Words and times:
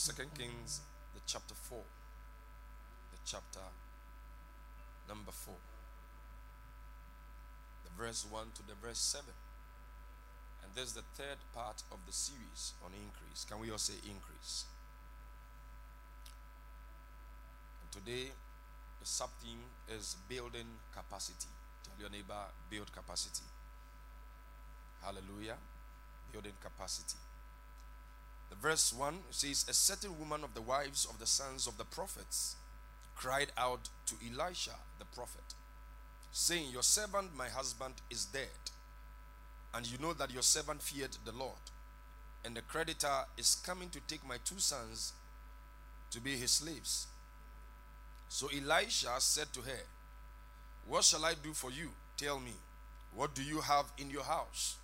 Second 0.00 0.32
Kings, 0.32 0.80
the 1.12 1.20
chapter 1.26 1.52
4. 1.52 1.76
The 1.76 3.18
chapter 3.26 3.60
number 5.06 5.30
4. 5.30 5.52
The 7.84 8.02
verse 8.02 8.24
1 8.30 8.46
to 8.54 8.62
the 8.66 8.72
verse 8.80 8.98
7. 8.98 9.28
And 10.64 10.72
this 10.74 10.84
is 10.84 10.92
the 10.94 11.04
third 11.20 11.36
part 11.54 11.82
of 11.92 11.98
the 12.06 12.14
series 12.14 12.72
on 12.82 12.92
increase. 12.96 13.44
Can 13.44 13.60
we 13.60 13.70
all 13.70 13.76
say 13.76 13.92
increase? 14.08 14.64
And 17.82 17.92
today, 17.92 18.32
the 19.00 19.06
sub 19.06 19.28
theme 19.44 19.68
is 19.94 20.16
building 20.30 20.80
capacity. 20.96 21.52
Tell 21.84 22.00
your 22.00 22.08
neighbor, 22.08 22.48
build 22.70 22.90
capacity. 22.90 23.44
Hallelujah. 25.04 25.58
Building 26.32 26.56
capacity. 26.64 27.18
The 28.50 28.56
verse 28.56 28.92
1 28.92 29.18
says, 29.30 29.64
A 29.68 29.72
certain 29.72 30.18
woman 30.18 30.44
of 30.44 30.54
the 30.54 30.60
wives 30.60 31.06
of 31.06 31.18
the 31.18 31.26
sons 31.26 31.66
of 31.66 31.78
the 31.78 31.84
prophets 31.84 32.56
cried 33.14 33.52
out 33.56 33.88
to 34.06 34.14
Elisha 34.26 34.74
the 34.98 35.04
prophet, 35.06 35.54
saying, 36.32 36.70
Your 36.70 36.82
servant, 36.82 37.36
my 37.36 37.48
husband, 37.48 37.94
is 38.10 38.24
dead. 38.24 38.48
And 39.72 39.90
you 39.90 39.98
know 39.98 40.12
that 40.14 40.32
your 40.32 40.42
servant 40.42 40.82
feared 40.82 41.16
the 41.24 41.32
Lord. 41.32 41.70
And 42.44 42.56
the 42.56 42.62
creditor 42.62 43.24
is 43.36 43.54
coming 43.54 43.88
to 43.90 44.00
take 44.00 44.26
my 44.26 44.38
two 44.44 44.58
sons 44.58 45.12
to 46.10 46.20
be 46.20 46.36
his 46.36 46.50
slaves. 46.50 47.06
So 48.28 48.48
Elisha 48.48 49.14
said 49.18 49.52
to 49.52 49.60
her, 49.60 49.82
What 50.88 51.04
shall 51.04 51.24
I 51.24 51.34
do 51.34 51.52
for 51.52 51.70
you? 51.70 51.90
Tell 52.16 52.40
me, 52.40 52.52
what 53.14 53.34
do 53.34 53.42
you 53.42 53.60
have 53.60 53.86
in 53.98 54.10
your 54.10 54.22
house? 54.22 54.76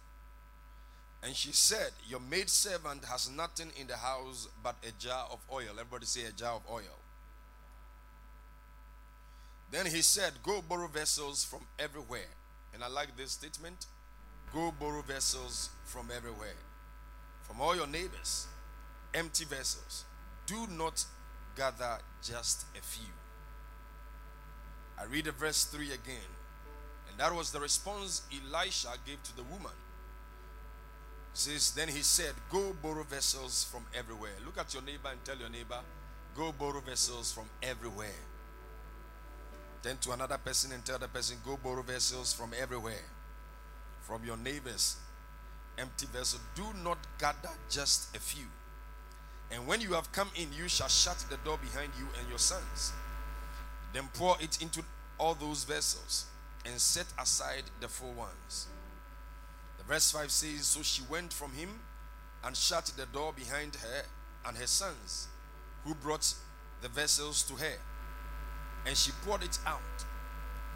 And 1.22 1.34
she 1.34 1.52
said, 1.52 1.90
Your 2.08 2.20
maid 2.20 2.48
servant 2.48 3.04
has 3.04 3.30
nothing 3.30 3.70
in 3.80 3.86
the 3.86 3.96
house 3.96 4.48
but 4.62 4.76
a 4.86 4.92
jar 5.02 5.26
of 5.30 5.38
oil. 5.52 5.70
Everybody 5.72 6.06
say 6.06 6.24
a 6.24 6.32
jar 6.32 6.54
of 6.54 6.62
oil. 6.70 6.98
Then 9.70 9.86
he 9.86 10.02
said, 10.02 10.34
Go 10.42 10.62
borrow 10.62 10.86
vessels 10.88 11.44
from 11.44 11.60
everywhere. 11.78 12.28
And 12.74 12.84
I 12.84 12.88
like 12.88 13.16
this 13.16 13.32
statement 13.32 13.86
go 14.52 14.72
borrow 14.78 15.02
vessels 15.02 15.70
from 15.84 16.08
everywhere, 16.14 16.56
from 17.42 17.60
all 17.60 17.74
your 17.74 17.86
neighbors, 17.86 18.46
empty 19.12 19.44
vessels. 19.44 20.04
Do 20.46 20.66
not 20.68 21.04
gather 21.56 21.98
just 22.22 22.64
a 22.78 22.82
few. 22.82 23.12
I 24.98 25.04
read 25.04 25.24
the 25.24 25.32
verse 25.32 25.64
3 25.64 25.86
again. 25.86 26.30
And 27.10 27.18
that 27.18 27.34
was 27.34 27.50
the 27.50 27.60
response 27.60 28.22
Elisha 28.32 28.90
gave 29.04 29.22
to 29.24 29.36
the 29.36 29.42
woman 29.42 29.72
says, 31.36 31.72
Then 31.72 31.88
he 31.88 32.02
said, 32.02 32.34
Go 32.50 32.74
borrow 32.82 33.02
vessels 33.02 33.64
from 33.70 33.84
everywhere. 33.94 34.32
Look 34.44 34.58
at 34.58 34.72
your 34.72 34.82
neighbor 34.82 35.08
and 35.10 35.22
tell 35.24 35.36
your 35.36 35.50
neighbor, 35.50 35.78
Go 36.36 36.52
borrow 36.52 36.80
vessels 36.80 37.32
from 37.32 37.44
everywhere. 37.62 38.20
Then 39.82 39.96
to 39.98 40.12
another 40.12 40.38
person 40.38 40.72
and 40.72 40.84
tell 40.84 40.98
the 40.98 41.08
person, 41.08 41.36
Go 41.44 41.58
borrow 41.62 41.82
vessels 41.82 42.32
from 42.32 42.52
everywhere. 42.60 43.04
From 44.00 44.24
your 44.24 44.36
neighbors. 44.36 44.96
Empty 45.78 46.06
vessel. 46.06 46.40
Do 46.54 46.64
not 46.82 46.98
gather 47.18 47.50
just 47.68 48.16
a 48.16 48.20
few. 48.20 48.46
And 49.50 49.66
when 49.66 49.80
you 49.80 49.92
have 49.92 50.10
come 50.12 50.30
in, 50.36 50.48
you 50.52 50.68
shall 50.68 50.88
shut 50.88 51.24
the 51.30 51.36
door 51.38 51.58
behind 51.58 51.92
you 51.98 52.06
and 52.18 52.28
your 52.28 52.38
sons. 52.38 52.92
Then 53.92 54.08
pour 54.14 54.36
it 54.40 54.60
into 54.60 54.82
all 55.18 55.34
those 55.34 55.64
vessels 55.64 56.26
and 56.64 56.80
set 56.80 57.06
aside 57.18 57.64
the 57.80 57.88
full 57.88 58.12
ones. 58.12 58.66
Verse 59.88 60.10
5 60.10 60.30
says, 60.30 60.66
So 60.66 60.82
she 60.82 61.02
went 61.08 61.32
from 61.32 61.52
him 61.52 61.68
and 62.44 62.56
shut 62.56 62.86
the 62.96 63.06
door 63.06 63.32
behind 63.32 63.76
her 63.76 64.02
and 64.46 64.56
her 64.56 64.66
sons, 64.66 65.28
who 65.84 65.94
brought 65.94 66.34
the 66.82 66.88
vessels 66.88 67.42
to 67.44 67.54
her. 67.54 67.76
And 68.86 68.96
she 68.96 69.12
poured 69.24 69.42
it 69.42 69.58
out. 69.66 69.80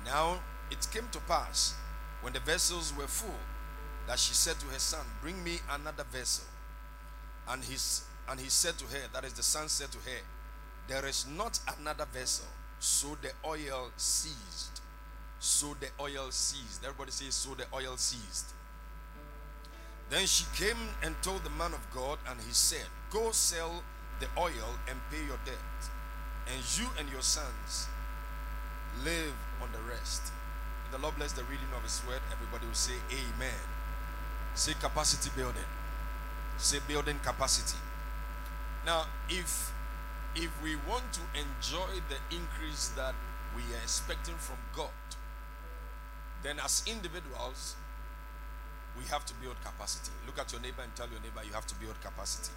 Now 0.04 0.40
it 0.70 0.86
came 0.92 1.08
to 1.12 1.18
pass, 1.20 1.74
when 2.22 2.32
the 2.32 2.40
vessels 2.40 2.92
were 2.96 3.06
full, 3.06 3.34
that 4.06 4.18
she 4.18 4.34
said 4.34 4.58
to 4.60 4.66
her 4.66 4.78
son, 4.78 5.04
Bring 5.20 5.42
me 5.42 5.58
another 5.70 6.04
vessel. 6.04 6.44
And, 7.48 7.62
his, 7.64 8.04
and 8.28 8.38
he 8.38 8.48
said 8.48 8.78
to 8.78 8.84
her, 8.86 9.08
That 9.12 9.24
is, 9.24 9.32
the 9.32 9.42
son 9.42 9.68
said 9.68 9.90
to 9.92 9.98
her, 9.98 10.20
There 10.88 11.06
is 11.06 11.26
not 11.26 11.58
another 11.78 12.06
vessel. 12.12 12.46
So 12.78 13.16
the 13.20 13.30
oil 13.46 13.90
ceased. 13.96 14.80
So 15.38 15.76
the 15.80 15.88
oil 16.00 16.30
ceased. 16.30 16.82
Everybody 16.84 17.10
says, 17.10 17.34
So 17.34 17.54
the 17.54 17.64
oil 17.74 17.96
ceased. 17.96 18.54
Then 20.10 20.26
she 20.26 20.44
came 20.56 20.76
and 21.04 21.14
told 21.22 21.44
the 21.44 21.50
man 21.50 21.72
of 21.72 21.86
God, 21.94 22.18
and 22.28 22.38
he 22.40 22.52
said, 22.52 22.86
Go 23.10 23.30
sell 23.30 23.82
the 24.18 24.26
oil 24.36 24.76
and 24.88 24.98
pay 25.10 25.24
your 25.24 25.38
debt, 25.44 25.80
and 26.52 26.78
you 26.78 26.86
and 26.98 27.08
your 27.10 27.22
sons 27.22 27.86
live 29.04 29.34
on 29.62 29.70
the 29.72 29.78
rest. 29.88 30.32
The 30.90 30.98
Lord 30.98 31.14
bless 31.16 31.32
the 31.32 31.44
reading 31.44 31.70
of 31.76 31.84
his 31.84 32.02
word. 32.08 32.20
Everybody 32.32 32.66
will 32.66 32.74
say, 32.74 32.94
Amen. 33.12 33.62
Say 34.54 34.74
capacity 34.74 35.30
building. 35.36 35.70
Say 36.58 36.80
building 36.88 37.20
capacity. 37.22 37.78
Now, 38.84 39.06
if 39.28 39.72
if 40.34 40.50
we 40.62 40.76
want 40.88 41.04
to 41.12 41.20
enjoy 41.34 42.00
the 42.08 42.18
increase 42.34 42.88
that 42.96 43.14
we 43.56 43.62
are 43.74 43.82
expecting 43.82 44.34
from 44.36 44.56
God, 44.74 44.90
then 46.42 46.58
as 46.62 46.82
individuals, 46.86 47.76
we 49.00 49.08
have 49.08 49.24
to 49.24 49.34
build 49.34 49.56
capacity. 49.64 50.12
Look 50.26 50.38
at 50.38 50.52
your 50.52 50.60
neighbor 50.60 50.82
and 50.82 50.94
tell 50.94 51.08
your 51.08 51.20
neighbor 51.20 51.40
you 51.46 51.52
have 51.54 51.66
to 51.66 51.74
build 51.76 51.98
capacity. 52.02 52.52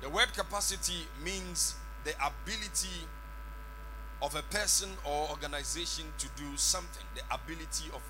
The 0.00 0.08
word 0.08 0.34
capacity 0.34 1.06
means 1.22 1.76
the 2.04 2.12
ability 2.18 3.06
of 4.20 4.34
a 4.34 4.42
person 4.42 4.90
or 5.04 5.28
organization 5.30 6.06
to 6.18 6.26
do 6.36 6.56
something, 6.56 7.04
the 7.14 7.22
ability 7.32 7.90
of, 7.94 8.02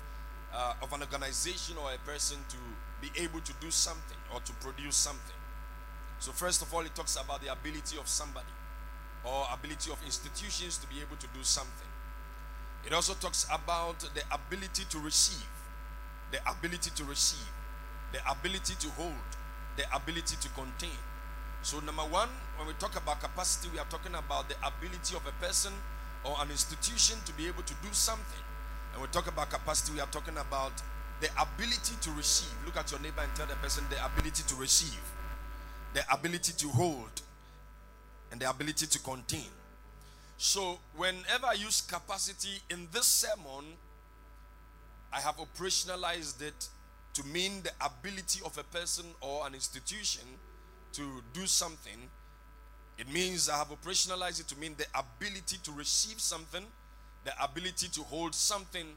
uh, 0.53 0.73
of 0.81 0.91
an 0.93 1.01
organization 1.01 1.77
or 1.77 1.93
a 1.93 1.97
person 2.09 2.37
to 2.49 2.57
be 3.01 3.09
able 3.21 3.41
to 3.41 3.53
do 3.61 3.69
something 3.69 4.17
or 4.33 4.39
to 4.41 4.53
produce 4.53 4.95
something. 4.95 5.37
So, 6.19 6.31
first 6.31 6.61
of 6.61 6.73
all, 6.73 6.81
it 6.81 6.95
talks 6.95 7.15
about 7.15 7.41
the 7.41 7.51
ability 7.51 7.97
of 7.97 8.07
somebody 8.07 8.53
or 9.23 9.45
ability 9.53 9.91
of 9.91 10.03
institutions 10.05 10.77
to 10.77 10.87
be 10.87 10.95
able 11.01 11.17
to 11.17 11.27
do 11.27 11.43
something. 11.43 11.87
It 12.85 12.93
also 12.93 13.13
talks 13.13 13.45
about 13.51 13.99
the 13.99 14.23
ability 14.31 14.85
to 14.89 14.99
receive 14.99 15.47
the 16.33 16.41
ability 16.49 16.89
to 16.95 17.03
receive, 17.05 17.47
the 18.11 18.19
ability 18.29 18.73
to 18.79 18.89
hold, 18.97 19.29
the 19.77 19.85
ability 19.95 20.35
to 20.41 20.49
contain. 20.49 20.97
So, 21.61 21.79
number 21.79 22.01
one, 22.01 22.27
when 22.57 22.67
we 22.67 22.73
talk 22.73 22.97
about 22.97 23.21
capacity, 23.21 23.69
we 23.71 23.79
are 23.79 23.85
talking 23.85 24.15
about 24.15 24.49
the 24.49 24.55
ability 24.65 25.15
of 25.15 25.25
a 25.27 25.31
person 25.45 25.71
or 26.25 26.35
an 26.41 26.49
institution 26.49 27.17
to 27.25 27.33
be 27.33 27.47
able 27.47 27.61
to 27.61 27.73
do 27.83 27.89
something. 27.91 28.43
And 28.93 29.01
we 29.01 29.07
talk 29.09 29.27
about 29.27 29.51
capacity, 29.51 29.93
we 29.93 29.99
are 30.01 30.07
talking 30.07 30.37
about 30.37 30.73
the 31.21 31.29
ability 31.39 31.95
to 32.01 32.11
receive. 32.11 32.51
Look 32.65 32.77
at 32.77 32.89
your 32.91 32.99
neighbor 32.99 33.21
and 33.21 33.33
tell 33.35 33.45
the 33.45 33.55
person 33.55 33.85
the 33.91 34.03
ability 34.03 34.43
to 34.47 34.55
receive, 34.55 34.99
the 35.93 36.01
ability 36.11 36.53
to 36.57 36.67
hold, 36.69 37.21
and 38.31 38.41
the 38.41 38.49
ability 38.49 38.87
to 38.87 38.99
contain. 38.99 39.53
So, 40.37 40.79
whenever 40.97 41.45
I 41.45 41.53
use 41.53 41.81
capacity 41.81 42.59
in 42.71 42.87
this 42.91 43.05
sermon, 43.05 43.77
I 45.13 45.19
have 45.21 45.37
operationalized 45.37 46.41
it 46.41 46.67
to 47.13 47.23
mean 47.27 47.61
the 47.61 47.71
ability 47.85 48.41
of 48.43 48.57
a 48.57 48.63
person 48.63 49.05
or 49.21 49.45
an 49.45 49.53
institution 49.53 50.23
to 50.93 51.03
do 51.33 51.45
something. 51.45 52.09
It 52.97 53.11
means 53.11 53.47
I 53.49 53.57
have 53.57 53.69
operationalized 53.69 54.39
it 54.41 54.47
to 54.47 54.57
mean 54.57 54.75
the 54.77 54.85
ability 54.95 55.57
to 55.63 55.71
receive 55.71 56.19
something, 56.19 56.65
the 57.25 57.43
ability 57.43 57.89
to 57.89 58.01
hold 58.01 58.33
something, 58.33 58.87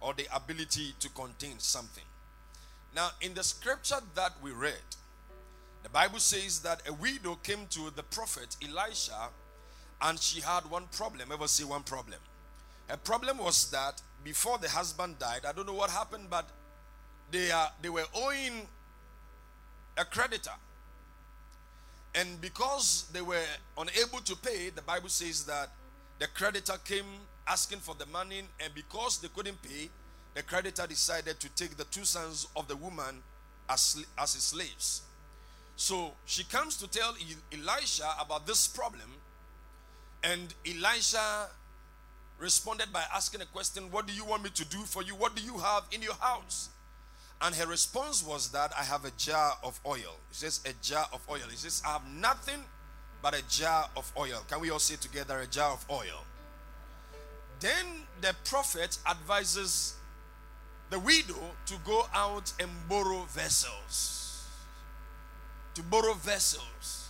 or 0.00 0.14
the 0.14 0.26
ability 0.34 0.94
to 1.00 1.08
contain 1.10 1.58
something. 1.58 2.04
Now, 2.94 3.10
in 3.20 3.34
the 3.34 3.44
scripture 3.44 4.00
that 4.14 4.32
we 4.42 4.52
read, 4.52 4.74
the 5.82 5.88
Bible 5.90 6.18
says 6.18 6.60
that 6.60 6.82
a 6.88 6.92
widow 6.92 7.38
came 7.42 7.66
to 7.70 7.90
the 7.94 8.02
prophet 8.02 8.56
Elisha 8.66 9.28
and 10.02 10.18
she 10.18 10.40
had 10.40 10.70
one 10.70 10.84
problem. 10.92 11.30
Ever 11.32 11.46
see 11.46 11.64
one 11.64 11.82
problem? 11.82 12.18
Her 12.88 12.96
problem 12.96 13.38
was 13.38 13.70
that 13.70 14.00
before 14.26 14.58
the 14.58 14.68
husband 14.68 15.16
died, 15.20 15.42
I 15.48 15.52
don't 15.52 15.66
know 15.66 15.72
what 15.72 15.88
happened, 15.88 16.26
but 16.28 16.48
they 17.30 17.52
are 17.52 17.70
they 17.80 17.88
were 17.88 18.06
owing 18.12 18.66
a 19.96 20.04
creditor. 20.04 20.56
And 22.12 22.40
because 22.40 23.06
they 23.12 23.20
were 23.20 23.46
unable 23.78 24.18
to 24.18 24.34
pay, 24.36 24.70
the 24.70 24.82
Bible 24.82 25.10
says 25.10 25.44
that 25.44 25.70
the 26.18 26.26
creditor 26.26 26.72
came 26.84 27.04
asking 27.46 27.78
for 27.78 27.94
the 27.94 28.06
money, 28.06 28.42
and 28.58 28.74
because 28.74 29.18
they 29.18 29.28
couldn't 29.28 29.62
pay, 29.62 29.90
the 30.34 30.42
creditor 30.42 30.88
decided 30.88 31.38
to 31.38 31.48
take 31.50 31.76
the 31.76 31.84
two 31.84 32.04
sons 32.04 32.48
of 32.56 32.66
the 32.66 32.74
woman 32.74 33.22
as, 33.70 34.04
as 34.18 34.34
his 34.34 34.42
slaves. 34.42 35.02
So 35.76 36.14
she 36.24 36.42
comes 36.42 36.76
to 36.78 36.88
tell 36.88 37.14
Elisha 37.52 38.10
about 38.20 38.44
this 38.44 38.66
problem, 38.66 39.10
and 40.24 40.52
Elisha 40.66 41.48
responded 42.38 42.92
by 42.92 43.02
asking 43.14 43.40
a 43.40 43.46
question 43.46 43.90
What 43.90 44.06
do 44.06 44.12
you 44.12 44.24
want 44.24 44.42
me 44.42 44.50
to 44.50 44.64
do 44.64 44.78
for 44.78 45.02
you? 45.02 45.14
What 45.14 45.34
do 45.34 45.42
you 45.42 45.58
have 45.58 45.84
in 45.92 46.02
your 46.02 46.14
house? 46.14 46.70
And 47.40 47.54
her 47.54 47.66
response 47.66 48.24
was 48.26 48.50
that 48.52 48.72
I 48.78 48.82
have 48.84 49.04
a 49.04 49.10
jar 49.18 49.52
of 49.62 49.78
oil. 49.86 50.16
It's 50.30 50.40
just 50.40 50.66
a 50.66 50.72
jar 50.82 51.06
of 51.12 51.20
oil. 51.30 51.42
He 51.50 51.56
says, 51.56 51.82
I 51.86 51.92
have 51.92 52.02
nothing 52.10 52.64
but 53.20 53.38
a 53.38 53.42
jar 53.48 53.88
of 53.96 54.10
oil. 54.16 54.42
Can 54.48 54.60
we 54.60 54.70
all 54.70 54.78
say 54.78 54.96
together 54.96 55.40
a 55.40 55.46
jar 55.46 55.72
of 55.72 55.84
oil? 55.90 56.24
Then 57.60 57.84
the 58.20 58.34
prophet 58.44 58.98
advises 59.08 59.96
the 60.90 60.98
widow 60.98 61.52
to 61.66 61.74
go 61.84 62.06
out 62.14 62.52
and 62.60 62.70
borrow 62.88 63.24
vessels. 63.28 64.46
To 65.74 65.82
borrow 65.82 66.14
vessels. 66.14 67.05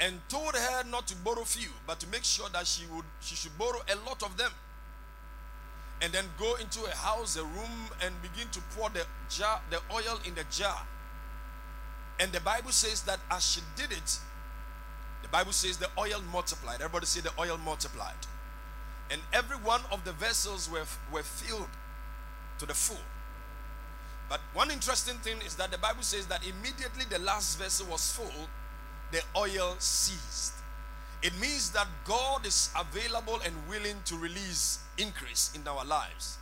And 0.00 0.20
told 0.28 0.54
her 0.54 0.84
not 0.84 1.08
to 1.08 1.16
borrow 1.16 1.42
few, 1.42 1.70
but 1.86 1.98
to 2.00 2.06
make 2.08 2.22
sure 2.22 2.48
that 2.50 2.66
she 2.66 2.86
would 2.86 3.04
she 3.20 3.34
should 3.34 3.56
borrow 3.58 3.80
a 3.92 3.96
lot 4.08 4.22
of 4.22 4.36
them 4.36 4.52
and 6.00 6.12
then 6.12 6.24
go 6.38 6.54
into 6.56 6.84
a 6.84 6.94
house, 6.94 7.36
a 7.36 7.42
room, 7.42 7.90
and 8.04 8.14
begin 8.22 8.48
to 8.52 8.60
pour 8.76 8.88
the 8.90 9.04
jar, 9.28 9.60
the 9.70 9.80
oil 9.92 10.20
in 10.24 10.34
the 10.34 10.44
jar. 10.50 10.86
And 12.20 12.32
the 12.32 12.40
Bible 12.40 12.70
says 12.70 13.02
that 13.02 13.18
as 13.30 13.44
she 13.44 13.60
did 13.76 13.92
it, 13.92 14.18
the 15.22 15.28
Bible 15.28 15.52
says 15.52 15.76
the 15.76 15.88
oil 15.98 16.22
multiplied. 16.32 16.76
Everybody 16.76 17.06
say 17.06 17.20
the 17.20 17.32
oil 17.38 17.58
multiplied. 17.58 18.14
And 19.10 19.20
every 19.32 19.56
one 19.56 19.80
of 19.90 20.04
the 20.04 20.12
vessels 20.12 20.70
were, 20.70 20.84
were 21.12 21.22
filled 21.22 21.68
to 22.58 22.66
the 22.66 22.74
full. 22.74 22.96
But 24.28 24.40
one 24.52 24.70
interesting 24.70 25.16
thing 25.16 25.38
is 25.46 25.54
that 25.56 25.70
the 25.70 25.78
Bible 25.78 26.02
says 26.02 26.26
that 26.26 26.46
immediately 26.46 27.06
the 27.08 27.18
last 27.18 27.58
vessel 27.58 27.86
was 27.86 28.12
full, 28.12 28.48
the 29.10 29.22
oil 29.36 29.76
ceased. 29.78 30.54
It 31.22 31.32
means 31.40 31.70
that 31.70 31.86
God 32.04 32.46
is 32.46 32.70
available 32.78 33.40
and 33.44 33.54
willing 33.68 33.96
to 34.04 34.16
release 34.16 34.78
increase 34.98 35.50
in 35.54 35.66
our 35.66 35.84
lives. 35.84 36.38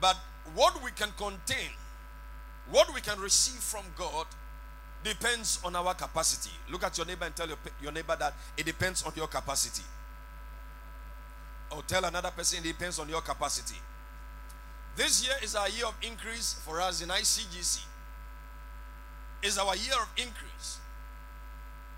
But 0.00 0.16
what 0.54 0.82
we 0.82 0.90
can 0.90 1.08
contain, 1.16 1.70
what 2.70 2.92
we 2.94 3.00
can 3.00 3.18
receive 3.20 3.60
from 3.60 3.84
God, 3.96 4.26
depends 5.02 5.60
on 5.64 5.76
our 5.76 5.94
capacity. 5.94 6.54
Look 6.70 6.84
at 6.84 6.96
your 6.98 7.06
neighbor 7.06 7.24
and 7.24 7.34
tell 7.34 7.46
your, 7.46 7.58
your 7.82 7.92
neighbor 7.92 8.16
that 8.18 8.34
it 8.56 8.66
depends 8.66 9.02
on 9.04 9.12
your 9.16 9.28
capacity. 9.28 9.84
Or 11.70 11.82
tell 11.82 12.04
another 12.04 12.30
person 12.30 12.58
it 12.60 12.64
depends 12.64 12.98
on 12.98 13.08
your 13.08 13.20
capacity. 13.20 13.78
This 14.96 15.26
year 15.26 15.36
is 15.42 15.54
our 15.54 15.68
year 15.68 15.86
of 15.86 15.94
increase 16.02 16.54
for 16.64 16.80
us 16.80 17.02
in 17.02 17.08
ICGC. 17.08 17.84
Is 19.42 19.58
our 19.58 19.76
year 19.76 19.94
of 20.00 20.08
increase. 20.16 20.78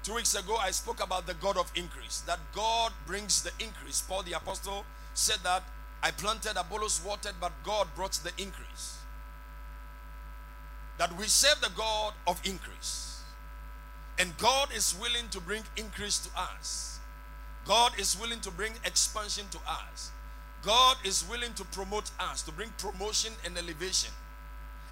Two 0.03 0.15
weeks 0.15 0.35
ago, 0.35 0.56
I 0.56 0.71
spoke 0.71 1.03
about 1.03 1.27
the 1.27 1.35
God 1.35 1.56
of 1.56 1.71
increase, 1.75 2.21
that 2.23 2.39
God 2.55 2.93
brings 3.06 3.43
the 3.43 3.50
increase. 3.62 4.00
Paul 4.00 4.23
the 4.23 4.33
Apostle 4.33 4.85
said 5.15 5.39
that 5.43 5.62
I 6.03 6.12
planted, 6.12 6.56
Apollos 6.56 7.03
watered, 7.05 7.35
but 7.41 7.53
God 7.65 7.89
brought 7.95 8.12
the 8.12 8.31
increase. 8.41 8.99
That 10.99 11.17
we 11.19 11.25
serve 11.25 11.61
the 11.61 11.71
God 11.77 12.15
of 12.27 12.41
increase. 12.45 13.23
And 14.19 14.37
God 14.39 14.69
is 14.75 14.97
willing 15.00 15.29
to 15.31 15.41
bring 15.41 15.62
increase 15.77 16.19
to 16.21 16.31
us. 16.37 16.99
God 17.65 17.93
is 17.99 18.19
willing 18.21 18.41
to 18.41 18.50
bring 18.50 18.73
expansion 18.85 19.45
to 19.50 19.59
us. 19.69 20.11
God 20.65 20.97
is 21.05 21.25
willing 21.29 21.53
to 21.55 21.65
promote 21.67 22.11
us, 22.19 22.43
to 22.43 22.53
bring 22.53 22.71
promotion 22.79 23.33
and 23.45 23.56
elevation. 23.56 24.11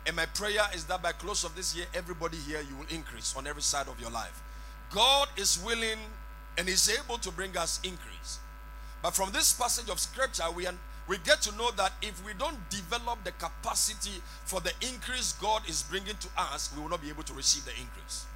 And 0.06 0.14
my 0.14 0.26
prayer 0.26 0.62
is 0.75 0.85
that 0.85 1.03
by 1.03 1.12
close 1.12 1.43
of 1.43 1.56
this 1.56 1.75
year, 1.75 1.87
everybody 1.94 2.37
here, 2.37 2.61
you 2.69 2.76
will 2.76 2.87
increase 2.88 3.35
on 3.37 3.47
every 3.47 3.62
side 3.62 3.88
of 3.88 4.00
your 4.00 4.11
life. 4.11 4.43
God 4.91 5.29
is 5.37 5.62
willing 5.65 5.99
and 6.59 6.69
is 6.69 6.91
able 6.91 7.19
to 7.19 7.31
bring 7.31 7.56
us 7.56 7.81
increase. 7.83 8.38
But 9.03 9.15
from 9.15 9.31
this 9.33 9.53
passage 9.53 9.91
of 9.91 10.00
scripture, 10.00 10.44
we, 10.55 10.67
we 11.09 11.19
get 11.19 11.43
to 11.43 11.56
know 11.56 11.71
that 11.73 11.93
if 12.03 12.25
we 12.25 12.33
don't 12.38 12.56
develop 12.71 13.23
the 13.25 13.33
capacity 13.33 14.23
for 14.44 14.61
the 14.61 14.73
increase 14.81 15.33
God 15.35 15.62
is 15.69 15.83
bringing 15.83 16.17
to 16.17 16.29
us, 16.37 16.73
we 16.75 16.83
will 16.83 16.88
not 16.88 17.03
be 17.03 17.09
able 17.09 17.23
to 17.25 17.35
receive 17.35 17.65
the 17.65 17.73
increase. 17.73 18.27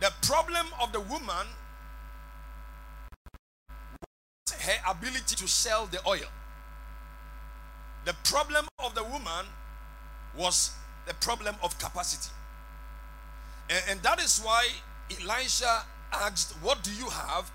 The 0.00 0.12
problem 0.22 0.66
of 0.82 0.92
the 0.92 1.00
woman 1.00 1.46
was 4.48 4.60
her 4.60 4.90
ability 4.90 5.36
to 5.36 5.46
sell 5.46 5.86
the 5.86 6.00
oil. 6.08 6.28
The 8.06 8.14
problem 8.24 8.66
of 8.78 8.94
the 8.94 9.04
woman 9.04 9.46
was 10.34 10.72
the 11.06 11.14
problem 11.14 11.54
of 11.62 11.78
capacity. 11.78 12.32
And, 13.70 13.82
and 13.88 14.02
that 14.02 14.20
is 14.20 14.40
why 14.40 14.68
Elisha 15.20 15.84
asked, 16.12 16.52
What 16.62 16.82
do 16.82 16.92
you 16.92 17.08
have? 17.08 17.50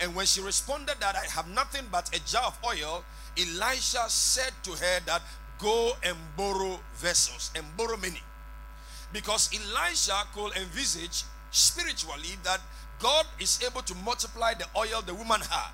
And 0.00 0.16
when 0.16 0.26
she 0.26 0.40
responded 0.40 0.96
that 1.00 1.14
I 1.14 1.26
have 1.30 1.48
nothing 1.48 1.84
but 1.92 2.08
a 2.16 2.20
jar 2.26 2.46
of 2.46 2.58
oil, 2.66 3.04
Elisha 3.38 4.08
said 4.08 4.52
to 4.64 4.70
her 4.72 5.00
that 5.06 5.22
go 5.58 5.92
and 6.02 6.16
borrow 6.36 6.80
vessels 6.96 7.52
and 7.54 7.64
borrow 7.76 7.96
many. 7.96 8.20
Because 9.12 9.50
Elisha 9.54 10.24
could 10.34 10.56
envisage 10.56 11.22
spiritually 11.50 12.36
that 12.42 12.60
God 12.98 13.26
is 13.38 13.60
able 13.64 13.82
to 13.82 13.94
multiply 13.96 14.54
the 14.54 14.66
oil 14.76 15.02
the 15.04 15.14
woman 15.14 15.40
had. 15.40 15.72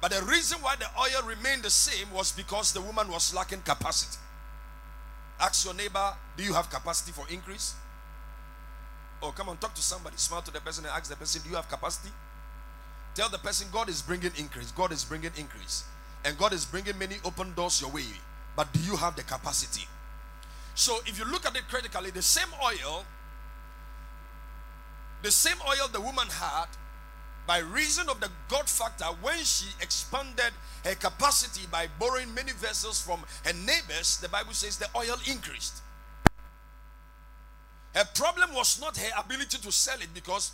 But 0.00 0.12
the 0.12 0.22
reason 0.22 0.58
why 0.60 0.76
the 0.76 0.86
oil 1.00 1.26
remained 1.26 1.62
the 1.62 1.70
same 1.70 2.12
was 2.12 2.30
because 2.30 2.72
the 2.72 2.82
woman 2.82 3.08
was 3.08 3.34
lacking 3.34 3.62
capacity. 3.62 4.18
Ask 5.40 5.64
your 5.64 5.74
neighbor, 5.74 6.12
do 6.36 6.44
you 6.44 6.52
have 6.52 6.70
capacity 6.70 7.12
for 7.12 7.26
increase? 7.28 7.74
Oh, 9.22 9.32
come 9.32 9.48
on, 9.48 9.56
talk 9.56 9.74
to 9.74 9.82
somebody. 9.82 10.16
Smile 10.16 10.42
to 10.42 10.52
the 10.52 10.60
person 10.60 10.84
and 10.84 10.92
ask 10.94 11.10
the 11.10 11.16
person, 11.16 11.42
Do 11.42 11.50
you 11.50 11.56
have 11.56 11.68
capacity? 11.68 12.12
Tell 13.14 13.28
the 13.28 13.38
person, 13.38 13.68
God 13.72 13.88
is 13.88 14.02
bringing 14.02 14.32
increase. 14.36 14.72
God 14.72 14.92
is 14.92 15.04
bringing 15.04 15.30
increase. 15.36 15.84
And 16.24 16.36
God 16.36 16.52
is 16.52 16.64
bringing 16.64 16.98
many 16.98 17.16
open 17.24 17.54
doors 17.54 17.80
your 17.80 17.90
way. 17.90 18.06
But 18.56 18.72
do 18.72 18.80
you 18.80 18.96
have 18.96 19.14
the 19.14 19.22
capacity? 19.22 19.86
So, 20.74 20.98
if 21.06 21.18
you 21.18 21.24
look 21.24 21.46
at 21.46 21.54
it 21.54 21.68
critically, 21.68 22.10
the 22.10 22.22
same 22.22 22.48
oil, 22.62 23.04
the 25.22 25.30
same 25.30 25.56
oil 25.68 25.88
the 25.92 26.00
woman 26.00 26.26
had, 26.28 26.66
by 27.46 27.58
reason 27.58 28.08
of 28.08 28.20
the 28.20 28.30
God 28.48 28.68
factor, 28.68 29.04
when 29.20 29.38
she 29.38 29.66
expanded 29.80 30.52
her 30.84 30.94
capacity 30.94 31.66
by 31.70 31.88
borrowing 31.98 32.34
many 32.34 32.52
vessels 32.52 33.00
from 33.00 33.20
her 33.44 33.52
neighbors, 33.52 34.16
the 34.20 34.28
Bible 34.28 34.54
says 34.54 34.78
the 34.78 34.88
oil 34.96 35.16
increased. 35.30 35.82
Her 37.94 38.04
problem 38.14 38.54
was 38.54 38.80
not 38.80 38.96
her 38.96 39.20
ability 39.20 39.58
to 39.58 39.72
sell 39.72 40.00
it 40.00 40.12
because 40.12 40.52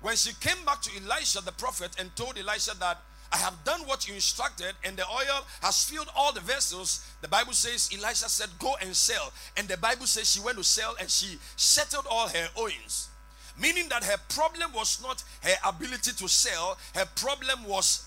when 0.00 0.14
she 0.16 0.32
came 0.40 0.62
back 0.64 0.82
to 0.82 0.90
Elisha 1.02 1.40
the 1.40 1.52
prophet 1.52 1.96
and 1.98 2.14
told 2.16 2.36
Elisha 2.38 2.76
that 2.78 2.98
I 3.32 3.38
have 3.38 3.64
done 3.64 3.80
what 3.80 4.06
you 4.06 4.14
instructed, 4.14 4.72
and 4.84 4.96
the 4.96 5.04
oil 5.04 5.44
has 5.60 5.84
filled 5.84 6.08
all 6.16 6.32
the 6.32 6.40
vessels. 6.40 7.04
The 7.22 7.28
Bible 7.28 7.52
says 7.54 7.90
Elisha 7.92 8.28
said, 8.28 8.48
Go 8.58 8.76
and 8.80 8.94
sell. 8.94 9.32
And 9.56 9.66
the 9.66 9.76
Bible 9.76 10.06
says 10.06 10.30
she 10.30 10.40
went 10.40 10.58
to 10.58 10.64
sell 10.64 10.94
and 11.00 11.10
she 11.10 11.38
settled 11.56 12.06
all 12.08 12.28
her 12.28 12.48
owings. 12.56 13.08
Meaning 13.60 13.88
that 13.88 14.04
her 14.04 14.16
problem 14.28 14.72
was 14.74 15.02
not 15.02 15.24
her 15.42 15.54
ability 15.66 16.12
to 16.12 16.28
sell, 16.28 16.78
her 16.94 17.06
problem 17.16 17.64
was 17.64 18.06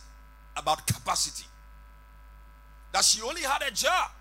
about 0.55 0.87
capacity. 0.87 1.45
That 2.93 3.03
she 3.03 3.21
only 3.21 3.41
had 3.41 3.61
a 3.61 3.71
jar. 3.71 4.11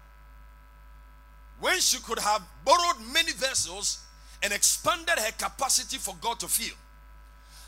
When 1.60 1.78
she 1.80 1.98
could 2.00 2.18
have 2.18 2.42
borrowed 2.64 2.96
many 3.12 3.32
vessels, 3.32 4.00
and 4.42 4.52
expanded 4.52 5.18
her 5.18 5.32
capacity 5.32 5.96
for 5.98 6.14
God 6.20 6.40
to 6.40 6.48
fill. 6.48 6.76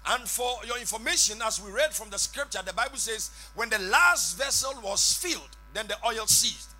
And 0.07 0.29
for 0.29 0.65
your 0.67 0.79
information, 0.79 1.43
as 1.43 1.61
we 1.63 1.71
read 1.71 1.93
from 1.93 2.11
the 2.11 2.19
scripture, 2.19 2.61
the 2.65 2.73
Bible 2.73 2.97
says, 2.97 3.31
when 3.55 3.69
the 3.69 3.79
last 3.79 4.39
vessel 4.39 4.73
was 4.83 5.15
filled, 5.15 5.57
then 5.75 5.87
the 5.87 5.97
oil 6.07 6.27
ceased. 6.27 6.71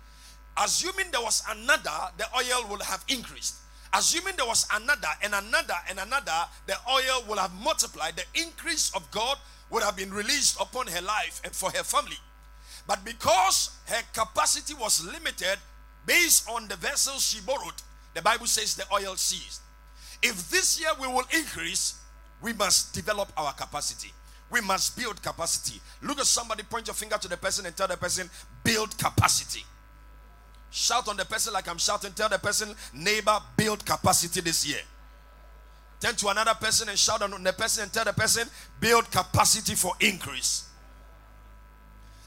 Assuming 0.57 1.11
there 1.11 1.21
was 1.21 1.43
another, 1.49 2.11
the 2.17 2.25
oil 2.35 2.67
would 2.69 2.81
have 2.81 3.03
increased. 3.07 3.55
Assuming 3.93 4.35
there 4.37 4.45
was 4.47 4.65
another 4.73 5.07
and 5.21 5.33
another 5.35 5.75
and 5.89 5.99
another, 5.99 6.45
the 6.65 6.75
oil 6.89 7.23
would 7.27 7.37
have 7.37 7.53
multiplied. 7.53 8.15
The 8.15 8.41
increase 8.41 8.91
of 8.95 9.09
God 9.11 9.37
would 9.69 9.83
have 9.83 9.95
been 9.95 10.13
released 10.13 10.59
upon 10.59 10.87
her 10.87 11.01
life 11.01 11.41
and 11.43 11.53
for 11.53 11.69
her 11.71 11.83
family. 11.83 12.17
But 12.87 13.05
because 13.05 13.77
her 13.85 14.01
capacity 14.13 14.73
was 14.73 15.05
limited 15.05 15.59
based 16.05 16.49
on 16.49 16.67
the 16.67 16.75
vessels 16.75 17.25
she 17.25 17.41
borrowed, 17.41 17.81
the 18.13 18.21
Bible 18.21 18.47
says 18.47 18.75
the 18.75 18.85
oil 18.93 19.15
ceased. 19.15 19.61
If 20.23 20.49
this 20.49 20.79
year 20.79 20.89
we 20.99 21.07
will 21.07 21.25
increase, 21.35 21.99
we 22.41 22.53
must 22.53 22.93
develop 22.93 23.31
our 23.37 23.53
capacity. 23.53 24.11
We 24.49 24.61
must 24.61 24.97
build 24.97 25.21
capacity. 25.21 25.79
Look 26.01 26.19
at 26.19 26.25
somebody, 26.25 26.63
point 26.63 26.87
your 26.87 26.93
finger 26.93 27.17
to 27.17 27.27
the 27.27 27.37
person 27.37 27.65
and 27.65 27.75
tell 27.75 27.87
the 27.87 27.97
person, 27.97 28.29
build 28.63 28.97
capacity. 28.97 29.63
Shout 30.71 31.07
on 31.07 31.17
the 31.17 31.25
person 31.25 31.53
like 31.53 31.67
I'm 31.69 31.77
shouting. 31.77 32.13
Tell 32.13 32.29
the 32.29 32.39
person, 32.39 32.73
neighbor, 32.93 33.39
build 33.57 33.85
capacity 33.85 34.41
this 34.41 34.65
year. 34.65 34.79
Turn 35.99 36.15
to 36.15 36.29
another 36.29 36.53
person 36.55 36.89
and 36.89 36.97
shout 36.97 37.21
on 37.21 37.43
the 37.43 37.53
person 37.53 37.83
and 37.83 37.93
tell 37.93 38.05
the 38.05 38.13
person, 38.13 38.47
build 38.79 39.09
capacity 39.11 39.75
for 39.75 39.93
increase. 39.99 40.67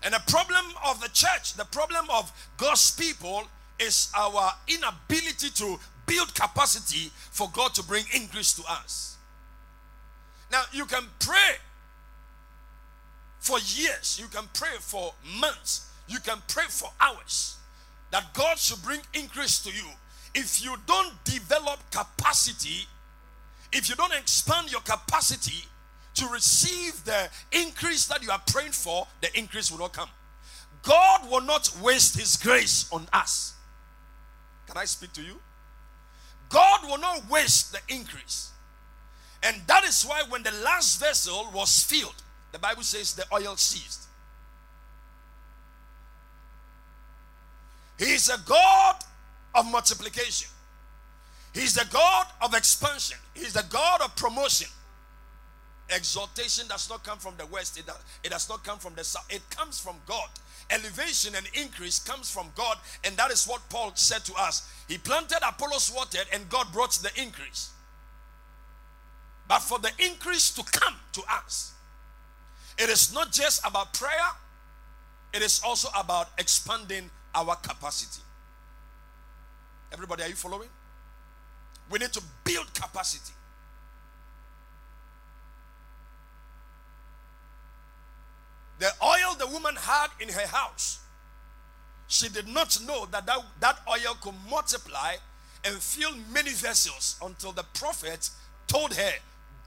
And 0.03 0.13
the 0.13 0.23
problem 0.29 0.65
of 0.87 1.01
the 1.01 1.09
church, 1.09 1.55
the 1.55 1.65
problem 1.65 2.07
of 2.11 2.31
God's 2.59 2.95
people 2.95 3.45
is 3.81 4.13
our 4.15 4.53
inability 4.69 5.51
to 5.51 5.79
build 6.07 6.35
capacity 6.35 7.11
for 7.31 7.49
God 7.53 7.75
to 7.75 7.83
bring 7.83 8.05
increase 8.15 8.53
to 8.55 8.63
us. 8.69 9.17
Now, 10.51 10.63
you 10.73 10.85
can 10.85 11.05
pray 11.19 11.57
for 13.41 13.59
years, 13.59 14.19
you 14.21 14.27
can 14.29 14.49
pray 14.55 14.77
for 14.81 15.15
months, 15.39 15.91
you 16.09 16.19
can 16.21 16.39
pray 16.49 16.65
for 16.69 16.91
hours 17.01 17.57
that 18.11 18.33
God 18.33 18.59
should 18.59 18.83
bring 18.83 19.01
increase 19.13 19.61
to 19.65 19.71
you, 19.71 19.89
if 20.35 20.65
you 20.65 20.77
don't 20.87 21.13
develop 21.25 21.81
capacity, 21.91 22.87
if 23.73 23.89
you 23.89 23.97
don't 23.97 24.15
expand 24.15 24.71
your 24.71 24.83
capacity 24.83 25.67
to 26.15 26.27
receive 26.29 27.05
the 27.05 27.29
increase 27.51 28.07
that 28.07 28.23
you 28.23 28.31
are 28.31 28.41
praying 28.47 28.71
for, 28.71 29.07
the 29.21 29.37
increase 29.37 29.71
will 29.71 29.81
not 29.81 29.93
come. 29.93 30.09
God 30.85 31.29
will 31.29 31.41
not 31.41 31.77
waste 31.83 32.17
His 32.17 32.37
grace 32.37 32.89
on 32.93 33.09
us. 33.13 33.55
Can 34.69 34.77
I 34.77 34.85
speak 34.85 35.13
to 35.15 35.23
you? 35.23 35.41
God 36.49 36.81
will 36.85 36.99
not 36.99 37.29
waste 37.31 37.73
the 37.73 37.81
increase. 37.89 38.51
And 39.43 39.61
that 39.67 39.85
is 39.85 40.05
why 40.05 40.23
when 40.29 40.43
the 40.43 40.53
last 40.65 41.01
vessel 41.01 41.49
was 41.53 41.83
filled, 41.83 42.23
the 42.53 42.59
Bible 42.59 42.83
says 42.83 43.15
the 43.15 43.25
oil 43.33 43.57
ceased. 43.57 44.05
He 47.99 48.13
is 48.13 48.29
a 48.29 48.39
God 48.47 48.97
of 49.55 49.71
multiplication. 49.71 50.49
He's 51.53 51.75
the 51.75 51.87
God 51.93 52.27
of 52.43 52.55
expansion. 52.55 53.19
He's 53.35 53.53
the 53.53 53.65
God 53.71 54.01
of 54.01 54.17
promotion. 54.17 54.69
Exaltation 55.91 56.67
does 56.67 56.89
not 56.89 57.05
come 57.05 57.19
from 57.19 57.35
the 57.37 57.47
west, 57.47 57.79
it 57.79 57.87
does, 57.87 57.99
it 58.23 58.31
does 58.31 58.49
not 58.49 58.65
come 58.65 58.79
from 58.79 58.95
the 58.95 59.05
south. 59.05 59.27
It 59.29 59.43
comes 59.51 59.79
from 59.79 59.97
God. 60.07 60.29
Elevation 60.71 61.35
and 61.35 61.47
increase 61.55 61.99
comes 61.99 62.31
from 62.31 62.49
God, 62.55 62.79
and 63.05 63.17
that 63.17 63.31
is 63.31 63.47
what 63.47 63.69
Paul 63.69 63.93
said 63.95 64.25
to 64.25 64.35
us. 64.35 64.69
He 64.89 64.99
planted, 64.99 65.39
Apollos 65.47 65.93
watered, 65.95 66.27
and 66.33 66.49
God 66.49 66.73
brought 66.73 66.93
the 66.93 67.11
increase. 67.21 67.71
But 69.47 69.61
for 69.61 69.79
the 69.79 69.91
increase 69.99 70.51
to 70.55 70.63
come 70.65 70.95
to 71.13 71.23
us, 71.31 71.75
it 72.79 72.89
is 72.89 73.13
not 73.13 73.31
just 73.31 73.65
about 73.67 73.93
prayer, 73.93 74.31
it 75.35 75.43
is 75.43 75.61
also 75.65 75.89
about 75.99 76.29
expanding 76.39 77.11
our 77.35 77.57
capacity. 77.57 78.23
Everybody, 79.93 80.23
are 80.23 80.29
you 80.29 80.35
following? 80.35 80.69
We 81.91 81.99
need 81.99 82.13
to 82.15 82.23
build 82.45 82.73
capacity. 82.73 83.34
The 88.85 88.93
oil 89.03 89.35
the 89.39 89.47
woman 89.47 89.77
had 89.77 90.09
in 90.21 90.29
her 90.29 90.47
house, 90.47 90.99
she 92.07 92.29
did 92.29 92.47
not 92.47 92.79
know 92.87 93.07
that 93.07 93.25
that, 93.25 93.39
that 93.61 93.79
oil 93.89 94.15
could 94.21 94.35
multiply 94.51 95.15
and 95.65 95.75
fill 95.77 96.11
many 96.31 96.51
vessels 96.51 97.17
until 97.25 97.53
the 97.53 97.63
prophet 97.73 98.29
told 98.67 98.93
her, 98.93 99.13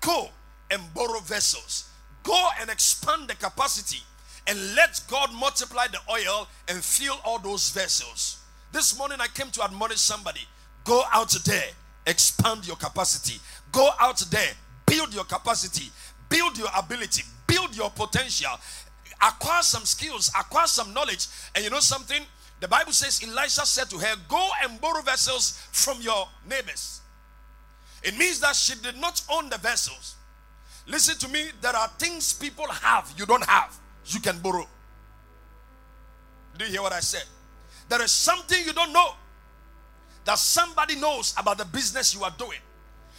Go 0.02 0.30
and 0.70 0.94
borrow 0.94 1.20
vessels. 1.22 1.90
Go 2.22 2.50
and 2.62 2.70
expand 2.70 3.28
the 3.28 3.34
capacity 3.34 4.04
and 4.46 4.76
let 4.76 5.02
God 5.10 5.34
multiply 5.34 5.88
the 5.88 6.00
oil 6.12 6.48
and 6.68 6.84
fill 6.84 7.20
all 7.26 7.40
those 7.40 7.72
vessels. 7.72 8.38
This 8.72 8.96
morning 9.00 9.18
I 9.20 9.30
came 9.34 9.50
to 9.50 9.64
admonish 9.64 9.98
somebody 9.98 10.42
go 10.84 11.02
out 11.12 11.32
there, 11.44 11.70
expand 12.06 12.68
your 12.68 12.76
capacity. 12.76 13.40
Go 13.72 13.90
out 14.00 14.20
there, 14.30 14.52
build 14.86 15.12
your 15.12 15.24
capacity, 15.24 15.90
build 16.30 16.56
your 16.56 16.70
ability, 16.78 17.24
build 17.48 17.76
your 17.76 17.90
potential, 17.90 18.52
acquire 19.22 19.62
some 19.62 19.86
skills, 19.86 20.32
acquire 20.38 20.68
some 20.68 20.94
knowledge. 20.94 21.28
And 21.56 21.64
you 21.64 21.70
know 21.70 21.80
something? 21.80 22.22
The 22.60 22.68
Bible 22.68 22.92
says 22.92 23.22
Elisha 23.24 23.66
said 23.66 23.90
to 23.92 23.98
her, 23.98 24.16
Go 24.28 24.50
and 24.64 24.80
borrow 24.82 25.02
vessels 25.02 25.62
from 25.72 26.02
your 26.02 26.28
neighbors. 26.50 27.02
It 28.04 28.18
means 28.18 28.40
that 28.40 28.56
she 28.56 28.74
did 28.82 28.98
not 28.98 29.22
own 29.32 29.50
the 29.50 29.58
vessels. 29.58 30.16
Listen 30.88 31.18
to 31.18 31.28
me, 31.28 31.50
there 31.62 31.76
are 31.76 31.88
things 32.00 32.34
people 32.34 32.66
have 32.68 33.14
you 33.18 33.26
don't 33.26 33.46
have, 33.46 33.76
you 34.06 34.20
can 34.20 34.40
borrow. 34.40 34.68
Do 36.58 36.66
you 36.66 36.72
hear 36.72 36.82
what 36.82 36.94
I 36.94 37.02
said? 37.02 37.24
There 37.90 38.02
is 38.02 38.12
something 38.12 38.58
you 38.66 38.74
don't 38.74 38.94
know 38.94 39.10
that 40.26 40.38
somebody 40.38 40.96
knows 40.96 41.34
about 41.38 41.58
the 41.58 41.66
business 41.66 42.14
you 42.14 42.24
are 42.24 42.34
doing 42.38 42.60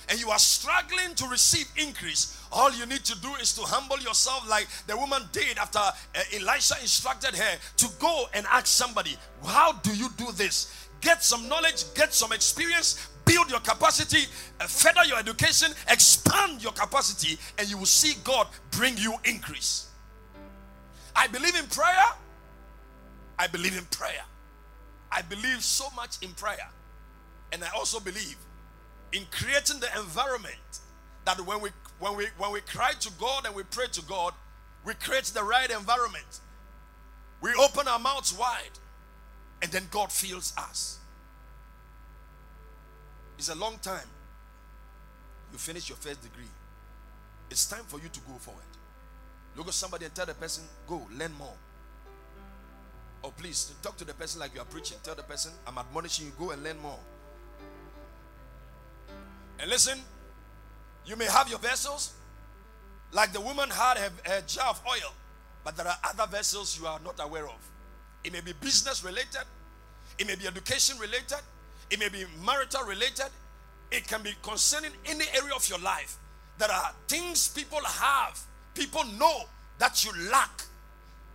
and 0.08 0.18
you 0.20 0.30
are 0.30 0.38
struggling 0.38 1.14
to 1.16 1.26
receive 1.26 1.66
increase, 1.76 2.40
all 2.50 2.72
you 2.72 2.86
need 2.86 3.04
to 3.04 3.18
do 3.20 3.34
is 3.36 3.52
to 3.54 3.62
humble 3.62 3.98
yourself 3.98 4.48
like 4.48 4.66
the 4.86 4.96
woman 4.96 5.22
did 5.32 5.58
after 5.58 5.78
uh, 5.78 5.92
Elisha 6.34 6.74
instructed 6.80 7.34
her 7.34 7.58
to 7.76 7.88
go 7.98 8.26
and 8.34 8.46
ask 8.46 8.66
somebody, 8.66 9.16
How 9.44 9.72
do 9.72 9.94
you 9.94 10.08
do 10.16 10.32
this? 10.32 10.88
Get 11.00 11.22
some 11.22 11.48
knowledge, 11.48 11.84
get 11.94 12.12
some 12.12 12.32
experience, 12.32 13.08
build 13.24 13.50
your 13.50 13.60
capacity, 13.60 14.24
uh, 14.60 14.66
further 14.66 15.04
your 15.06 15.18
education, 15.18 15.72
expand 15.88 16.62
your 16.62 16.72
capacity, 16.72 17.38
and 17.58 17.68
you 17.68 17.78
will 17.78 17.86
see 17.86 18.14
God 18.24 18.48
bring 18.70 18.96
you 18.96 19.14
increase. 19.24 19.88
I 21.14 21.26
believe 21.26 21.54
in 21.54 21.66
prayer. 21.66 22.06
I 23.38 23.46
believe 23.46 23.76
in 23.76 23.84
prayer. 23.86 24.24
I 25.12 25.22
believe 25.22 25.62
so 25.62 25.88
much 25.94 26.16
in 26.22 26.30
prayer. 26.30 26.68
And 27.52 27.62
I 27.62 27.68
also 27.76 28.00
believe 28.00 28.36
in 29.12 29.24
creating 29.30 29.80
the 29.80 29.88
environment 29.98 30.80
that 31.24 31.40
when 31.40 31.60
we 31.60 31.70
when 31.98 32.16
we 32.16 32.26
when 32.38 32.52
we 32.52 32.60
cry 32.60 32.92
to 33.00 33.10
God 33.18 33.46
and 33.46 33.54
we 33.54 33.62
pray 33.64 33.86
to 33.92 34.02
God, 34.02 34.34
we 34.84 34.94
create 34.94 35.24
the 35.24 35.42
right 35.42 35.70
environment. 35.70 36.40
We 37.40 37.50
open 37.60 37.86
our 37.86 37.98
mouths 37.98 38.36
wide, 38.36 38.78
and 39.62 39.70
then 39.70 39.84
God 39.90 40.10
fills 40.10 40.52
us. 40.56 40.98
It's 43.38 43.48
a 43.48 43.54
long 43.54 43.78
time. 43.78 44.08
You 45.52 45.58
finish 45.58 45.88
your 45.88 45.96
first 45.96 46.22
degree. 46.22 46.50
It's 47.50 47.66
time 47.66 47.84
for 47.86 47.98
you 47.98 48.08
to 48.08 48.20
go 48.20 48.34
forward. 48.34 48.64
Look 49.56 49.68
at 49.68 49.74
somebody 49.74 50.04
and 50.04 50.14
tell 50.14 50.26
the 50.26 50.34
person, 50.34 50.64
go, 50.86 51.06
learn 51.16 51.32
more. 51.34 51.54
Or 53.22 53.32
please 53.32 53.72
talk 53.82 53.96
to 53.96 54.04
the 54.04 54.14
person 54.14 54.40
like 54.40 54.54
you 54.54 54.60
are 54.60 54.66
preaching. 54.66 54.98
Tell 55.02 55.14
the 55.14 55.22
person, 55.22 55.52
I'm 55.66 55.78
admonishing 55.78 56.26
you, 56.26 56.32
go 56.38 56.50
and 56.50 56.62
learn 56.62 56.78
more. 56.80 56.98
And 59.58 59.70
listen, 59.70 59.98
you 61.04 61.16
may 61.16 61.26
have 61.26 61.48
your 61.48 61.58
vessels, 61.58 62.12
like 63.12 63.32
the 63.32 63.40
woman 63.40 63.70
had 63.70 63.96
a, 63.96 64.38
a 64.38 64.42
jar 64.42 64.68
of 64.68 64.80
oil, 64.86 65.12
but 65.64 65.76
there 65.76 65.86
are 65.86 65.96
other 66.04 66.26
vessels 66.30 66.78
you 66.78 66.86
are 66.86 67.00
not 67.04 67.18
aware 67.20 67.46
of. 67.46 67.70
It 68.24 68.32
may 68.32 68.40
be 68.40 68.52
business 68.60 69.04
related, 69.04 69.44
it 70.18 70.26
may 70.26 70.34
be 70.34 70.46
education 70.46 70.98
related, 70.98 71.40
it 71.90 71.98
may 71.98 72.08
be 72.08 72.24
marital 72.44 72.84
related, 72.84 73.30
it 73.90 74.06
can 74.06 74.22
be 74.22 74.32
concerning 74.42 74.90
any 75.06 75.24
area 75.34 75.54
of 75.54 75.68
your 75.68 75.78
life. 75.78 76.16
There 76.58 76.70
are 76.70 76.92
things 77.06 77.48
people 77.48 77.80
have, 77.82 78.38
people 78.74 79.04
know 79.18 79.42
that 79.78 80.04
you 80.04 80.12
lack. 80.30 80.62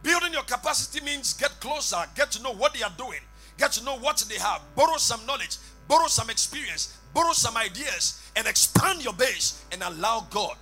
Building 0.03 0.33
your 0.33 0.43
capacity 0.43 1.03
means 1.03 1.33
get 1.33 1.59
closer, 1.61 1.97
get 2.15 2.29
to 2.31 2.43
know 2.43 2.53
what 2.53 2.73
they 2.73 2.83
are 2.83 2.91
doing, 2.97 3.21
get 3.57 3.71
to 3.73 3.83
know 3.85 3.97
what 3.97 4.17
they 4.29 4.37
have, 4.37 4.61
borrow 4.75 4.97
some 4.97 5.25
knowledge, 5.25 5.57
borrow 5.87 6.07
some 6.07 6.29
experience, 6.29 6.97
borrow 7.13 7.33
some 7.33 7.55
ideas, 7.57 8.21
and 8.35 8.47
expand 8.47 9.03
your 9.03 9.13
base 9.13 9.63
and 9.71 9.81
allow 9.83 10.25
God 10.29 10.57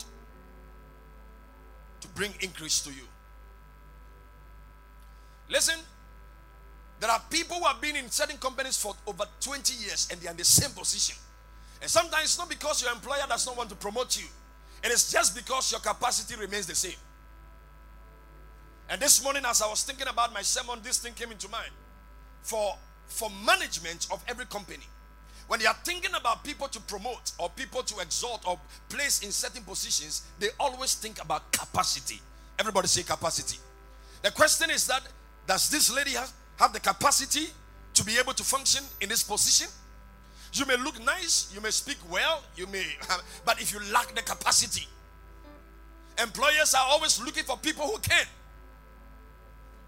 to 2.01 2.07
bring 2.09 2.33
increase 2.41 2.81
to 2.81 2.89
you. 2.89 3.03
Listen, 5.49 5.75
there 6.99 7.09
are 7.09 7.21
people 7.29 7.57
who 7.57 7.65
have 7.65 7.81
been 7.81 7.95
in 7.95 8.09
certain 8.09 8.37
companies 8.37 8.77
for 8.77 8.93
over 9.07 9.23
20 9.39 9.73
years 9.83 10.07
and 10.11 10.19
they 10.21 10.27
are 10.27 10.31
in 10.31 10.37
the 10.37 10.45
same 10.45 10.71
position. 10.71 11.15
And 11.81 11.89
sometimes 11.89 12.23
it's 12.25 12.37
not 12.37 12.49
because 12.49 12.81
your 12.81 12.91
employer 12.91 13.25
does 13.27 13.45
not 13.45 13.57
want 13.57 13.69
to 13.69 13.75
promote 13.75 14.17
you, 14.17 14.27
it 14.83 14.91
is 14.91 15.11
just 15.11 15.35
because 15.35 15.71
your 15.71 15.81
capacity 15.81 16.39
remains 16.39 16.67
the 16.67 16.75
same. 16.75 16.97
And 18.89 19.01
this 19.01 19.23
morning, 19.23 19.43
as 19.45 19.61
I 19.61 19.69
was 19.69 19.83
thinking 19.83 20.07
about 20.07 20.33
my 20.33 20.41
sermon, 20.41 20.79
this 20.83 20.99
thing 20.99 21.13
came 21.13 21.31
into 21.31 21.47
mind. 21.49 21.71
For, 22.41 22.75
for 23.07 23.29
management 23.45 24.07
of 24.11 24.21
every 24.27 24.45
company, 24.45 24.83
when 25.51 25.59
they 25.59 25.65
are 25.65 25.75
thinking 25.83 26.15
about 26.17 26.45
people 26.45 26.69
to 26.69 26.79
promote 26.79 27.33
or 27.37 27.49
people 27.49 27.83
to 27.83 27.99
exalt 27.99 28.41
or 28.47 28.57
place 28.87 29.21
in 29.21 29.33
certain 29.33 29.61
positions, 29.63 30.21
they 30.39 30.47
always 30.57 30.93
think 30.93 31.21
about 31.21 31.51
capacity. 31.51 32.21
Everybody 32.57 32.87
say 32.87 33.03
capacity. 33.03 33.59
The 34.21 34.31
question 34.31 34.69
is 34.69 34.87
that 34.87 35.01
does 35.45 35.69
this 35.69 35.93
lady 35.93 36.11
have, 36.11 36.31
have 36.55 36.71
the 36.71 36.79
capacity 36.79 37.47
to 37.95 38.05
be 38.05 38.17
able 38.17 38.31
to 38.31 38.43
function 38.45 38.81
in 39.01 39.09
this 39.09 39.23
position? 39.23 39.67
You 40.53 40.65
may 40.67 40.77
look 40.77 41.03
nice, 41.03 41.51
you 41.53 41.59
may 41.59 41.71
speak 41.71 41.97
well, 42.09 42.41
you 42.55 42.65
may, 42.67 42.85
but 43.45 43.61
if 43.61 43.73
you 43.73 43.81
lack 43.91 44.15
the 44.15 44.21
capacity, 44.21 44.87
employers 46.17 46.73
are 46.73 46.85
always 46.87 47.21
looking 47.21 47.43
for 47.43 47.57
people 47.57 47.87
who 47.87 47.97
can, 47.97 48.25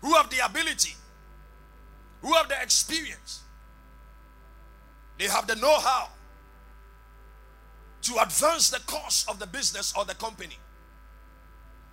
who 0.01 0.13
have 0.15 0.29
the 0.29 0.45
ability, 0.45 0.95
who 2.21 2.33
have 2.33 2.49
the 2.49 2.61
experience. 2.61 3.43
They 5.17 5.25
have 5.25 5.47
the 5.47 5.55
know 5.55 5.79
how 5.79 6.09
to 8.03 8.21
advance 8.21 8.69
the 8.69 8.79
course 8.81 9.25
of 9.29 9.39
the 9.39 9.47
business 9.47 9.93
or 9.97 10.05
the 10.05 10.15
company. 10.15 10.57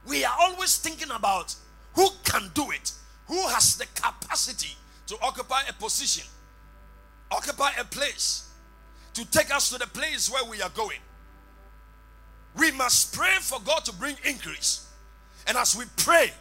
We 0.07 0.25
are 0.25 0.35
always 0.41 0.77
thinking 0.79 1.11
about 1.11 1.55
who 1.95 2.09
can 2.25 2.51
do 2.55 2.71
it, 2.71 2.93
who 3.27 3.49
has 3.49 3.77
the 3.77 3.87
capacity 3.95 4.77
to 5.07 5.17
occupy 5.23 5.63
a 5.69 5.73
position, 5.73 6.27
occupy 7.31 7.71
a 7.79 7.85
place, 7.85 8.49
to 9.15 9.25
take 9.31 9.55
us 9.55 9.71
to 9.71 9.79
the 9.79 9.87
place 9.87 10.31
where 10.31 10.45
we 10.45 10.63
are 10.63 10.71
going. 10.71 10.99
We 12.57 12.73
must 12.73 13.15
pray 13.15 13.37
for 13.41 13.61
God 13.61 13.85
to 13.85 13.93
bring 13.93 14.17
increase. 14.25 14.89
And 15.47 15.57
as 15.57 15.77
we 15.77 15.85
pray, 15.97 16.33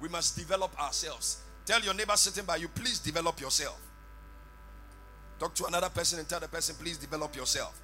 we 0.00 0.08
must 0.08 0.36
develop 0.36 0.80
ourselves. 0.80 1.38
Tell 1.64 1.80
your 1.80 1.94
neighbor 1.94 2.16
sitting 2.16 2.44
by 2.44 2.56
you, 2.56 2.68
please 2.68 2.98
develop 2.98 3.40
yourself. 3.40 3.80
Talk 5.38 5.54
to 5.54 5.66
another 5.66 5.88
person 5.88 6.18
and 6.18 6.28
tell 6.28 6.40
the 6.40 6.48
person, 6.48 6.76
please 6.78 6.96
develop 6.96 7.36
yourself. 7.36 7.80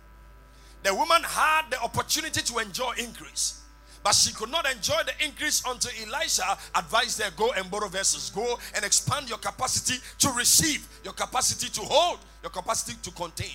The 0.82 0.94
woman 0.94 1.23
had 1.23 1.71
the 1.71 1.80
opportunity 1.80 2.42
to 2.42 2.59
enjoy 2.59 2.94
increase. 2.99 3.61
But 4.02 4.14
she 4.14 4.32
could 4.35 4.50
not 4.50 4.68
enjoy 4.68 5.00
the 5.06 5.25
increase 5.25 5.62
until 5.66 5.92
Elisha 6.04 6.59
advised 6.75 7.23
her 7.23 7.30
go 7.37 7.52
and 7.52 7.71
borrow 7.71 7.88
vessels. 7.88 8.30
Go 8.30 8.59
and 8.75 8.85
expand 8.85 9.28
your 9.28 9.38
capacity 9.38 9.94
to 10.18 10.30
receive, 10.30 10.88
your 11.04 11.12
capacity 11.12 11.68
to 11.68 11.80
hold, 11.82 12.18
your 12.42 12.50
capacity 12.50 12.99
to 13.02 13.11
contain. 13.12 13.54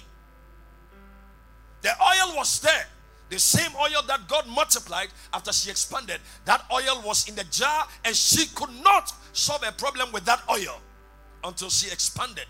The 1.81 1.89
oil 1.89 2.35
was 2.37 2.61
there. 2.61 2.87
The 3.29 3.39
same 3.39 3.71
oil 3.75 4.01
that 4.07 4.29
God 4.29 4.47
multiplied 4.47 5.09
after 5.33 5.51
she 5.51 5.69
expanded, 5.69 6.21
that 6.45 6.63
oil 6.71 7.01
was 7.05 7.27
in 7.27 7.35
the 7.35 7.43
jar 7.45 7.85
and 8.05 8.15
she 8.15 8.47
could 8.55 8.69
not 8.83 9.11
solve 9.33 9.63
a 9.67 9.73
problem 9.73 10.13
with 10.13 10.23
that 10.25 10.41
oil 10.49 10.79
until 11.43 11.69
she 11.69 11.91
expanded. 11.91 12.45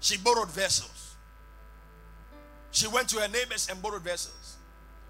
She 0.00 0.16
borrowed 0.18 0.50
vessels. 0.50 1.14
She 2.70 2.86
went 2.88 3.08
to 3.10 3.18
her 3.20 3.28
neighbors 3.28 3.68
and 3.70 3.80
borrowed 3.82 4.02
vessels. 4.02 4.56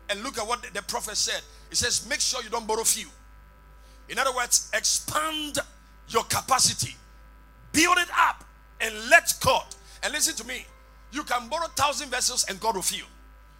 And 0.08 0.22
look 0.22 0.38
at 0.38 0.46
what 0.46 0.62
the 0.74 0.82
prophet 0.82 1.16
said. 1.16 1.40
He 1.68 1.76
says, 1.76 2.06
Make 2.08 2.20
sure 2.20 2.42
you 2.42 2.50
don't 2.50 2.66
borrow 2.66 2.84
few. 2.84 3.06
In 4.08 4.18
other 4.18 4.34
words, 4.34 4.70
expand 4.74 5.58
your 6.08 6.24
capacity, 6.24 6.96
build 7.72 7.96
it 7.98 8.08
up, 8.18 8.44
and 8.80 8.92
let 9.08 9.32
God. 9.40 9.66
And 10.02 10.12
listen 10.12 10.34
to 10.36 10.46
me 10.46 10.66
you 11.12 11.22
can 11.24 11.48
borrow 11.48 11.66
thousand 11.76 12.10
vessels 12.10 12.44
and 12.48 12.60
God 12.60 12.74
will 12.76 12.82
fill. 12.82 13.06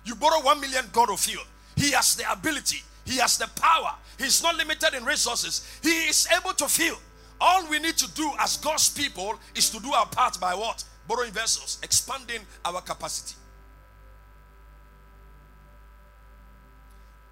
You 0.04 0.14
borrow 0.14 0.40
one 0.40 0.60
million, 0.60 0.84
God 0.92 1.10
will 1.10 1.16
fill. 1.16 1.42
He 1.76 1.92
has 1.92 2.14
the 2.14 2.30
ability, 2.30 2.82
He 3.04 3.18
has 3.18 3.38
the 3.38 3.48
power. 3.60 3.94
He's 4.18 4.42
not 4.42 4.56
limited 4.56 4.94
in 4.94 5.04
resources. 5.04 5.66
He 5.82 6.08
is 6.08 6.28
able 6.36 6.52
to 6.54 6.68
fill. 6.68 6.96
All 7.40 7.68
we 7.68 7.78
need 7.78 7.96
to 7.96 8.10
do 8.12 8.30
as 8.38 8.58
God's 8.58 8.90
people 8.90 9.38
is 9.54 9.70
to 9.70 9.80
do 9.80 9.92
our 9.92 10.06
part 10.06 10.38
by 10.38 10.54
what? 10.54 10.84
Borrowing 11.10 11.32
vessels, 11.32 11.80
expanding 11.82 12.38
our 12.64 12.80
capacity. 12.82 13.34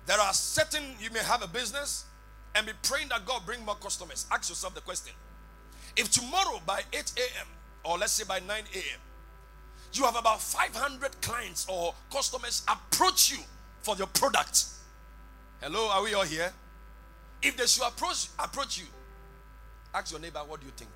There 0.04 0.18
are 0.18 0.32
certain, 0.32 0.82
you 0.98 1.10
may 1.12 1.20
have 1.20 1.44
a 1.44 1.46
business 1.46 2.04
and 2.56 2.66
be 2.66 2.72
praying 2.82 3.10
that 3.10 3.24
God 3.24 3.46
bring 3.46 3.64
more 3.64 3.76
customers. 3.76 4.26
Ask 4.32 4.48
yourself 4.48 4.74
the 4.74 4.80
question. 4.80 5.12
If 5.96 6.10
tomorrow 6.10 6.60
by 6.66 6.80
8 6.92 7.12
a.m. 7.18 7.46
or 7.84 7.98
let's 7.98 8.14
say 8.14 8.24
by 8.26 8.40
9 8.40 8.48
a.m., 8.50 9.00
you 9.92 10.02
have 10.02 10.16
about 10.16 10.40
500 10.40 11.20
clients 11.22 11.64
or 11.68 11.94
customers 12.12 12.64
approach 12.66 13.30
you 13.30 13.38
for 13.82 13.94
your 13.94 14.08
product. 14.08 14.64
Hello, 15.62 15.88
are 15.90 16.02
we 16.02 16.14
all 16.14 16.24
here? 16.24 16.52
If 17.44 17.56
they 17.56 17.66
should 17.66 17.86
approach 17.86 18.26
approach 18.40 18.76
you, 18.78 18.86
ask 19.94 20.10
your 20.10 20.20
neighbor, 20.20 20.40
what 20.40 20.58
do 20.58 20.66
you 20.66 20.72
think? 20.76 20.90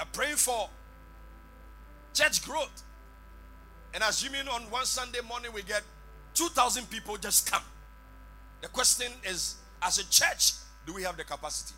We 0.00 0.02
are 0.02 0.08
praying 0.14 0.36
for 0.36 0.70
church 2.14 2.42
growth. 2.42 2.82
And 3.92 4.02
assuming 4.02 4.48
on 4.48 4.62
one 4.70 4.86
Sunday 4.86 5.18
morning 5.28 5.52
we 5.52 5.62
get 5.62 5.82
2,000 6.32 6.88
people 6.88 7.18
just 7.18 7.50
come. 7.50 7.62
The 8.62 8.68
question 8.68 9.12
is, 9.28 9.56
as 9.82 9.98
a 9.98 10.08
church, 10.08 10.52
do 10.86 10.94
we 10.94 11.02
have 11.02 11.18
the 11.18 11.24
capacity? 11.24 11.74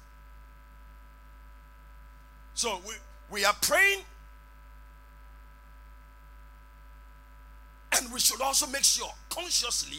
So 2.55 2.81
we, 2.87 2.95
we 3.29 3.45
are 3.45 3.57
praying. 3.61 4.05
And 7.99 8.13
we 8.13 8.21
should 8.21 8.41
also 8.41 8.69
make 8.69 8.85
sure 8.85 9.11
consciously 9.31 9.99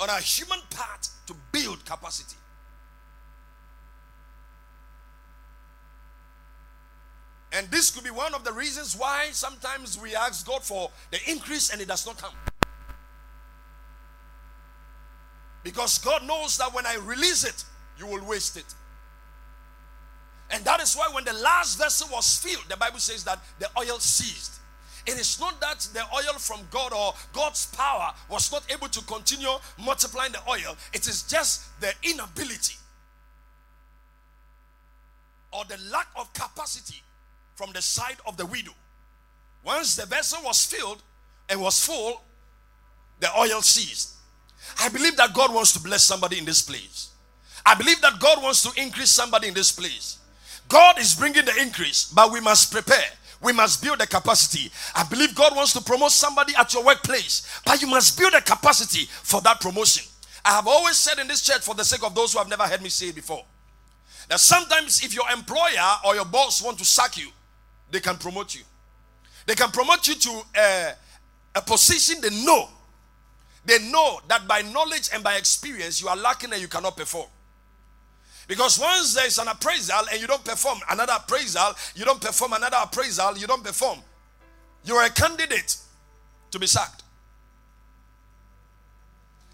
on 0.00 0.10
our 0.10 0.18
human 0.18 0.58
part 0.70 1.08
to 1.28 1.34
build 1.52 1.84
capacity. 1.84 2.39
And 7.52 7.68
this 7.68 7.90
could 7.90 8.04
be 8.04 8.10
one 8.10 8.34
of 8.34 8.44
the 8.44 8.52
reasons 8.52 8.96
why 8.96 9.28
sometimes 9.32 10.00
we 10.00 10.14
ask 10.14 10.46
God 10.46 10.62
for 10.62 10.90
the 11.10 11.18
increase 11.28 11.70
and 11.70 11.80
it 11.80 11.88
does 11.88 12.06
not 12.06 12.16
come. 12.16 12.32
Because 15.64 15.98
God 15.98 16.26
knows 16.26 16.56
that 16.58 16.72
when 16.72 16.86
I 16.86 16.96
release 17.04 17.44
it, 17.44 17.64
you 17.98 18.06
will 18.06 18.24
waste 18.24 18.56
it. 18.56 18.74
And 20.52 20.64
that 20.64 20.80
is 20.80 20.94
why 20.94 21.08
when 21.12 21.24
the 21.24 21.32
last 21.34 21.78
vessel 21.78 22.08
was 22.12 22.38
filled, 22.38 22.64
the 22.68 22.76
Bible 22.76 22.98
says 22.98 23.24
that 23.24 23.38
the 23.58 23.68
oil 23.78 23.98
ceased. 23.98 24.60
It 25.06 25.18
is 25.18 25.40
not 25.40 25.60
that 25.60 25.80
the 25.92 26.02
oil 26.14 26.38
from 26.38 26.60
God 26.70 26.92
or 26.92 27.14
God's 27.32 27.66
power 27.66 28.12
was 28.28 28.50
not 28.52 28.64
able 28.72 28.88
to 28.88 29.04
continue 29.04 29.48
multiplying 29.78 30.32
the 30.32 30.40
oil, 30.48 30.76
it 30.92 31.06
is 31.08 31.22
just 31.24 31.80
the 31.80 31.92
inability 32.02 32.76
or 35.52 35.64
the 35.64 35.78
lack 35.90 36.06
of 36.16 36.32
capacity 36.32 37.02
from 37.60 37.72
the 37.74 37.82
side 37.82 38.16
of 38.26 38.38
the 38.38 38.46
widow. 38.46 38.72
Once 39.62 39.94
the 39.94 40.06
vessel 40.06 40.42
was 40.42 40.64
filled 40.64 41.02
and 41.50 41.60
was 41.60 41.84
full, 41.84 42.22
the 43.20 43.28
oil 43.38 43.60
ceased. 43.60 44.14
I 44.80 44.88
believe 44.88 45.14
that 45.18 45.34
God 45.34 45.52
wants 45.52 45.74
to 45.74 45.80
bless 45.80 46.02
somebody 46.02 46.38
in 46.38 46.46
this 46.46 46.62
place. 46.62 47.10
I 47.66 47.74
believe 47.74 48.00
that 48.00 48.18
God 48.18 48.42
wants 48.42 48.62
to 48.62 48.82
increase 48.82 49.10
somebody 49.10 49.48
in 49.48 49.52
this 49.52 49.72
place. 49.72 50.20
God 50.68 50.98
is 50.98 51.14
bringing 51.14 51.44
the 51.44 51.54
increase, 51.60 52.10
but 52.10 52.32
we 52.32 52.40
must 52.40 52.72
prepare. 52.72 53.10
We 53.42 53.52
must 53.52 53.82
build 53.82 53.98
the 53.98 54.06
capacity. 54.06 54.72
I 54.94 55.04
believe 55.04 55.34
God 55.34 55.54
wants 55.54 55.74
to 55.74 55.82
promote 55.82 56.12
somebody 56.12 56.54
at 56.58 56.72
your 56.72 56.82
workplace, 56.82 57.60
but 57.66 57.82
you 57.82 57.88
must 57.88 58.18
build 58.18 58.32
a 58.32 58.40
capacity 58.40 59.04
for 59.04 59.42
that 59.42 59.60
promotion. 59.60 60.06
I 60.46 60.52
have 60.52 60.66
always 60.66 60.96
said 60.96 61.18
in 61.18 61.28
this 61.28 61.42
church, 61.42 61.60
for 61.60 61.74
the 61.74 61.84
sake 61.84 62.04
of 62.04 62.14
those 62.14 62.32
who 62.32 62.38
have 62.38 62.48
never 62.48 62.62
heard 62.62 62.80
me 62.80 62.88
say 62.88 63.08
it 63.08 63.14
before, 63.14 63.44
that 64.30 64.40
sometimes 64.40 65.04
if 65.04 65.14
your 65.14 65.28
employer 65.30 65.90
or 66.06 66.14
your 66.14 66.24
boss 66.24 66.62
want 66.62 66.78
to 66.78 66.86
sack 66.86 67.18
you, 67.18 67.28
they 67.90 68.00
can 68.00 68.16
promote 68.16 68.54
you. 68.54 68.62
They 69.46 69.54
can 69.54 69.70
promote 69.70 70.06
you 70.06 70.14
to 70.14 70.42
a, 70.56 70.92
a 71.56 71.62
position 71.62 72.20
they 72.20 72.30
know. 72.44 72.68
They 73.64 73.78
know 73.90 74.20
that 74.28 74.46
by 74.48 74.62
knowledge 74.62 75.10
and 75.12 75.22
by 75.22 75.36
experience 75.36 76.00
you 76.00 76.08
are 76.08 76.16
lacking 76.16 76.52
and 76.52 76.60
you 76.60 76.68
cannot 76.68 76.96
perform. 76.96 77.28
Because 78.46 78.80
once 78.80 79.14
there 79.14 79.26
is 79.26 79.38
an 79.38 79.48
appraisal 79.48 80.02
and 80.10 80.20
you 80.20 80.26
don't 80.26 80.44
perform 80.44 80.80
another 80.90 81.12
appraisal, 81.16 81.72
you 81.94 82.04
don't 82.04 82.20
perform 82.20 82.54
another 82.54 82.78
appraisal, 82.82 83.38
you 83.38 83.46
don't 83.46 83.62
perform, 83.62 84.00
you 84.84 84.94
are 84.96 85.06
a 85.06 85.10
candidate 85.10 85.76
to 86.50 86.58
be 86.58 86.66
sacked. 86.66 87.02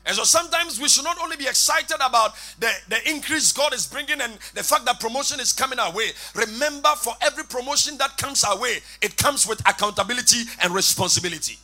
And 0.07 0.15
so 0.15 0.23
sometimes 0.23 0.81
we 0.81 0.89
should 0.89 1.03
not 1.03 1.21
only 1.21 1.37
be 1.37 1.49
excited 1.49 1.97
about 1.97 2.37
the, 2.61 2.71
the 2.89 3.11
increase 3.11 3.53
God 3.53 3.75
is 3.75 3.89
bringing 3.89 4.21
and 4.21 4.35
the 4.55 4.63
fact 4.63 4.85
that 4.85 5.01
promotion 5.01 5.41
is 5.41 5.53
coming 5.53 5.81
our 5.81 5.93
way. 5.93 6.11
Remember, 6.37 6.91
for 6.97 7.13
every 7.21 7.43
promotion 7.43 7.99
that 7.99 8.17
comes 8.17 8.45
our 8.45 8.57
way, 8.57 8.79
it 9.03 9.17
comes 9.17 9.49
with 9.49 9.61
accountability 9.69 10.45
and 10.63 10.73
responsibility. 10.73 11.59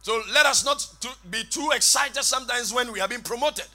So 0.00 0.22
let 0.32 0.46
us 0.46 0.64
not 0.64 0.86
be 1.30 1.44
too 1.44 1.70
excited 1.74 2.22
sometimes 2.22 2.72
when 2.72 2.90
we 2.92 3.00
are 3.00 3.08
being 3.08 3.20
promoted 3.20 3.66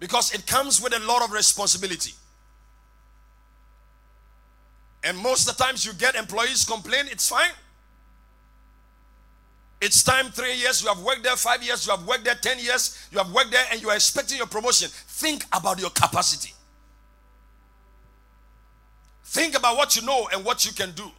because 0.00 0.34
it 0.34 0.48
comes 0.48 0.82
with 0.82 0.92
a 0.94 0.98
lot 1.06 1.22
of 1.22 1.30
responsibility. 1.30 2.14
And 5.02 5.16
most 5.16 5.48
of 5.48 5.56
the 5.56 5.64
times 5.64 5.84
you 5.84 5.92
get 5.94 6.14
employees 6.14 6.64
complain, 6.64 7.06
it's 7.10 7.28
fine. 7.28 7.52
It's 9.80 10.02
time 10.02 10.26
three 10.26 10.56
years, 10.56 10.82
you 10.82 10.88
have 10.88 11.02
worked 11.02 11.22
there 11.22 11.36
five 11.36 11.62
years, 11.62 11.86
you 11.86 11.96
have 11.96 12.06
worked 12.06 12.24
there 12.24 12.34
10 12.34 12.58
years, 12.58 13.08
you 13.10 13.16
have 13.16 13.32
worked 13.32 13.50
there 13.50 13.64
and 13.72 13.80
you 13.80 13.88
are 13.88 13.94
expecting 13.94 14.36
your 14.36 14.46
promotion. 14.46 14.90
Think 14.90 15.44
about 15.52 15.80
your 15.80 15.88
capacity. 15.88 16.52
Think 19.24 19.56
about 19.56 19.76
what 19.76 19.96
you 19.96 20.02
know 20.02 20.28
and 20.32 20.44
what 20.44 20.66
you 20.66 20.72
can 20.72 20.90
do. 20.90 21.10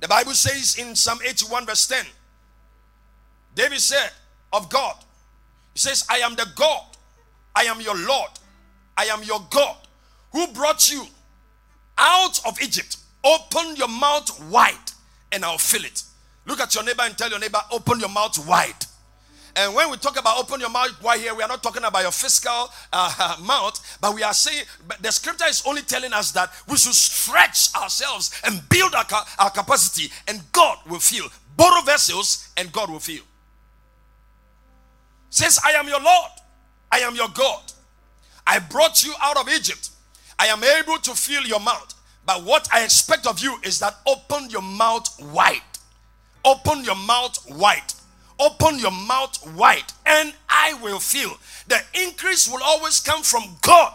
The 0.00 0.08
Bible 0.08 0.32
says 0.32 0.76
in 0.76 0.96
Psalm 0.96 1.20
81, 1.24 1.66
verse 1.66 1.86
10, 1.86 2.04
David 3.54 3.80
said 3.80 4.10
of 4.52 4.68
God, 4.68 4.96
He 5.72 5.78
says, 5.78 6.04
I 6.10 6.18
am 6.18 6.34
the 6.34 6.46
God, 6.56 6.84
I 7.54 7.64
am 7.64 7.80
your 7.80 7.96
Lord, 7.96 8.30
I 9.00 9.04
am 9.04 9.22
your 9.22 9.40
God 9.48 9.76
who 10.30 10.46
brought 10.48 10.92
you 10.92 11.02
out 11.96 12.38
of 12.46 12.60
Egypt. 12.60 12.98
Open 13.24 13.74
your 13.76 13.88
mouth 13.88 14.44
wide 14.50 14.74
and 15.32 15.42
I'll 15.42 15.56
fill 15.56 15.86
it. 15.86 16.02
Look 16.44 16.60
at 16.60 16.74
your 16.74 16.84
neighbor 16.84 17.04
and 17.04 17.16
tell 17.16 17.30
your 17.30 17.38
neighbor, 17.38 17.60
open 17.72 17.98
your 17.98 18.10
mouth 18.10 18.46
wide. 18.46 18.84
And 19.56 19.74
when 19.74 19.90
we 19.90 19.96
talk 19.96 20.18
about 20.20 20.38
open 20.38 20.60
your 20.60 20.68
mouth 20.68 21.02
wide 21.02 21.20
here, 21.20 21.34
we 21.34 21.42
are 21.42 21.48
not 21.48 21.62
talking 21.62 21.82
about 21.82 22.02
your 22.02 22.12
physical 22.12 22.68
uh, 22.92 23.36
mouth, 23.42 23.98
but 24.02 24.14
we 24.14 24.22
are 24.22 24.34
saying 24.34 24.64
the 25.00 25.10
scripture 25.10 25.46
is 25.48 25.62
only 25.66 25.80
telling 25.80 26.12
us 26.12 26.32
that 26.32 26.52
we 26.68 26.76
should 26.76 26.92
stretch 26.92 27.74
ourselves 27.74 28.38
and 28.44 28.60
build 28.68 28.94
our, 28.94 29.06
our 29.38 29.50
capacity, 29.50 30.12
and 30.28 30.42
God 30.52 30.76
will 30.86 31.00
fill. 31.00 31.28
Borrow 31.56 31.80
vessels, 31.82 32.50
and 32.58 32.70
God 32.70 32.90
will 32.90 33.00
fill. 33.00 33.24
Says, 35.30 35.58
I 35.64 35.70
am 35.72 35.88
your 35.88 36.02
Lord, 36.02 36.30
I 36.92 36.98
am 36.98 37.14
your 37.14 37.28
God. 37.28 37.72
I 38.50 38.58
brought 38.58 39.04
you 39.04 39.14
out 39.22 39.36
of 39.36 39.48
Egypt. 39.48 39.90
I 40.36 40.46
am 40.46 40.64
able 40.64 40.98
to 40.98 41.14
fill 41.14 41.44
your 41.44 41.60
mouth. 41.60 41.94
But 42.26 42.42
what 42.42 42.68
I 42.72 42.82
expect 42.82 43.28
of 43.28 43.38
you 43.38 43.56
is 43.62 43.78
that 43.78 43.94
open 44.04 44.50
your 44.50 44.60
mouth 44.60 45.08
wide. 45.32 45.62
Open 46.44 46.82
your 46.82 46.96
mouth 46.96 47.38
wide. 47.48 47.92
Open 48.40 48.80
your 48.80 48.90
mouth 48.90 49.38
wide, 49.54 49.92
and 50.04 50.34
I 50.48 50.74
will 50.82 50.98
fill. 50.98 51.30
The 51.68 51.80
increase 52.02 52.48
will 52.50 52.62
always 52.64 52.98
come 52.98 53.22
from 53.22 53.44
God, 53.62 53.94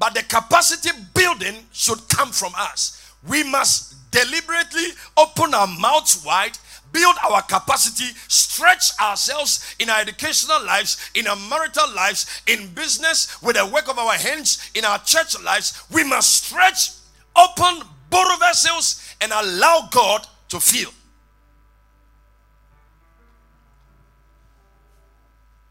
but 0.00 0.14
the 0.14 0.22
capacity 0.24 0.90
building 1.14 1.54
should 1.72 2.08
come 2.08 2.32
from 2.32 2.54
us. 2.56 3.12
We 3.28 3.44
must 3.44 4.10
deliberately 4.10 4.86
open 5.16 5.54
our 5.54 5.68
mouths 5.68 6.24
wide 6.24 6.58
build 6.96 7.16
our 7.28 7.42
capacity, 7.42 8.06
stretch 8.26 8.98
ourselves 8.98 9.76
in 9.78 9.90
our 9.90 10.00
educational 10.00 10.64
lives, 10.64 11.10
in 11.14 11.26
our 11.26 11.36
marital 11.36 11.92
lives, 11.94 12.40
in 12.46 12.72
business, 12.72 13.40
with 13.42 13.56
the 13.56 13.66
work 13.66 13.86
of 13.90 13.98
our 13.98 14.14
hands, 14.14 14.70
in 14.74 14.82
our 14.82 14.98
church 15.00 15.38
lives. 15.44 15.84
We 15.92 16.04
must 16.04 16.44
stretch, 16.44 16.92
open, 17.36 17.86
borrow 18.08 18.36
vessels, 18.38 19.14
and 19.20 19.30
allow 19.30 19.90
God 19.92 20.26
to 20.48 20.58
fill. 20.58 20.90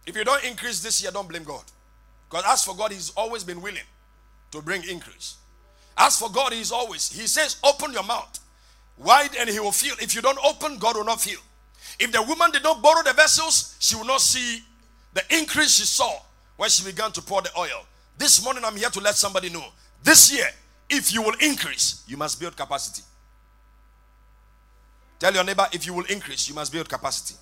If 0.06 0.16
you 0.16 0.24
don't 0.24 0.44
increase 0.44 0.84
this 0.84 1.02
year, 1.02 1.12
don't 1.12 1.28
blame 1.28 1.44
God. 1.44 1.64
Because 2.30 2.46
as 2.48 2.64
for 2.64 2.76
God, 2.76 2.92
He's 2.92 3.10
always 3.18 3.44
been 3.44 3.62
willing 3.62 3.88
to 4.52 4.62
bring 4.62 4.84
increase. 4.88 5.38
As 5.98 6.20
for 6.20 6.30
God, 6.30 6.54
He's 6.54 6.72
always, 6.72 7.12
He 7.12 7.26
says, 7.26 7.58
open 7.64 7.94
your 7.94 8.04
mouth 8.04 8.40
wide 8.98 9.36
and 9.40 9.50
He 9.50 9.60
will 9.60 9.72
fill. 9.72 9.96
If 10.02 10.16
you 10.16 10.22
don't 10.22 10.40
open, 10.46 10.78
God 10.78 10.96
will 10.96 11.06
not 11.06 11.22
fill. 11.22 11.40
If 12.00 12.12
the 12.12 12.22
woman 12.22 12.52
did 12.52 12.64
not 12.64 12.82
borrow 12.82 13.04
the 13.04 13.14
vessels, 13.14 13.76
she 13.80 13.96
will 13.96 14.06
not 14.06 14.22
see 14.22 14.62
the 15.14 15.24
increase 15.38 15.76
she 15.76 15.86
saw 15.86 16.20
when 16.58 16.70
she 16.70 16.84
began 16.84 17.12
to 17.14 17.22
pour 17.22 17.42
the 17.42 17.50
oil. 17.58 17.86
This 18.18 18.44
morning, 18.44 18.64
I'm 18.66 18.76
here 18.76 18.90
to 18.90 19.00
let 19.00 19.16
somebody 19.16 19.50
know 19.50 19.66
this 20.06 20.32
year, 20.32 20.48
if 20.88 21.12
you 21.12 21.24
will 21.24 21.34
increase, 21.42 22.04
you 22.08 22.16
must 22.16 22.40
build 22.40 22.56
capacity. 22.56 23.02
Tell 25.18 25.34
your 25.34 25.44
neighbor, 25.44 25.66
if 25.74 25.86
you 25.88 25.96
will 25.96 26.06
increase, 26.06 26.48
you 26.48 26.54
must 26.54 26.72
build 26.72 26.88
capacity. 26.88 27.36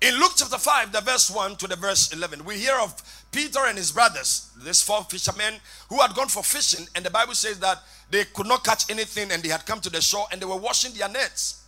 In 0.00 0.14
Luke 0.20 0.32
chapter 0.36 0.58
5, 0.58 0.92
the 0.92 1.00
verse 1.00 1.28
1 1.28 1.56
to 1.56 1.66
the 1.66 1.74
verse 1.74 2.12
11, 2.12 2.44
we 2.44 2.54
hear 2.56 2.78
of 2.80 2.94
Peter 3.32 3.58
and 3.66 3.76
his 3.76 3.90
brothers, 3.90 4.52
these 4.64 4.80
four 4.80 5.02
fishermen 5.02 5.54
who 5.88 6.00
had 6.00 6.14
gone 6.14 6.28
for 6.28 6.44
fishing, 6.44 6.86
and 6.94 7.04
the 7.04 7.10
Bible 7.10 7.34
says 7.34 7.58
that 7.58 7.82
they 8.08 8.24
could 8.26 8.46
not 8.46 8.62
catch 8.62 8.88
anything 8.90 9.32
and 9.32 9.42
they 9.42 9.48
had 9.48 9.66
come 9.66 9.80
to 9.80 9.90
the 9.90 10.00
shore 10.00 10.26
and 10.30 10.40
they 10.40 10.46
were 10.46 10.56
washing 10.56 10.92
their 10.94 11.08
nets. 11.08 11.64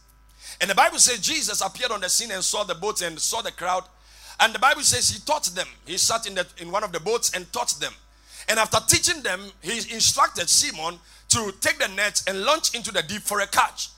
And 0.61 0.71
the 0.71 0.77
Bible 0.77 0.99
says 0.99 1.19
Jesus 1.19 1.61
appeared 1.61 1.91
on 1.91 2.01
the 2.01 2.09
scene 2.09 2.31
and 2.31 2.45
saw 2.45 2.63
the 2.63 2.75
boat 2.75 3.03
and 3.03 3.19
saw 3.19 3.43
the 3.43 3.51
crowd. 3.51 3.83
And 4.39 4.55
the 4.55 4.61
Bible 4.61 4.83
says 4.83 5.09
he 5.09 5.21
taught 5.21 5.45
them. 5.47 5.67
He 5.85 5.99
sat 5.99 6.27
in, 6.27 6.37
the, 6.37 6.47
in 6.59 6.71
one 6.71 6.85
of 6.85 6.93
the 6.93 7.01
boats 7.01 7.33
and 7.35 7.53
taught 7.53 7.75
them. 7.81 7.93
And 8.49 8.61
after 8.61 8.79
teaching 8.87 9.23
them, 9.23 9.41
he 9.61 9.79
instructed 9.93 10.49
Simon 10.49 11.01
to 11.31 11.53
take 11.61 11.79
the 11.79 11.89
net 11.89 12.23
and 12.29 12.45
launch 12.45 12.75
into 12.77 12.93
the 12.93 13.03
deep 13.03 13.23
for 13.23 13.41
a 13.41 13.47
catch. 13.47 13.89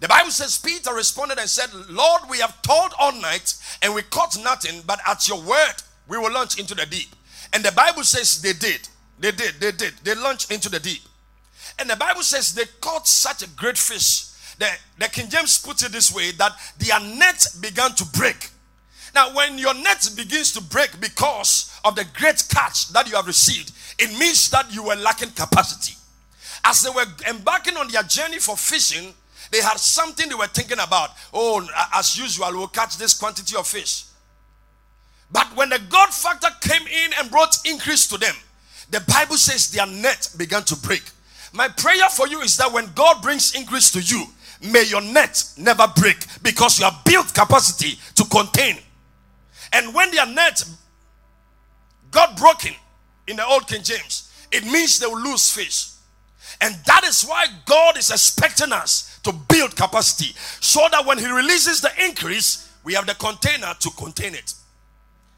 The 0.00 0.08
Bible 0.08 0.30
says 0.30 0.58
Peter 0.58 0.94
responded 0.94 1.38
and 1.38 1.48
said, 1.48 1.70
Lord, 1.88 2.22
we 2.30 2.38
have 2.38 2.60
toiled 2.62 2.94
all 2.98 3.12
night 3.12 3.54
and 3.82 3.94
we 3.94 4.02
caught 4.02 4.38
nothing, 4.42 4.82
but 4.86 5.00
at 5.06 5.28
your 5.28 5.40
word 5.42 5.74
we 6.06 6.18
will 6.18 6.32
launch 6.32 6.58
into 6.58 6.74
the 6.74 6.86
deep. 6.86 7.08
And 7.52 7.64
the 7.64 7.72
Bible 7.72 8.04
says 8.04 8.40
they 8.40 8.52
did. 8.52 8.88
They 9.18 9.32
did. 9.32 9.54
They 9.60 9.72
did. 9.72 9.94
They 10.04 10.14
launched 10.14 10.52
into 10.52 10.68
the 10.68 10.78
deep. 10.78 11.02
And 11.78 11.90
the 11.90 11.96
Bible 11.96 12.22
says 12.22 12.54
they 12.54 12.64
caught 12.80 13.06
such 13.06 13.42
a 13.42 13.48
great 13.50 13.76
fish. 13.76 14.26
The, 14.58 14.68
the 14.98 15.08
King 15.08 15.28
James 15.28 15.58
puts 15.58 15.84
it 15.84 15.92
this 15.92 16.12
way 16.12 16.32
that 16.32 16.52
their 16.78 17.00
net 17.00 17.46
began 17.60 17.92
to 17.94 18.04
break. 18.04 18.50
Now, 19.14 19.34
when 19.34 19.58
your 19.58 19.74
net 19.74 20.08
begins 20.16 20.52
to 20.52 20.62
break 20.62 21.00
because 21.00 21.78
of 21.84 21.96
the 21.96 22.04
great 22.14 22.44
catch 22.48 22.88
that 22.88 23.08
you 23.08 23.16
have 23.16 23.26
received, 23.26 23.72
it 23.98 24.10
means 24.18 24.50
that 24.50 24.72
you 24.72 24.82
were 24.82 24.96
lacking 24.96 25.30
capacity. 25.30 25.94
As 26.64 26.82
they 26.82 26.90
were 26.90 27.06
embarking 27.28 27.76
on 27.76 27.88
their 27.88 28.02
journey 28.02 28.38
for 28.38 28.56
fishing, 28.56 29.14
they 29.50 29.60
had 29.60 29.78
something 29.78 30.28
they 30.28 30.34
were 30.34 30.46
thinking 30.46 30.78
about. 30.80 31.10
Oh, 31.32 31.66
as 31.94 32.18
usual, 32.18 32.50
we'll 32.52 32.68
catch 32.68 32.96
this 32.96 33.18
quantity 33.18 33.56
of 33.56 33.66
fish. 33.66 34.04
But 35.30 35.54
when 35.56 35.68
the 35.68 35.80
God 35.88 36.10
factor 36.10 36.48
came 36.60 36.86
in 36.86 37.10
and 37.18 37.30
brought 37.30 37.56
increase 37.66 38.06
to 38.08 38.18
them, 38.18 38.34
the 38.90 39.00
Bible 39.00 39.36
says 39.36 39.70
their 39.70 39.86
net 39.86 40.30
began 40.36 40.62
to 40.64 40.76
break. 40.76 41.02
My 41.52 41.68
prayer 41.68 42.08
for 42.10 42.26
you 42.26 42.40
is 42.40 42.56
that 42.56 42.72
when 42.72 42.90
God 42.94 43.22
brings 43.22 43.54
increase 43.54 43.90
to 43.92 44.00
you, 44.00 44.24
may 44.72 44.84
your 44.84 45.00
net 45.00 45.44
never 45.56 45.86
break 45.96 46.16
because 46.42 46.78
you 46.78 46.84
have 46.84 47.04
built 47.04 47.32
capacity 47.34 47.98
to 48.14 48.24
contain. 48.24 48.78
And 49.72 49.94
when 49.94 50.10
their 50.10 50.26
net 50.26 50.64
got 52.10 52.36
broken 52.38 52.72
in 53.26 53.36
the 53.36 53.44
old 53.44 53.66
King 53.66 53.82
James, 53.82 54.32
it 54.50 54.64
means 54.64 54.98
they 54.98 55.06
will 55.06 55.20
lose 55.20 55.50
fish. 55.50 55.90
And 56.60 56.74
that 56.86 57.04
is 57.04 57.22
why 57.24 57.46
God 57.66 57.98
is 57.98 58.10
expecting 58.10 58.72
us 58.72 59.17
to 59.28 59.34
build 59.48 59.76
capacity 59.76 60.34
so 60.60 60.80
that 60.90 61.04
when 61.04 61.18
He 61.18 61.26
releases 61.26 61.80
the 61.80 61.90
increase, 62.02 62.72
we 62.82 62.94
have 62.94 63.06
the 63.06 63.14
container 63.14 63.74
to 63.80 63.90
contain 63.90 64.34
it. 64.34 64.54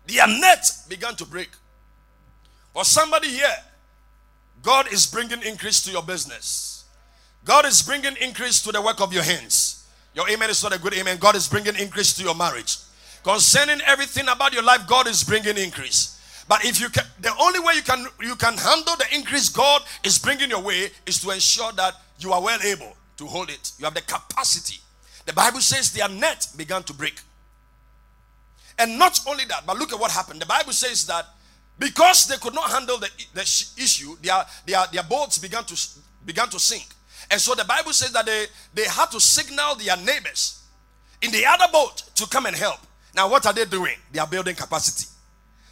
The 0.07 0.21
net 0.41 0.65
began 0.89 1.17
to 1.17 1.25
break. 1.25 1.51
For 2.73 2.85
somebody 2.85 3.29
here, 3.29 3.57
God 4.63 4.93
is 4.93 5.07
bringing 5.07 5.43
increase 5.43 5.83
to 5.83 5.91
your 5.91 6.03
business. 6.03 6.85
God 7.45 7.65
is 7.65 7.83
bringing 7.83 8.15
increase 8.21 8.63
to 8.63 8.71
the 8.71 8.81
work 8.81 9.01
of 9.01 9.13
your 9.13 9.25
hands. 9.25 9.89
Your 10.15 10.29
amen 10.29 10.51
is 10.51 10.63
not 10.63 10.75
a 10.75 10.79
good 10.79 10.95
amen. 10.95 11.19
God 11.19 11.35
is 11.35 11.49
bringing 11.49 11.75
increase 11.77 12.13
to 12.15 12.23
your 12.23 12.35
marriage. 12.35 12.77
Concerning 13.25 13.81
everything 13.87 14.29
about 14.29 14.53
your 14.53 14.63
life, 14.63 14.87
God 14.87 15.09
is 15.09 15.25
bringing 15.25 15.57
increase. 15.57 16.45
But 16.49 16.65
if 16.65 16.81
you 16.81 16.89
can, 16.91 17.05
the 17.21 17.33
only 17.41 17.61
way 17.61 17.75
you 17.75 17.83
can 17.83 18.07
you 18.21 18.35
can 18.37 18.57
handle 18.57 18.97
the 18.97 19.07
increase 19.13 19.49
God 19.49 19.83
is 20.05 20.19
bringing 20.19 20.51
your 20.51 20.63
way 20.63 20.91
is 21.07 21.21
to 21.21 21.31
ensure 21.31 21.73
that 21.73 21.95
you 22.19 22.33
are 22.33 22.43
well 22.43 22.59
able 22.63 22.97
to 23.21 23.27
hold 23.27 23.51
it. 23.51 23.73
You 23.79 23.85
have 23.85 23.95
the 23.95 24.01
capacity. 24.01 24.81
The 25.27 25.35
Bible 25.35 25.61
says 25.61 25.93
their 25.93 26.09
net 26.09 26.49
began 26.57 26.83
to 26.85 26.95
break. 26.95 27.21
And 28.79 28.99
not 28.99 29.21
only 29.29 29.45
that, 29.45 29.67
but 29.67 29.77
look 29.77 29.93
at 29.93 30.01
what 30.01 30.11
happened. 30.11 30.41
The 30.41 30.47
Bible 30.47 30.73
says 30.73 31.07
that 31.07 31.27
because 31.79 32.27
they 32.27 32.37
could 32.39 32.55
not 32.55 32.71
handle 32.71 32.99
the, 32.99 33.11
the 33.35 33.43
issue, 33.43 34.17
their, 34.23 34.43
their, 34.67 34.85
their 34.91 35.03
boats 35.03 35.39
began 35.39 35.65
to, 35.65 35.89
began 36.25 36.49
to 36.49 36.59
sink. 36.59 36.87
And 37.31 37.39
so 37.39 37.55
the 37.55 37.65
Bible 37.65 37.93
says 37.93 38.13
that 38.13 38.25
they, 38.25 38.47
they 38.73 38.85
had 38.85 39.11
to 39.11 39.21
signal 39.21 39.75
their 39.77 39.97
neighbors 39.99 40.63
in 41.21 41.31
the 41.31 41.45
other 41.47 41.71
boat 41.71 42.03
to 42.15 42.27
come 42.27 42.47
and 42.47 42.57
help. 42.57 42.79
Now, 43.15 43.29
what 43.29 43.45
are 43.45 43.53
they 43.53 43.67
doing? 43.67 43.97
They 44.13 44.19
are 44.19 44.27
building 44.27 44.55
capacity. 44.55 45.09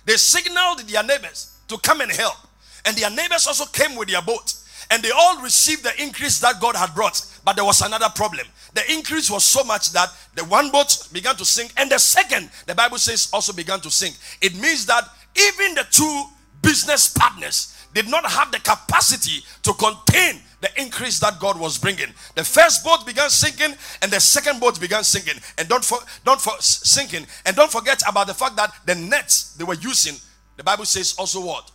They 0.04 0.16
signaled 0.16 0.80
their 0.80 1.02
neighbors 1.02 1.56
to 1.68 1.78
come 1.78 2.02
and 2.02 2.12
help. 2.12 2.36
And 2.84 2.94
their 2.96 3.10
neighbors 3.10 3.46
also 3.46 3.64
came 3.66 3.96
with 3.96 4.08
their 4.08 4.22
boat. 4.22 4.54
And 4.90 5.02
they 5.02 5.10
all 5.10 5.42
received 5.42 5.84
the 5.84 6.02
increase 6.02 6.40
that 6.40 6.60
God 6.60 6.76
had 6.76 6.94
brought. 6.94 7.20
But 7.48 7.56
there 7.56 7.64
was 7.64 7.80
another 7.80 8.10
problem. 8.14 8.46
The 8.74 8.82
increase 8.92 9.30
was 9.30 9.42
so 9.42 9.64
much 9.64 9.92
that 9.92 10.10
the 10.34 10.44
one 10.44 10.70
boat 10.70 11.08
began 11.14 11.34
to 11.36 11.46
sink, 11.46 11.72
and 11.78 11.90
the 11.90 11.98
second, 11.98 12.50
the 12.66 12.74
Bible 12.74 12.98
says, 12.98 13.30
also 13.32 13.54
began 13.54 13.80
to 13.80 13.90
sink. 13.90 14.16
It 14.42 14.54
means 14.54 14.84
that 14.84 15.08
even 15.34 15.74
the 15.74 15.86
two 15.90 16.24
business 16.60 17.08
partners 17.08 17.74
did 17.94 18.06
not 18.06 18.26
have 18.30 18.52
the 18.52 18.58
capacity 18.58 19.42
to 19.62 19.72
contain 19.72 20.42
the 20.60 20.68
increase 20.78 21.20
that 21.20 21.40
God 21.40 21.58
was 21.58 21.78
bringing. 21.78 22.12
The 22.34 22.44
first 22.44 22.84
boat 22.84 23.06
began 23.06 23.30
sinking, 23.30 23.74
and 24.02 24.12
the 24.12 24.20
second 24.20 24.60
boat 24.60 24.78
began 24.78 25.02
sinking. 25.02 25.40
And 25.56 25.70
don't 25.70 25.82
for, 25.82 26.00
don't 26.26 26.42
for 26.42 26.52
sinking, 26.60 27.26
and 27.46 27.56
don't 27.56 27.72
forget 27.72 28.02
about 28.06 28.26
the 28.26 28.34
fact 28.34 28.56
that 28.56 28.74
the 28.84 28.94
nets 28.94 29.54
they 29.54 29.64
were 29.64 29.72
using, 29.72 30.16
the 30.58 30.64
Bible 30.64 30.84
says 30.84 31.14
also 31.18 31.40
what? 31.40 31.70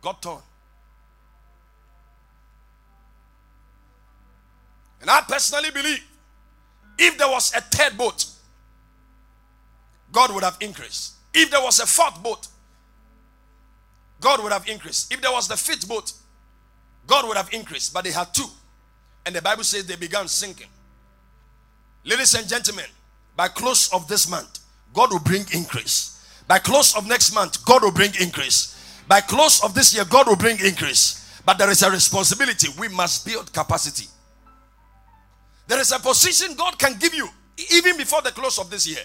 got 0.00 0.22
torn. 0.22 0.42
And 5.00 5.10
I 5.10 5.20
personally 5.22 5.70
believe 5.70 6.04
if 6.98 7.16
there 7.16 7.28
was 7.28 7.54
a 7.54 7.60
third 7.60 7.96
boat, 7.96 8.26
God 10.10 10.32
would 10.34 10.42
have 10.42 10.56
increased. 10.60 11.14
If 11.32 11.50
there 11.50 11.62
was 11.62 11.80
a 11.80 11.86
fourth 11.86 12.22
boat, 12.22 12.48
God 14.20 14.42
would 14.42 14.52
have 14.52 14.68
increased. 14.68 15.12
If 15.12 15.20
there 15.20 15.30
was 15.30 15.46
the 15.46 15.56
fifth 15.56 15.88
boat, 15.88 16.12
God 17.06 17.26
would 17.28 17.36
have 17.36 17.52
increased. 17.52 17.92
But 17.94 18.04
they 18.04 18.10
had 18.10 18.32
two. 18.34 18.46
And 19.24 19.34
the 19.34 19.42
Bible 19.42 19.64
says 19.64 19.86
they 19.86 19.96
began 19.96 20.26
sinking. 20.26 20.66
Ladies 22.04 22.34
and 22.34 22.48
gentlemen, 22.48 22.86
by 23.36 23.48
close 23.48 23.92
of 23.92 24.08
this 24.08 24.28
month, 24.28 24.60
God 24.94 25.12
will 25.12 25.20
bring 25.20 25.44
increase. 25.52 26.24
By 26.48 26.58
close 26.58 26.96
of 26.96 27.06
next 27.06 27.34
month, 27.34 27.64
God 27.64 27.82
will 27.82 27.92
bring 27.92 28.12
increase. 28.20 28.74
By 29.06 29.20
close 29.20 29.62
of 29.62 29.74
this 29.74 29.94
year, 29.94 30.04
God 30.04 30.26
will 30.26 30.36
bring 30.36 30.58
increase. 30.58 31.40
But 31.44 31.58
there 31.58 31.70
is 31.70 31.82
a 31.82 31.90
responsibility. 31.90 32.68
We 32.78 32.88
must 32.88 33.24
build 33.24 33.52
capacity. 33.52 34.06
There 35.68 35.78
is 35.80 35.92
a 35.92 35.98
position 35.98 36.54
God 36.56 36.78
can 36.78 36.98
give 36.98 37.14
you 37.14 37.28
even 37.72 37.96
before 37.96 38.22
the 38.22 38.32
close 38.32 38.58
of 38.58 38.70
this 38.70 38.86
year. 38.86 39.04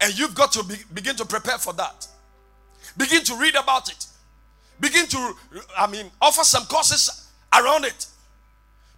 And 0.00 0.16
you've 0.16 0.34
got 0.34 0.52
to 0.52 0.62
be, 0.62 0.76
begin 0.94 1.16
to 1.16 1.24
prepare 1.24 1.58
for 1.58 1.72
that. 1.72 2.06
Begin 2.96 3.24
to 3.24 3.36
read 3.36 3.56
about 3.56 3.90
it. 3.90 4.06
Begin 4.78 5.06
to, 5.06 5.34
I 5.76 5.86
mean, 5.86 6.06
offer 6.20 6.44
some 6.44 6.64
courses 6.66 7.28
around 7.52 7.84
it. 7.84 8.06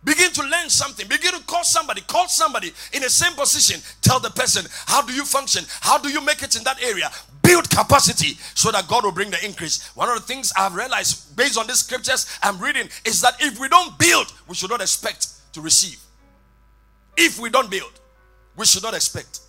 Begin 0.04 0.30
to 0.32 0.42
learn 0.42 0.68
something. 0.68 1.06
Begin 1.08 1.32
to 1.32 1.42
call 1.44 1.64
somebody. 1.64 2.00
Call 2.02 2.28
somebody 2.28 2.72
in 2.92 3.02
the 3.02 3.10
same 3.10 3.32
position. 3.34 3.80
Tell 4.02 4.20
the 4.20 4.30
person, 4.30 4.64
how 4.86 5.02
do 5.02 5.12
you 5.12 5.24
function? 5.24 5.64
How 5.80 5.98
do 5.98 6.08
you 6.08 6.20
make 6.20 6.42
it 6.42 6.56
in 6.56 6.64
that 6.64 6.82
area? 6.82 7.10
build 7.48 7.70
capacity 7.70 8.36
so 8.54 8.70
that 8.70 8.86
God 8.88 9.04
will 9.04 9.12
bring 9.12 9.30
the 9.30 9.42
increase. 9.42 9.88
One 9.96 10.10
of 10.10 10.16
the 10.16 10.22
things 10.22 10.52
I've 10.54 10.74
realized 10.74 11.34
based 11.34 11.58
on 11.58 11.66
these 11.66 11.78
scriptures 11.78 12.38
I'm 12.42 12.58
reading 12.58 12.88
is 13.06 13.22
that 13.22 13.36
if 13.40 13.58
we 13.58 13.68
don't 13.70 13.98
build, 13.98 14.32
we 14.46 14.54
should 14.54 14.68
not 14.68 14.82
expect 14.82 15.28
to 15.54 15.62
receive. 15.62 15.98
If 17.18 17.38
we 17.40 17.50
don't 17.50 17.68
build, 17.68 17.92
we 18.56 18.64
should 18.64 18.82
not 18.82 18.94
expect. 18.94 19.40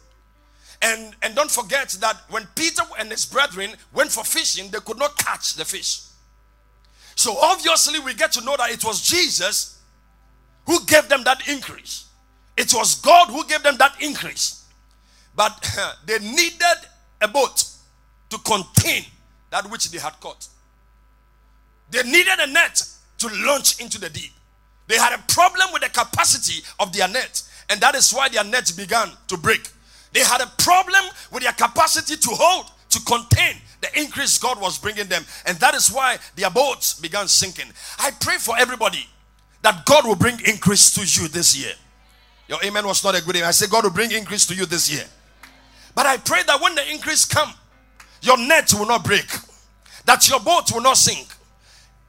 And 0.82 1.16
and 1.22 1.36
don't 1.36 1.52
forget 1.52 1.90
that 2.00 2.18
when 2.30 2.48
Peter 2.56 2.82
and 2.98 3.12
his 3.12 3.26
brethren 3.26 3.72
went 3.94 4.12
for 4.12 4.24
fishing, 4.24 4.70
they 4.72 4.80
could 4.80 4.98
not 4.98 5.18
catch 5.18 5.54
the 5.54 5.66
fish. 5.66 6.02
So 7.16 7.38
obviously 7.38 8.00
we 8.00 8.14
get 8.16 8.32
to 8.34 8.42
know 8.42 8.56
that 8.58 8.72
it 8.72 8.84
was 8.84 9.02
Jesus 9.02 9.80
who 10.66 10.84
gave 10.86 11.10
them 11.10 11.24
that 11.26 11.48
increase. 11.48 12.08
It 12.58 12.74
was 12.74 12.96
God 12.96 13.28
who 13.30 13.46
gave 13.46 13.62
them 13.62 13.78
that 13.78 14.02
increase. 14.02 14.66
But 15.36 15.70
they 16.06 16.20
needed 16.20 16.78
a 17.22 17.28
boat 17.28 17.64
to 18.30 18.38
contain 18.40 19.04
that 19.52 19.70
which 19.70 19.92
they 19.92 20.00
had 20.00 20.20
caught. 20.20 20.48
They 21.92 22.04
needed 22.04 22.40
a 22.40 22.48
net 22.48 22.84
to 23.20 23.28
launch 23.46 23.80
into 23.80 24.00
the 24.00 24.10
deep. 24.10 24.32
They 24.88 24.98
had 24.98 25.14
a 25.14 25.22
problem 25.32 25.72
with 25.72 25.84
the 25.84 25.90
capacity 25.90 26.64
of 26.80 26.92
their 26.94 27.08
net, 27.08 27.44
and 27.70 27.80
that 27.82 27.96
is 27.96 28.12
why 28.12 28.30
their 28.30 28.44
nets 28.44 28.72
began 28.72 29.10
to 29.28 29.38
break. 29.38 29.70
They 30.14 30.22
had 30.22 30.42
a 30.42 30.48
problem 30.58 31.04
with 31.32 31.44
their 31.44 31.54
capacity 31.54 32.16
to 32.16 32.30
hold, 32.32 32.72
to 32.90 33.00
contain 33.02 33.56
the 33.82 34.00
increase 34.00 34.38
God 34.38 34.60
was 34.60 34.78
bringing 34.78 35.08
them, 35.08 35.24
and 35.46 35.58
that 35.60 35.74
is 35.74 35.90
why 35.90 36.18
their 36.36 36.50
boats 36.50 37.00
began 37.00 37.28
sinking. 37.28 37.68
I 37.98 38.12
pray 38.20 38.38
for 38.38 38.58
everybody 38.58 39.08
that 39.62 39.86
God 39.86 40.06
will 40.06 40.16
bring 40.16 40.40
increase 40.46 40.92
to 40.96 41.02
you 41.02 41.28
this 41.30 41.58
year. 41.58 41.74
Your 42.48 42.60
amen 42.64 42.86
was 42.86 43.04
not 43.04 43.16
a 43.16 43.24
good 43.24 43.36
amen. 43.36 43.48
I 43.48 43.52
say 43.52 43.68
God 43.68 43.84
will 43.84 43.92
bring 43.92 44.12
increase 44.12 44.46
to 44.48 44.56
you 44.56 44.66
this 44.66 44.92
year. 44.92 45.06
But 45.96 46.06
I 46.06 46.18
pray 46.18 46.42
that 46.48 46.60
when 46.62 46.76
the 46.76 46.92
increase 46.92 47.26
come, 47.26 47.54
your 48.22 48.38
net 48.38 48.74
will 48.74 48.88
not 48.88 49.04
break, 49.04 49.28
that 50.06 50.28
your 50.30 50.40
boat 50.40 50.72
will 50.74 50.82
not 50.82 50.98
sink. 50.98 51.28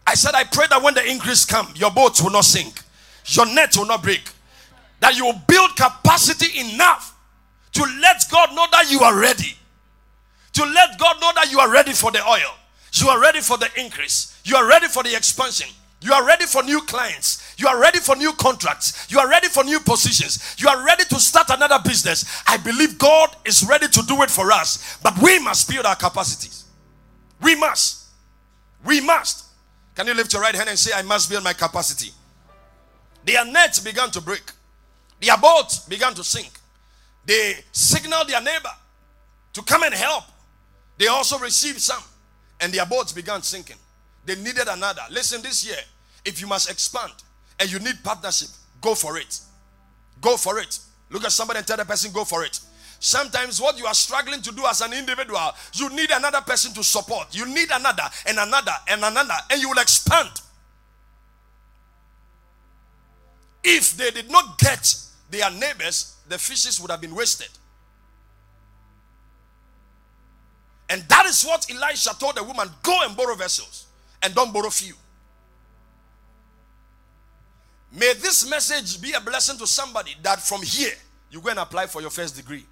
I 0.06 0.14
said, 0.14 0.34
I 0.34 0.44
pray 0.44 0.66
that 0.70 0.82
when 0.82 0.94
the 0.94 1.08
increase 1.08 1.44
come, 1.44 1.68
your 1.76 1.90
boat 1.90 2.20
will 2.22 2.30
not 2.30 2.44
sink, 2.44 2.80
your 3.26 3.46
net 3.46 3.76
will 3.76 3.86
not 3.86 4.02
break, 4.02 4.28
that 5.00 5.16
you 5.16 5.32
build 5.46 5.76
capacity 5.76 6.60
enough 6.60 7.16
to 7.72 7.82
let 8.00 8.22
God 8.30 8.54
know 8.54 8.66
that 8.72 8.90
you 8.90 9.00
are 9.00 9.18
ready, 9.18 9.56
to 10.52 10.64
let 10.64 10.98
God 10.98 11.20
know 11.20 11.32
that 11.34 11.50
you 11.50 11.60
are 11.60 11.70
ready 11.70 11.92
for 11.92 12.10
the 12.10 12.26
oil, 12.26 12.54
you 12.92 13.08
are 13.08 13.20
ready 13.20 13.40
for 13.40 13.56
the 13.56 13.68
increase, 13.76 14.40
you 14.44 14.56
are 14.56 14.66
ready 14.66 14.86
for 14.88 15.02
the 15.02 15.16
expansion, 15.16 15.68
you 16.02 16.12
are 16.12 16.24
ready 16.24 16.46
for 16.46 16.62
new 16.62 16.80
clients. 16.82 17.54
You 17.58 17.68
are 17.68 17.78
ready 17.78 17.98
for 17.98 18.16
new 18.16 18.32
contracts. 18.32 19.06
You 19.10 19.18
are 19.18 19.28
ready 19.28 19.48
for 19.48 19.62
new 19.64 19.80
positions. 19.80 20.56
You 20.58 20.68
are 20.68 20.82
ready 20.82 21.04
to 21.04 21.16
start 21.16 21.50
another 21.50 21.78
business. 21.84 22.42
I 22.46 22.56
believe 22.56 22.96
God 22.96 23.36
is 23.44 23.66
ready 23.68 23.86
to 23.86 24.02
do 24.06 24.22
it 24.22 24.30
for 24.30 24.50
us, 24.50 24.98
but 25.02 25.18
we 25.20 25.38
must 25.40 25.68
build 25.68 25.84
our 25.84 25.96
capacities. 25.96 26.64
We 27.42 27.54
must. 27.54 28.06
We 28.84 29.02
must. 29.02 29.44
Can 29.94 30.06
you 30.06 30.14
lift 30.14 30.32
your 30.32 30.40
right 30.40 30.54
hand 30.54 30.70
and 30.70 30.78
say, 30.78 30.92
I 30.94 31.02
must 31.02 31.28
build 31.28 31.44
my 31.44 31.52
capacity? 31.52 32.12
Their 33.26 33.44
nets 33.44 33.80
began 33.80 34.10
to 34.12 34.22
break, 34.22 34.42
their 35.20 35.36
boats 35.38 35.80
began 35.80 36.14
to 36.14 36.24
sink. 36.24 36.50
They 37.24 37.54
signaled 37.72 38.28
their 38.28 38.40
neighbor 38.40 38.70
to 39.52 39.62
come 39.62 39.82
and 39.82 39.94
help. 39.94 40.24
They 40.98 41.06
also 41.06 41.38
received 41.38 41.80
some, 41.80 42.02
and 42.60 42.72
their 42.72 42.86
boats 42.86 43.12
began 43.12 43.42
sinking. 43.42 43.76
They 44.24 44.36
needed 44.36 44.68
another. 44.68 45.02
Listen, 45.10 45.42
this 45.42 45.66
year, 45.66 45.78
if 46.24 46.40
you 46.40 46.46
must 46.46 46.70
expand 46.70 47.12
and 47.58 47.70
you 47.70 47.78
need 47.78 48.02
partnership, 48.02 48.48
go 48.80 48.94
for 48.94 49.18
it. 49.18 49.40
Go 50.20 50.36
for 50.36 50.58
it. 50.58 50.78
Look 51.10 51.24
at 51.24 51.32
somebody 51.32 51.58
and 51.58 51.66
tell 51.66 51.76
the 51.76 51.84
person, 51.84 52.12
go 52.12 52.24
for 52.24 52.44
it. 52.44 52.60
Sometimes 52.98 53.60
what 53.60 53.78
you 53.78 53.86
are 53.86 53.94
struggling 53.94 54.42
to 54.42 54.52
do 54.52 54.66
as 54.66 54.82
an 54.82 54.92
individual, 54.92 55.52
you 55.72 55.88
need 55.90 56.10
another 56.10 56.42
person 56.42 56.72
to 56.74 56.84
support. 56.84 57.34
You 57.34 57.46
need 57.46 57.70
another 57.72 58.02
and 58.26 58.38
another 58.38 58.72
and 58.88 59.02
another, 59.02 59.34
and 59.50 59.60
you 59.60 59.70
will 59.70 59.78
expand. 59.78 60.28
If 63.64 63.96
they 63.96 64.10
did 64.10 64.30
not 64.30 64.58
get 64.58 64.94
their 65.30 65.50
neighbors, 65.50 66.16
the 66.28 66.38
fishes 66.38 66.80
would 66.80 66.90
have 66.90 67.00
been 67.00 67.14
wasted. 67.14 67.48
And 70.88 71.02
that 71.02 71.26
is 71.26 71.44
what 71.44 71.66
Elisha 71.70 72.10
told 72.18 72.36
the 72.36 72.42
woman 72.42 72.68
go 72.82 72.98
and 73.04 73.16
borrow 73.16 73.36
vessels 73.36 73.86
and 74.22 74.34
don't 74.34 74.52
borrow 74.52 74.70
few. 74.70 74.94
May 77.92 78.12
this 78.14 78.48
message 78.48 79.00
be 79.00 79.12
a 79.12 79.20
blessing 79.20 79.56
to 79.58 79.66
somebody 79.66 80.14
that 80.22 80.40
from 80.40 80.62
here 80.62 80.92
you 81.30 81.40
go 81.40 81.50
and 81.50 81.58
apply 81.58 81.86
for 81.86 82.00
your 82.00 82.10
first 82.10 82.36
degree, 82.36 82.64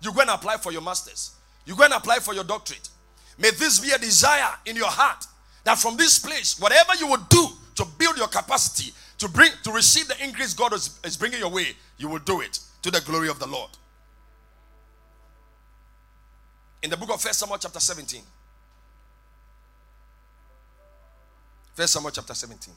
you 0.00 0.12
go 0.12 0.20
and 0.20 0.30
apply 0.30 0.56
for 0.56 0.72
your 0.72 0.82
master's, 0.82 1.32
you 1.64 1.76
go 1.76 1.84
and 1.84 1.92
apply 1.92 2.18
for 2.18 2.34
your 2.34 2.44
doctorate. 2.44 2.88
May 3.38 3.50
this 3.50 3.80
be 3.80 3.90
a 3.90 3.98
desire 3.98 4.54
in 4.66 4.76
your 4.76 4.90
heart 4.90 5.26
that 5.64 5.78
from 5.78 5.96
this 5.96 6.18
place, 6.18 6.58
whatever 6.60 6.94
you 6.98 7.08
would 7.08 7.28
do 7.28 7.46
to 7.76 7.84
build 7.98 8.16
your 8.16 8.28
capacity 8.28 8.92
to 9.18 9.28
bring 9.28 9.50
to 9.62 9.72
receive 9.72 10.06
the 10.08 10.22
increase 10.22 10.54
God 10.54 10.72
is, 10.72 10.98
is 11.04 11.16
bringing 11.16 11.38
your 11.38 11.48
way, 11.50 11.68
you 11.98 12.08
will 12.08 12.18
do 12.18 12.40
it 12.40 12.58
to 12.82 12.90
the 12.90 13.00
glory 13.00 13.28
of 13.28 13.38
the 13.38 13.46
Lord. 13.46 13.70
In 16.82 16.90
the 16.90 16.96
book 16.96 17.10
of 17.14 17.20
First 17.20 17.38
Samuel, 17.38 17.58
chapter 17.58 17.80
17. 17.80 18.20
First 21.74 21.94
Samuel 21.94 22.10
chapter 22.10 22.34
17. 22.34 22.74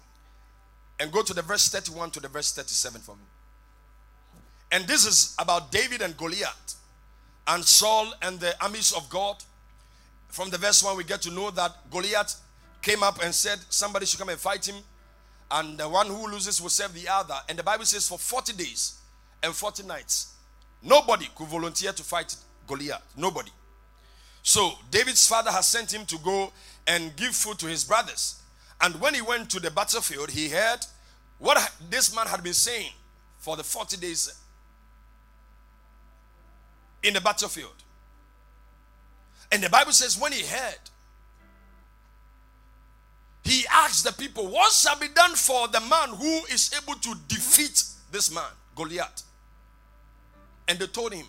And 0.99 1.11
go 1.11 1.21
to 1.21 1.33
the 1.33 1.41
verse 1.41 1.67
31 1.67 2.11
to 2.11 2.19
the 2.19 2.27
verse 2.27 2.53
37 2.53 3.01
for 3.01 3.15
me. 3.15 3.21
And 4.71 4.87
this 4.87 5.05
is 5.05 5.35
about 5.39 5.71
David 5.71 6.01
and 6.01 6.15
Goliath 6.17 6.75
and 7.47 7.63
Saul 7.63 8.13
and 8.21 8.39
the 8.39 8.53
armies 8.63 8.93
of 8.93 9.09
God. 9.09 9.43
From 10.29 10.49
the 10.49 10.57
verse 10.57 10.83
1, 10.83 10.97
we 10.97 11.03
get 11.03 11.21
to 11.23 11.31
know 11.31 11.51
that 11.51 11.89
Goliath 11.89 12.35
came 12.81 13.03
up 13.03 13.23
and 13.23 13.33
said, 13.33 13.59
Somebody 13.69 14.05
should 14.05 14.19
come 14.19 14.29
and 14.29 14.39
fight 14.39 14.67
him. 14.67 14.75
And 15.49 15.77
the 15.77 15.87
one 15.87 16.07
who 16.07 16.27
loses 16.27 16.61
will 16.61 16.69
serve 16.69 16.93
the 16.93 17.07
other. 17.07 17.35
And 17.47 17.57
the 17.57 17.63
Bible 17.63 17.85
says, 17.85 18.07
For 18.07 18.17
40 18.17 18.53
days 18.53 18.99
and 19.43 19.53
40 19.53 19.83
nights, 19.83 20.33
nobody 20.81 21.27
could 21.35 21.47
volunteer 21.47 21.91
to 21.91 22.03
fight 22.03 22.35
Goliath. 22.67 23.03
Nobody. 23.15 23.51
So 24.43 24.71
David's 24.91 25.27
father 25.27 25.51
has 25.51 25.67
sent 25.67 25.93
him 25.93 26.05
to 26.05 26.17
go 26.19 26.51
and 26.85 27.15
give 27.15 27.35
food 27.35 27.59
to 27.59 27.65
his 27.67 27.83
brothers. 27.83 28.41
And 28.81 28.99
when 29.01 29.13
he 29.13 29.21
went 29.21 29.49
to 29.51 29.59
the 29.59 29.71
battlefield, 29.71 30.29
he 30.31 30.49
heard 30.49 30.79
what 31.39 31.71
this 31.89 32.15
man 32.15 32.27
had 32.27 32.43
been 32.43 32.53
saying 32.53 32.91
for 33.39 33.55
the 33.55 33.63
40 33.63 33.97
days 33.97 34.33
in 37.03 37.13
the 37.13 37.21
battlefield. 37.21 37.73
And 39.51 39.63
the 39.63 39.69
Bible 39.69 39.91
says, 39.93 40.19
when 40.19 40.31
he 40.31 40.45
heard, 40.45 40.79
he 43.47 43.65
asked 43.71 44.03
the 44.03 44.11
people, 44.11 44.47
What 44.47 44.73
shall 44.73 44.99
be 44.99 45.07
done 45.07 45.33
for 45.35 45.69
the 45.69 45.79
man 45.79 46.09
who 46.09 46.41
is 46.53 46.69
able 46.81 46.99
to 46.99 47.15
defeat 47.29 47.81
this 48.11 48.33
man, 48.33 48.43
Goliath? 48.75 49.23
And 50.67 50.77
they 50.79 50.87
told 50.87 51.13
him, 51.13 51.25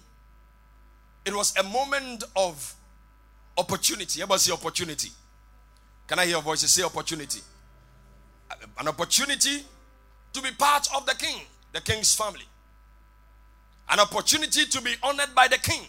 It 1.24 1.34
was 1.34 1.56
a 1.56 1.62
moment 1.62 2.24
of 2.36 2.74
opportunity. 3.56 4.20
Everybody 4.22 4.40
say 4.40 4.52
opportunity. 4.52 5.10
Can 6.06 6.18
I 6.18 6.26
hear 6.26 6.40
voices? 6.40 6.70
Say 6.70 6.82
opportunity. 6.82 7.40
An 8.78 8.88
opportunity 8.88 9.62
to 10.32 10.42
be 10.42 10.50
part 10.52 10.88
of 10.96 11.04
the 11.06 11.14
king, 11.14 11.42
the 11.72 11.80
king's 11.80 12.14
family. 12.14 12.46
An 13.90 14.00
opportunity 14.00 14.64
to 14.64 14.82
be 14.82 14.94
honored 15.02 15.34
by 15.34 15.48
the 15.48 15.58
king 15.58 15.82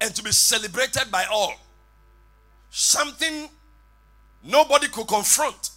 and 0.00 0.14
to 0.14 0.22
be 0.22 0.32
celebrated 0.32 1.10
by 1.10 1.24
all. 1.30 1.54
Something 2.70 3.48
nobody 4.42 4.88
could 4.88 5.06
confront. 5.06 5.70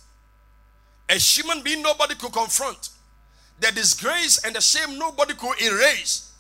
A 1.09 1.13
human 1.13 1.61
being 1.61 1.81
nobody 1.81 2.15
could 2.15 2.33
confront. 2.33 2.89
The 3.59 3.71
disgrace 3.71 4.43
and 4.43 4.55
the 4.55 4.61
shame 4.61 4.99
nobody 4.99 5.33
could 5.33 5.61
erase 5.61 6.33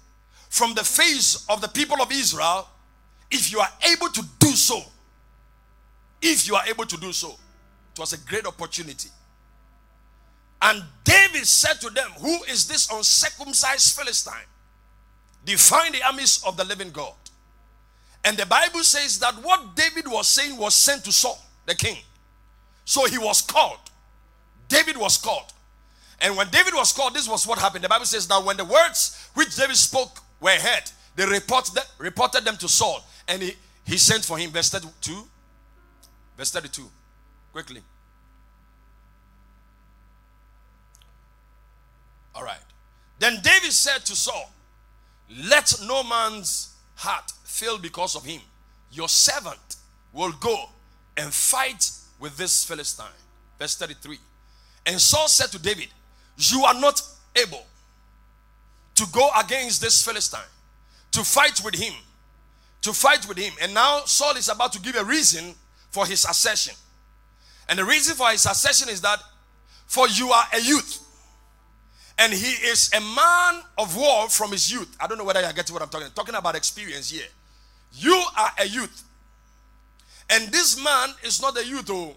from 0.49 0.73
the 0.73 0.83
face 0.83 1.45
of 1.49 1.61
the 1.61 1.67
people 1.67 2.01
of 2.01 2.11
Israel 2.11 2.67
if 3.31 3.51
you 3.51 3.59
are 3.59 3.69
able 3.91 4.09
to 4.09 4.21
do 4.39 4.51
so 4.51 4.83
if 6.25 6.47
you 6.47 6.55
are 6.55 6.65
able 6.67 6.85
to 6.85 6.97
do 6.97 7.11
so. 7.11 7.35
It 7.93 7.99
was 7.99 8.13
a 8.13 8.17
great 8.17 8.45
opportunity. 8.45 9.09
And 10.61 10.83
David 11.03 11.45
said 11.45 11.79
to 11.81 11.89
them, 11.89 12.09
Who 12.19 12.43
is 12.45 12.67
this 12.67 12.89
uncircumcised 12.91 13.95
Philistine? 13.97 14.47
Define 15.45 15.91
the 15.91 16.03
armies 16.03 16.43
of 16.45 16.57
the 16.57 16.63
living 16.63 16.89
God. 16.91 17.13
And 18.23 18.35
the 18.35 18.45
Bible 18.45 18.83
says 18.83 19.19
that 19.19 19.35
what 19.43 19.75
David 19.75 20.07
was 20.07 20.27
saying 20.27 20.57
was 20.57 20.73
sent 20.73 21.05
to 21.05 21.11
Saul, 21.11 21.39
the 21.67 21.75
king. 21.75 21.97
So 22.83 23.05
he 23.05 23.19
was 23.19 23.41
called. 23.41 23.77
David 24.67 24.97
was 24.97 25.17
called. 25.17 25.53
And 26.21 26.35
when 26.37 26.49
David 26.49 26.73
was 26.73 26.91
called, 26.93 27.13
this 27.13 27.27
was 27.27 27.45
what 27.45 27.59
happened. 27.59 27.83
The 27.83 27.89
Bible 27.89 28.05
says 28.05 28.27
that 28.27 28.43
when 28.43 28.57
the 28.57 28.65
words 28.65 29.29
which 29.33 29.55
David 29.55 29.75
spoke 29.75 30.19
were 30.39 30.49
heard, 30.51 30.83
they 31.15 31.25
reported, 31.25 31.81
reported 31.97 32.45
them 32.45 32.57
to 32.57 32.67
Saul. 32.67 33.03
And 33.27 33.41
he, 33.41 33.53
he 33.85 33.97
sent 33.97 34.23
for 34.23 34.37
him. 34.37 34.51
Verse 34.51 34.69
32. 34.69 35.27
Verse 36.37 36.51
32. 36.51 36.89
Quickly. 37.51 37.81
All 42.33 42.43
right. 42.43 42.59
Then 43.19 43.39
David 43.41 43.71
said 43.71 43.99
to 44.05 44.15
Saul, 44.15 44.51
Let 45.49 45.73
no 45.83 46.03
man's 46.03 46.75
heart 46.95 47.31
fail 47.43 47.77
because 47.77 48.15
of 48.15 48.25
him, 48.25 48.41
your 48.91 49.07
servant 49.07 49.77
will 50.11 50.31
go 50.33 50.69
and 51.17 51.33
fight 51.33 51.91
with 52.19 52.35
this 52.37 52.63
Philistine. 52.65 53.05
Verse 53.57 53.77
33. 53.77 54.17
And 54.85 54.99
Saul 54.99 55.27
said 55.27 55.47
to 55.47 55.59
David, 55.59 55.87
You 56.37 56.65
are 56.65 56.73
not 56.73 57.01
able 57.35 57.65
to 58.95 59.05
go 59.11 59.29
against 59.37 59.81
this 59.81 60.03
Philistine, 60.03 60.39
to 61.11 61.23
fight 61.23 61.61
with 61.63 61.75
him, 61.75 61.93
to 62.81 62.93
fight 62.93 63.27
with 63.27 63.37
him. 63.37 63.53
And 63.61 63.73
now 63.73 64.01
Saul 64.05 64.35
is 64.37 64.49
about 64.49 64.73
to 64.73 64.79
give 64.79 64.95
a 64.95 65.03
reason 65.03 65.55
for 65.91 66.05
his 66.05 66.25
accession. 66.25 66.75
And 67.67 67.79
the 67.79 67.85
reason 67.85 68.15
for 68.15 68.29
his 68.29 68.45
accession 68.45 68.89
is 68.89 69.01
that, 69.01 69.19
for 69.87 70.07
you 70.07 70.31
are 70.31 70.45
a 70.53 70.59
youth, 70.59 71.01
and 72.17 72.31
he 72.31 72.67
is 72.67 72.89
a 72.93 73.01
man 73.01 73.61
of 73.77 73.97
war 73.97 74.29
from 74.29 74.51
his 74.51 74.71
youth. 74.71 74.95
I 74.99 75.07
don't 75.07 75.17
know 75.17 75.25
whether 75.25 75.41
you 75.41 75.53
get 75.53 75.69
what 75.69 75.81
I'm 75.81 75.89
talking. 75.89 76.07
Talking 76.15 76.35
about 76.35 76.55
experience 76.55 77.11
here. 77.11 77.27
You 77.91 78.23
are 78.37 78.51
a 78.59 78.65
youth, 78.65 79.03
and 80.29 80.47
this 80.49 80.81
man 80.81 81.09
is 81.23 81.41
not 81.41 81.57
a 81.57 81.65
youth. 81.65 81.89
Oh, 81.89 82.15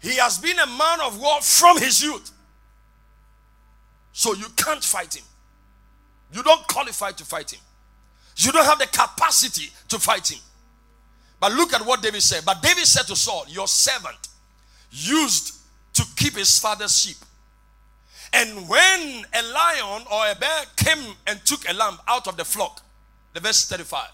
he 0.00 0.16
has 0.16 0.38
been 0.38 0.58
a 0.58 0.66
man 0.66 1.00
of 1.02 1.18
war 1.20 1.40
from 1.40 1.78
his 1.78 2.02
youth. 2.02 2.30
So 4.14 4.32
you 4.32 4.46
can't 4.56 4.82
fight 4.82 5.16
him. 5.16 5.24
You 6.32 6.42
don't 6.44 6.66
qualify 6.68 7.10
to 7.10 7.24
fight 7.24 7.52
him. 7.52 7.60
You 8.36 8.52
don't 8.52 8.64
have 8.64 8.78
the 8.78 8.86
capacity 8.86 9.70
to 9.88 9.98
fight 9.98 10.30
him. 10.30 10.38
But 11.40 11.52
look 11.52 11.74
at 11.74 11.84
what 11.84 12.00
David 12.00 12.22
said. 12.22 12.44
But 12.46 12.62
David 12.62 12.86
said 12.86 13.06
to 13.08 13.16
Saul, 13.16 13.44
Your 13.48 13.66
servant 13.66 14.28
used 14.90 15.56
to 15.94 16.04
keep 16.16 16.36
his 16.36 16.58
father's 16.60 16.96
sheep. 16.96 17.16
And 18.32 18.68
when 18.68 19.24
a 19.34 19.42
lion 19.52 20.04
or 20.10 20.30
a 20.30 20.34
bear 20.36 20.64
came 20.76 21.14
and 21.26 21.44
took 21.44 21.68
a 21.68 21.74
lamb 21.74 21.98
out 22.08 22.28
of 22.28 22.36
the 22.36 22.44
flock, 22.44 22.82
the 23.32 23.40
verse 23.40 23.68
35, 23.68 24.08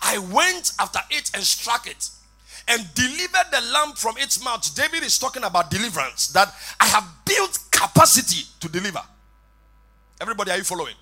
I 0.00 0.18
went 0.18 0.72
after 0.78 1.00
it 1.10 1.32
and 1.34 1.42
struck 1.42 1.88
it 1.88 2.08
and 2.68 2.86
delivered 2.94 3.50
the 3.50 3.60
lamb 3.72 3.92
from 3.96 4.16
its 4.16 4.42
mouth. 4.44 4.74
David 4.76 5.02
is 5.02 5.18
talking 5.18 5.42
about 5.42 5.70
deliverance, 5.72 6.28
that 6.28 6.54
I 6.78 6.86
have 6.86 7.04
built 7.24 7.58
capacity 7.72 8.46
to 8.60 8.68
deliver. 8.68 9.02
Everybody, 10.20 10.50
are 10.50 10.58
you 10.58 10.64
following? 10.64 10.94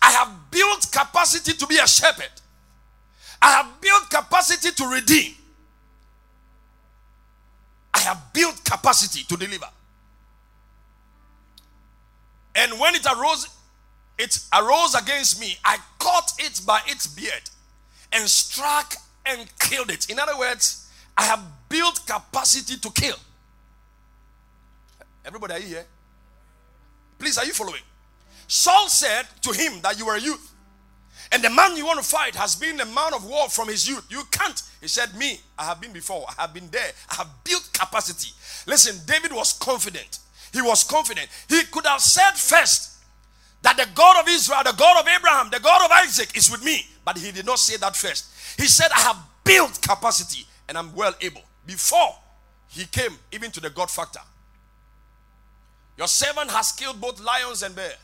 I 0.00 0.12
have 0.12 0.50
built 0.50 0.86
capacity 0.92 1.54
to 1.54 1.66
be 1.66 1.76
a 1.78 1.86
shepherd. 1.86 2.30
I 3.42 3.52
have 3.52 3.80
built 3.80 4.08
capacity 4.10 4.70
to 4.70 4.86
redeem. 4.86 5.34
I 7.92 7.98
have 8.00 8.32
built 8.32 8.64
capacity 8.64 9.24
to 9.24 9.36
deliver. 9.36 9.66
And 12.54 12.78
when 12.78 12.94
it 12.94 13.04
arose, 13.06 13.48
it 14.18 14.38
arose 14.52 14.94
against 14.94 15.40
me. 15.40 15.56
I 15.64 15.78
caught 15.98 16.32
it 16.38 16.60
by 16.64 16.80
its 16.86 17.06
beard 17.06 17.50
and 18.12 18.28
struck 18.28 18.94
and 19.26 19.48
killed 19.58 19.90
it. 19.90 20.08
In 20.08 20.18
other 20.18 20.38
words, 20.38 20.88
I 21.16 21.24
have 21.24 21.40
built 21.68 22.00
capacity 22.06 22.78
to 22.78 22.90
kill. 22.90 23.16
Everybody, 25.24 25.54
are 25.54 25.58
you 25.58 25.66
here? 25.66 25.86
Please, 27.18 27.38
are 27.38 27.44
you 27.44 27.52
following? 27.52 27.82
Saul 28.46 28.88
said 28.88 29.26
to 29.42 29.52
him 29.52 29.80
that 29.82 29.98
you 29.98 30.06
were 30.06 30.16
a 30.16 30.20
youth. 30.20 30.52
And 31.32 31.42
the 31.42 31.50
man 31.50 31.76
you 31.76 31.86
want 31.86 32.00
to 32.00 32.08
fight 32.08 32.34
has 32.36 32.54
been 32.54 32.80
a 32.80 32.84
man 32.84 33.14
of 33.14 33.24
war 33.24 33.48
from 33.48 33.68
his 33.68 33.88
youth. 33.88 34.06
You 34.08 34.22
can't. 34.30 34.62
He 34.80 34.88
said, 34.88 35.16
Me, 35.16 35.40
I 35.58 35.64
have 35.64 35.80
been 35.80 35.92
before. 35.92 36.26
I 36.28 36.42
have 36.42 36.54
been 36.54 36.68
there. 36.70 36.92
I 37.10 37.14
have 37.16 37.28
built 37.42 37.70
capacity. 37.72 38.30
Listen, 38.66 39.00
David 39.06 39.32
was 39.32 39.52
confident. 39.54 40.18
He 40.52 40.62
was 40.62 40.84
confident. 40.84 41.28
He 41.48 41.64
could 41.64 41.86
have 41.86 42.00
said 42.00 42.32
first 42.32 42.98
that 43.62 43.76
the 43.76 43.86
God 43.94 44.20
of 44.20 44.28
Israel, 44.28 44.62
the 44.64 44.74
God 44.76 45.00
of 45.00 45.08
Abraham, 45.08 45.50
the 45.50 45.58
God 45.60 45.84
of 45.84 45.90
Isaac 45.90 46.36
is 46.36 46.50
with 46.50 46.62
me. 46.62 46.86
But 47.04 47.18
he 47.18 47.32
did 47.32 47.46
not 47.46 47.58
say 47.58 47.76
that 47.78 47.96
first. 47.96 48.26
He 48.56 48.66
said, 48.66 48.90
I 48.94 49.00
have 49.00 49.16
built 49.42 49.80
capacity 49.82 50.46
and 50.68 50.78
I'm 50.78 50.94
well 50.94 51.14
able. 51.20 51.42
Before 51.66 52.14
he 52.68 52.84
came 52.86 53.16
even 53.32 53.50
to 53.52 53.60
the 53.60 53.70
God 53.70 53.90
factor. 53.90 54.20
Your 55.96 56.08
servant 56.08 56.50
has 56.50 56.72
killed 56.72 57.00
both 57.00 57.20
lions 57.20 57.62
and 57.62 57.74
bear. 57.74 57.94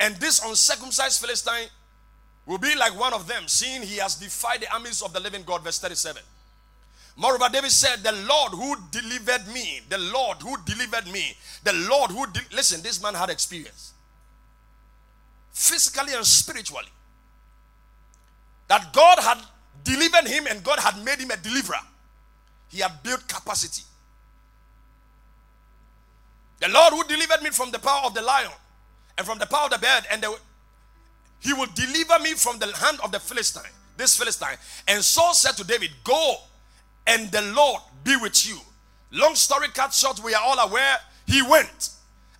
And 0.00 0.16
this 0.16 0.44
uncircumcised 0.44 1.20
Philistine 1.20 1.68
will 2.46 2.58
be 2.58 2.74
like 2.76 2.98
one 2.98 3.14
of 3.14 3.26
them, 3.26 3.44
seeing 3.46 3.82
he 3.82 3.96
has 3.98 4.16
defied 4.16 4.60
the 4.60 4.72
armies 4.72 5.02
of 5.02 5.12
the 5.12 5.20
living 5.20 5.42
God. 5.44 5.62
Verse 5.62 5.78
37. 5.78 6.22
Moreover, 7.16 7.46
David 7.52 7.70
said, 7.70 8.02
The 8.02 8.12
Lord 8.12 8.52
who 8.52 8.76
delivered 8.90 9.46
me, 9.52 9.80
the 9.88 9.98
Lord 9.98 10.38
who 10.42 10.56
delivered 10.64 11.06
me, 11.06 11.36
the 11.62 11.72
Lord 11.72 12.10
who. 12.10 12.26
De- 12.26 12.40
Listen, 12.54 12.82
this 12.82 13.00
man 13.02 13.14
had 13.14 13.30
experience 13.30 13.94
physically 15.54 16.12
and 16.12 16.26
spiritually. 16.26 16.88
That 18.68 18.92
God 18.92 19.18
had 19.20 19.38
delivered 19.84 20.26
him 20.26 20.46
and 20.48 20.62
God 20.62 20.80
had 20.80 21.02
made 21.02 21.20
him 21.20 21.30
a 21.30 21.36
deliverer. 21.36 21.80
He 22.68 22.80
had 22.80 23.02
built 23.02 23.26
capacity. 23.28 23.82
The 26.60 26.68
Lord 26.68 26.92
who 26.94 27.04
delivered 27.04 27.42
me 27.42 27.50
from 27.50 27.70
the 27.70 27.78
power 27.78 28.02
of 28.06 28.14
the 28.14 28.22
lion 28.22 28.50
and 29.16 29.26
from 29.26 29.38
the 29.38 29.46
power 29.46 29.66
of 29.66 29.70
the 29.70 29.78
bed, 29.78 30.04
and 30.10 30.22
the, 30.22 30.36
he 31.40 31.52
will 31.52 31.68
deliver 31.74 32.18
me 32.20 32.34
from 32.34 32.58
the 32.58 32.66
hand 32.76 32.98
of 33.02 33.12
the 33.12 33.20
Philistine, 33.20 33.70
this 33.96 34.16
Philistine. 34.16 34.56
And 34.88 35.02
Saul 35.04 35.34
said 35.34 35.56
to 35.58 35.64
David, 35.64 35.90
Go 36.02 36.36
and 37.06 37.30
the 37.30 37.42
Lord 37.42 37.80
be 38.02 38.16
with 38.16 38.46
you. 38.46 38.58
Long 39.12 39.34
story 39.34 39.68
cut 39.68 39.92
short, 39.92 40.20
we 40.24 40.34
are 40.34 40.42
all 40.42 40.58
aware 40.58 40.96
he 41.26 41.42
went 41.42 41.90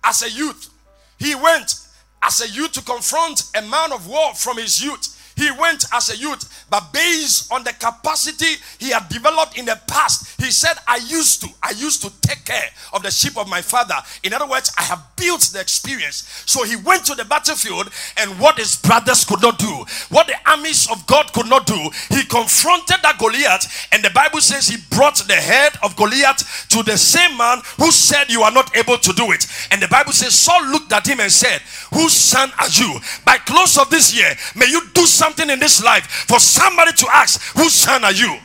as 0.03 0.21
a 0.21 0.29
youth. 0.29 0.69
He 1.17 1.35
went 1.35 1.75
as 2.21 2.41
a 2.41 2.49
youth 2.49 2.73
to 2.73 2.81
confront 2.81 3.43
a 3.55 3.61
man 3.61 3.93
of 3.93 4.07
war 4.07 4.33
from 4.33 4.57
his 4.57 4.83
youth. 4.83 5.11
He 5.35 5.51
went 5.51 5.85
as 5.91 6.09
a 6.09 6.17
youth, 6.17 6.65
but 6.69 6.93
based 6.93 7.51
on 7.51 7.63
the 7.63 7.73
capacity 7.73 8.55
he 8.79 8.91
had 8.91 9.09
developed 9.09 9.57
in 9.57 9.65
the 9.65 9.79
past, 9.87 10.39
he 10.41 10.49
said, 10.49 10.73
I 10.87 10.97
used 10.97 11.41
to, 11.41 11.49
I 11.61 11.71
used 11.71 12.01
to 12.03 12.11
take 12.21 12.45
care 12.45 12.69
of 12.93 13.03
the 13.03 13.11
sheep 13.11 13.37
of 13.37 13.49
my 13.49 13.61
father. 13.61 13.95
In 14.23 14.33
other 14.33 14.47
words, 14.47 14.71
I 14.77 14.83
have 14.83 15.03
built 15.17 15.41
the 15.51 15.59
experience. 15.59 16.43
So 16.45 16.63
he 16.63 16.77
went 16.77 17.05
to 17.05 17.15
the 17.15 17.25
battlefield, 17.25 17.89
and 18.17 18.39
what 18.39 18.57
his 18.57 18.77
brothers 18.77 19.25
could 19.25 19.41
not 19.41 19.59
do, 19.59 19.85
what 20.09 20.27
the 20.27 20.35
armies 20.49 20.89
of 20.89 21.05
God 21.05 21.33
could 21.33 21.49
not 21.49 21.65
do, 21.65 21.89
he 22.09 22.23
confronted 22.23 22.97
that 23.03 23.17
Goliath, 23.19 23.87
and 23.91 24.03
the 24.03 24.11
Bible 24.11 24.39
says 24.39 24.67
he 24.69 24.77
brought 24.95 25.17
the 25.27 25.33
head 25.33 25.73
of 25.83 25.97
Goliath 25.97 26.67
to 26.69 26.81
the 26.83 26.97
same 26.97 27.37
man 27.37 27.61
who 27.77 27.91
said, 27.91 28.29
You 28.29 28.43
are 28.43 28.51
not 28.51 28.75
able 28.77 28.97
to 28.97 29.13
do 29.13 29.31
it. 29.31 29.45
And 29.71 29.81
the 29.81 29.87
Bible 29.89 30.13
says, 30.13 30.33
Saul 30.33 30.65
looked 30.67 30.93
at 30.93 31.07
him 31.07 31.19
and 31.19 31.31
said, 31.31 31.61
Whose 31.93 32.13
son 32.13 32.51
are 32.57 32.69
you? 32.69 32.99
By 33.25 33.37
close 33.39 33.77
of 33.77 33.89
this 33.89 34.15
year, 34.15 34.33
may 34.55 34.67
you 34.67 34.81
do 34.93 35.05
something 35.05 35.24
something 35.25 35.49
in 35.49 35.59
this 35.59 35.83
life 35.83 36.05
for 36.27 36.39
somebody 36.39 36.91
to 36.93 37.07
ask, 37.11 37.41
Whose 37.57 37.73
son 37.73 38.03
are 38.03 38.11
you? 38.11 38.37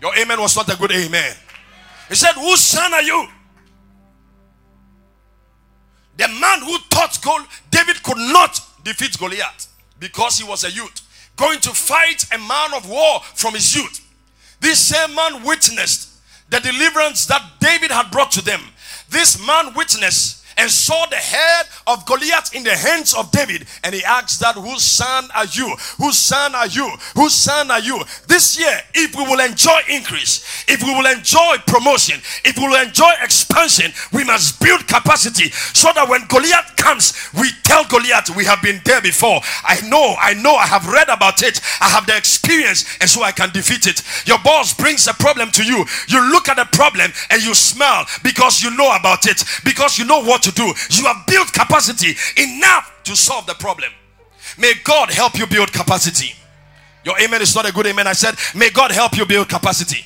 Your 0.00 0.16
amen 0.16 0.40
was 0.40 0.56
not 0.56 0.72
a 0.72 0.76
good 0.76 0.92
amen. 0.92 1.34
He 2.08 2.14
said, 2.14 2.32
Whose 2.34 2.60
son 2.60 2.94
are 2.94 3.02
you? 3.02 3.26
The 6.18 6.28
man 6.28 6.60
who 6.60 6.78
thought 6.90 7.18
gold, 7.22 7.42
David 7.70 8.02
could 8.02 8.18
not 8.18 8.60
defeat 8.84 9.18
Goliath 9.18 9.68
because 9.98 10.38
he 10.38 10.44
was 10.44 10.64
a 10.64 10.70
youth 10.70 11.00
going 11.36 11.58
to 11.58 11.70
fight 11.70 12.26
a 12.32 12.38
man 12.38 12.74
of 12.74 12.88
war 12.88 13.20
from 13.34 13.54
his 13.54 13.74
youth. 13.74 14.00
This 14.60 14.78
same 14.78 15.14
man 15.14 15.42
witnessed 15.42 16.10
the 16.50 16.60
deliverance 16.60 17.26
that 17.26 17.42
David 17.58 17.90
had 17.90 18.10
brought 18.10 18.30
to 18.32 18.44
them. 18.44 18.60
This 19.08 19.44
man 19.44 19.74
witnessed 19.74 20.41
and 20.56 20.70
saw 20.70 21.06
the 21.06 21.16
head 21.16 21.66
of 21.86 22.04
Goliath 22.06 22.54
in 22.54 22.62
the 22.62 22.76
hands 22.76 23.14
of 23.14 23.30
David. 23.30 23.66
And 23.84 23.94
he 23.94 24.04
asked 24.04 24.40
that, 24.40 24.54
Whose 24.54 24.84
son 24.84 25.28
are 25.34 25.46
you? 25.46 25.74
Whose 25.98 26.18
son 26.18 26.54
are 26.54 26.66
you? 26.66 26.90
Whose 27.14 27.34
son 27.34 27.70
are 27.70 27.80
you? 27.80 28.02
This 28.28 28.58
year, 28.58 28.80
if 28.94 29.14
we 29.14 29.22
will 29.22 29.40
enjoy 29.40 29.80
increase, 29.88 30.64
if 30.68 30.82
we 30.82 30.94
will 30.94 31.06
enjoy 31.06 31.56
promotion, 31.66 32.20
if 32.44 32.56
we 32.56 32.66
will 32.66 32.80
enjoy 32.80 33.12
expansion, 33.22 33.92
we 34.12 34.24
must 34.24 34.60
build 34.60 34.86
capacity 34.86 35.50
so 35.50 35.90
that 35.94 36.08
when 36.08 36.26
Goliath 36.28 36.76
comes, 36.76 37.12
we 37.38 37.50
tell 37.62 37.84
Goliath, 37.84 38.30
We 38.36 38.44
have 38.44 38.62
been 38.62 38.80
there 38.84 39.00
before. 39.00 39.40
I 39.64 39.80
know, 39.88 40.16
I 40.20 40.34
know, 40.34 40.54
I 40.54 40.66
have 40.66 40.86
read 40.86 41.08
about 41.08 41.42
it, 41.42 41.60
I 41.80 41.88
have 41.88 42.06
the 42.06 42.16
experience, 42.16 42.84
and 43.00 43.08
so 43.08 43.22
I 43.22 43.32
can 43.32 43.50
defeat 43.50 43.86
it. 43.86 44.02
Your 44.26 44.38
boss 44.38 44.74
brings 44.74 45.06
a 45.06 45.14
problem 45.14 45.50
to 45.52 45.64
you, 45.64 45.84
you 46.08 46.30
look 46.30 46.48
at 46.48 46.56
the 46.56 46.66
problem 46.76 47.12
and 47.30 47.42
you 47.42 47.54
smile 47.54 48.06
because 48.22 48.62
you 48.62 48.76
know 48.76 48.94
about 48.94 49.26
it, 49.26 49.44
because 49.64 49.98
you 49.98 50.04
know 50.04 50.22
what 50.22 50.41
to 50.42 50.52
do. 50.52 50.72
You 50.90 51.04
have 51.04 51.26
built 51.26 51.52
capacity 51.52 52.14
enough 52.36 53.00
to 53.04 53.16
solve 53.16 53.46
the 53.46 53.54
problem. 53.54 53.90
May 54.58 54.72
God 54.84 55.10
help 55.10 55.38
you 55.38 55.46
build 55.46 55.72
capacity. 55.72 56.34
Your 57.04 57.18
amen 57.20 57.42
is 57.42 57.54
not 57.54 57.68
a 57.68 57.72
good 57.72 57.86
amen. 57.86 58.06
I 58.06 58.12
said, 58.12 58.36
May 58.54 58.70
God 58.70 58.92
help 58.92 59.16
you 59.16 59.26
build 59.26 59.48
capacity. 59.48 60.04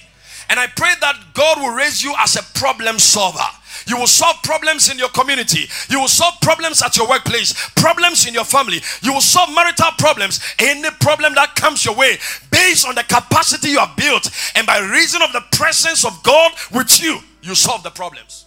And 0.49 0.61
I 0.61 0.67
pray 0.69 0.93
that 1.01 1.17
God 1.35 1.59
will 1.59 1.75
raise 1.75 2.03
you 2.03 2.15
as 2.19 2.37
a 2.37 2.59
problem 2.59 2.99
solver. 2.99 3.39
You 3.87 3.97
will 3.97 4.07
solve 4.07 4.43
problems 4.43 4.91
in 4.91 4.99
your 4.99 5.11
community. 5.11 5.69
You 5.91 6.01
will 6.01 6.09
solve 6.09 6.35
problems 6.41 6.83
at 6.83 6.97
your 6.97 7.09
workplace, 7.09 7.71
problems 7.77 8.27
in 8.27 8.35
your 8.35 8.45
family. 8.45 8.81
You 9.03 9.13
will 9.13 9.21
solve 9.21 9.55
marital 9.55 9.93
problems, 9.99 10.41
any 10.59 10.89
problem 11.01 11.35
that 11.35 11.55
comes 11.55 11.85
your 11.85 11.95
way 11.95 12.19
based 12.51 12.87
on 12.87 12.95
the 12.95 13.05
capacity 13.05 13.71
you 13.71 13.79
have 13.79 13.97
built. 13.97 14.29
And 14.57 14.67
by 14.67 14.79
reason 14.79 15.23
of 15.23 15.33
the 15.33 15.45
presence 15.53 16.05
of 16.05 16.21
God 16.23 16.53
with 16.73 17.01
you, 17.01 17.21
you 17.43 17.55
solve 17.55 17.83
the 17.83 17.91
problems. 17.91 18.46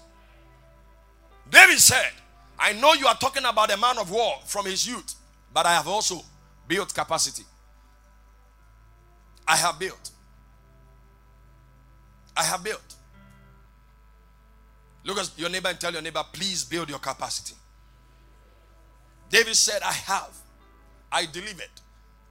David 1.49 1.79
said, 1.79 2.11
I 2.57 2.73
know 2.73 2.93
you 2.93 3.07
are 3.07 3.15
talking 3.15 3.45
about 3.45 3.71
a 3.71 3.77
man 3.77 3.97
of 3.97 4.11
war 4.11 4.35
from 4.45 4.65
his 4.65 4.87
youth, 4.87 5.15
but 5.53 5.65
I 5.65 5.73
have 5.73 5.87
also 5.87 6.21
built 6.67 6.93
capacity. 6.93 7.43
I 9.47 9.55
have 9.55 9.79
built. 9.79 10.11
I 12.37 12.43
have 12.43 12.63
built. 12.63 12.95
Look 15.03 15.17
at 15.17 15.31
your 15.37 15.49
neighbor 15.49 15.69
and 15.69 15.79
tell 15.79 15.91
your 15.91 16.01
neighbor, 16.01 16.23
please 16.31 16.63
build 16.63 16.89
your 16.89 16.99
capacity. 16.99 17.55
David 19.29 19.55
said, 19.55 19.81
I 19.83 19.91
have. 19.91 20.35
I 21.11 21.25
delivered. 21.25 21.69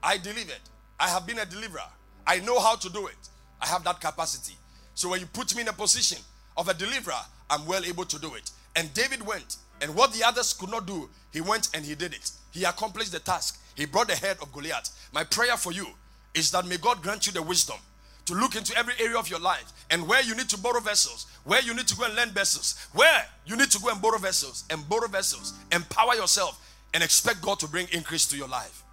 I 0.03 0.19
delivered. 0.19 0.61
I 1.01 1.09
have 1.09 1.27
been 1.27 1.39
a 1.39 1.45
deliverer. 1.45 1.81
I 2.27 2.41
know 2.41 2.61
how 2.61 2.77
to 2.77 2.91
do 2.91 3.07
it. 3.07 3.17
I 3.61 3.67
have 3.67 3.83
that 3.85 4.01
capacity. 4.01 4.55
So 4.95 5.09
when 5.09 5.21
you 5.21 5.27
put 5.27 5.55
me 5.57 5.63
in 5.63 5.69
a 5.69 5.73
position 5.73 6.19
of 6.57 6.69
a 6.69 6.75
deliverer, 6.75 7.15
I'm 7.51 7.67
well 7.67 7.85
able 7.85 8.05
to 8.05 8.19
do 8.19 8.35
it. 8.35 8.51
And 8.79 8.95
David 8.95 9.27
went, 9.27 9.57
and 9.81 9.93
what 9.97 10.13
the 10.13 10.23
others 10.23 10.53
could 10.53 10.71
not 10.71 10.87
do, 10.87 11.11
he 11.33 11.41
went 11.41 11.69
and 11.75 11.85
he 11.85 11.97
did 11.97 12.15
it. 12.15 12.31
He 12.53 12.63
accomplished 12.63 13.11
the 13.11 13.19
task. 13.19 13.61
He 13.75 13.87
brought 13.87 14.07
the 14.07 14.15
head 14.15 14.37
of 14.41 14.53
Goliath. 14.53 14.91
My 15.13 15.25
prayer 15.25 15.57
for 15.57 15.73
you 15.73 15.89
is 16.33 16.53
that 16.53 16.65
may 16.65 16.77
God 16.77 17.03
grant 17.03 17.27
you 17.27 17.33
the 17.33 17.43
wisdom 17.43 17.79
to 18.27 18.35
look 18.35 18.55
into 18.55 18.77
every 18.79 18.95
area 19.01 19.19
of 19.19 19.29
your 19.29 19.41
life 19.41 19.73
and 19.91 20.07
where 20.07 20.23
you 20.23 20.37
need 20.37 20.49
to 20.51 20.59
borrow 20.59 20.79
vessels, 20.79 21.27
where 21.43 21.61
you 21.61 21.75
need 21.75 21.89
to 21.89 21.97
go 21.97 22.05
and 22.05 22.15
lend 22.15 22.31
vessels, 22.31 22.87
where 22.93 23.27
you 23.47 23.57
need 23.57 23.69
to 23.73 23.81
go 23.81 23.89
and 23.89 24.01
borrow 24.01 24.19
vessels 24.19 24.63
and 24.71 24.89
borrow 24.89 25.09
vessels, 25.09 25.55
empower 25.73 26.15
yourself 26.15 26.65
and 26.95 27.03
expect 27.03 27.43
God 27.43 27.59
to 27.59 27.67
bring 27.67 27.89
increase 27.91 28.27
to 28.27 28.37
your 28.37 28.49
life. 28.49 28.85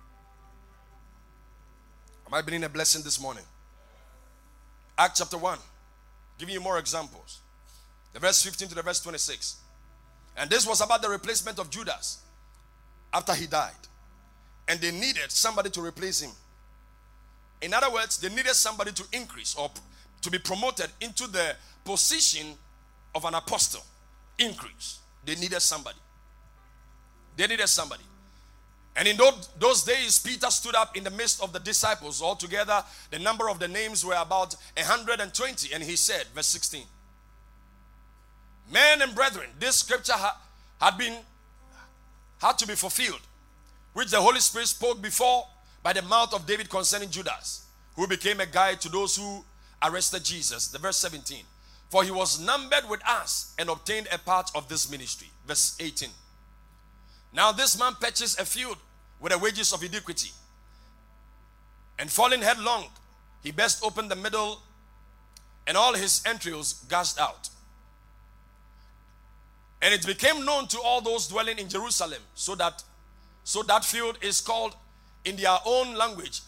Am 2.26 2.34
I 2.34 2.42
bringing 2.42 2.64
a 2.64 2.70
blessing 2.70 3.04
this 3.04 3.22
morning? 3.22 3.44
Act 4.98 5.18
chapter 5.18 5.38
1, 5.38 5.60
giving 6.40 6.56
you 6.56 6.62
more 6.62 6.80
examples. 6.80 7.42
The 8.14 8.20
verse 8.20 8.42
15 8.42 8.70
to 8.70 8.76
the 8.76 8.82
verse 8.82 9.00
26. 9.00 9.58
And 10.38 10.50
this 10.50 10.68
was 10.68 10.82
about 10.82 11.02
the 11.02 11.10
replacement 11.10 11.60
of 11.60 11.70
Judas 11.70 12.22
after 13.14 13.34
he 13.34 13.48
died. 13.48 13.72
And 14.68 14.80
they 14.80 14.92
needed 14.92 15.32
somebody 15.32 15.70
to 15.72 15.82
replace 15.82 16.22
him. 16.22 16.32
In 17.62 17.74
other 17.74 17.92
words, 17.92 18.18
they 18.18 18.30
needed 18.30 18.54
somebody 18.54 18.92
to 18.92 19.04
increase 19.14 19.56
or 19.56 19.72
to 20.22 20.32
be 20.32 20.40
promoted 20.40 20.88
into 21.02 21.28
the 21.28 21.56
position 21.84 22.48
of 23.14 23.26
an 23.26 23.36
apostle. 23.36 23.84
Increase. 24.38 25.00
They 25.24 25.36
needed 25.36 25.62
somebody. 25.62 25.98
They 27.38 27.48
needed 27.48 27.68
somebody. 27.68 28.04
And 28.98 29.08
in 29.08 29.18
those, 29.60 29.84
days, 29.84 30.20
Peter 30.20 30.50
stood 30.50 30.76
up 30.76 30.96
in 30.96 31.04
the 31.04 31.12
midst 31.12 31.44
of 31.44 31.52
the 31.52 31.60
disciples. 31.60 32.22
Altogether, 32.22 32.84
the 33.12 33.20
number 33.20 33.50
of 33.50 33.60
the 33.60 33.68
names 33.68 34.06
were 34.06 34.16
about 34.16 34.56
120. 34.78 35.74
And 35.74 35.84
he 35.84 35.96
said, 35.98 36.26
verse 36.34 36.48
16, 36.48 36.84
Men 38.72 39.02
and 39.02 39.14
brethren, 39.14 39.50
this 39.60 39.78
scripture 39.78 40.14
ha- 40.14 40.40
had 40.82 40.98
been 40.98 41.18
had 42.42 42.58
to 42.60 42.68
be 42.68 42.76
fulfilled, 42.76 43.22
which 43.94 44.12
the 44.12 44.20
Holy 44.22 44.40
Spirit 44.40 44.68
spoke 44.68 45.02
before 45.02 45.48
by 45.82 45.94
the 45.94 46.02
mouth 46.02 46.34
of 46.34 46.46
David 46.46 46.70
concerning 46.70 47.10
Judas, 47.10 47.66
who 47.96 48.08
became 48.08 48.40
a 48.40 48.46
guide 48.46 48.82
to 48.82 48.90
those 48.90 49.16
who 49.16 49.44
arrested 49.82 50.24
Jesus. 50.24 50.68
The 50.68 50.80
verse 50.80 50.98
17. 50.98 51.44
For 51.90 52.04
he 52.04 52.12
was 52.12 52.40
numbered 52.40 52.90
with 52.90 53.02
us 53.08 53.54
and 53.58 53.70
obtained 53.70 54.08
a 54.12 54.18
part 54.18 54.52
of 54.56 54.68
this 54.68 54.90
ministry. 54.90 55.30
Verse 55.48 55.76
18. 55.80 56.10
Now 57.34 57.52
this 57.52 57.80
man 57.80 57.94
purchased 58.00 58.40
a 58.40 58.46
field 58.46 58.78
with 59.20 59.32
the 59.32 59.38
wages 59.40 59.72
of 59.72 59.84
iniquity. 59.84 60.32
And 61.98 62.12
falling 62.12 62.42
headlong, 62.42 62.86
he 63.44 63.52
burst 63.52 63.84
open 63.84 64.08
the 64.08 64.16
middle, 64.16 64.60
and 65.68 65.78
all 65.78 65.94
his 65.94 66.22
entrails 66.26 66.74
gushed 66.90 67.20
out. 67.20 67.50
And 69.82 69.94
it 69.94 70.06
became 70.06 70.46
known 70.46 70.68
to 70.68 70.80
all 70.80 71.02
those 71.02 71.28
dwelling 71.28 71.60
in 71.60 71.70
Jerusalem, 71.70 72.22
so 72.34 72.56
that 72.56 72.84
so 73.44 73.62
that 73.64 73.86
field 73.86 74.18
is 74.22 74.42
called 74.42 74.76
in 75.24 75.36
their 75.36 75.58
own 75.66 75.96
language 75.96 76.42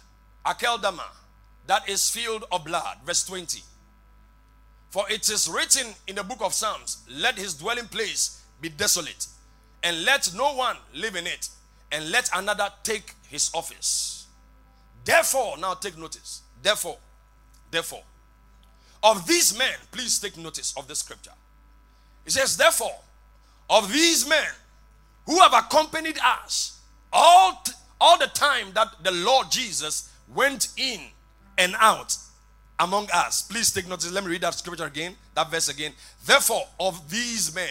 Akeldama, 0.46 1.04
that 1.68 1.88
is 1.88 2.10
field 2.10 2.46
of 2.52 2.66
blood. 2.66 2.98
Verse 3.06 3.24
20. 3.26 3.62
For 4.90 5.06
it 5.10 5.30
is 5.30 5.48
written 5.48 5.94
in 6.08 6.16
the 6.16 6.24
book 6.24 6.40
of 6.42 6.54
Psalms, 6.54 7.04
let 7.10 7.38
his 7.38 7.54
dwelling 7.54 7.88
place 7.88 8.42
be 8.62 8.70
desolate 8.70 9.28
and 9.84 10.04
let 10.06 10.34
no 10.34 10.54
one 10.54 10.78
live 10.94 11.16
in 11.16 11.28
it, 11.28 11.50
and 11.92 12.12
let 12.12 12.30
another 12.34 12.70
take 12.84 13.14
his 13.30 13.52
office. 13.54 14.28
Therefore, 15.06 15.58
now 15.58 15.76
take 15.76 15.98
notice. 15.98 16.42
Therefore, 16.62 16.98
therefore, 17.72 18.04
of 19.04 19.26
these 19.28 19.58
men, 19.58 19.76
please 19.92 20.20
take 20.20 20.38
notice 20.38 20.74
of 20.76 20.88
the 20.88 20.96
scripture. 20.96 21.32
It 22.26 22.32
says, 22.32 22.58
therefore, 22.58 22.96
of 23.70 23.92
these 23.92 24.28
men 24.28 24.48
who 25.26 25.40
have 25.40 25.54
accompanied 25.54 26.18
us 26.24 26.80
all, 27.12 27.64
all 28.00 28.18
the 28.18 28.28
time 28.28 28.68
that 28.74 28.88
the 29.04 29.12
Lord 29.12 29.52
Jesus 29.52 30.12
went 30.34 30.70
in 30.78 31.02
and 31.58 31.76
out 31.80 32.18
among 32.80 33.08
us. 33.14 33.42
Please 33.42 33.72
take 33.72 33.88
notice. 33.88 34.12
Let 34.12 34.24
me 34.24 34.32
read 34.32 34.42
that 34.42 34.54
scripture 34.54 34.86
again, 34.86 35.16
that 35.36 35.50
verse 35.52 35.68
again. 35.68 35.94
Therefore, 36.26 36.64
of 36.80 37.10
these 37.10 37.54
men 37.54 37.68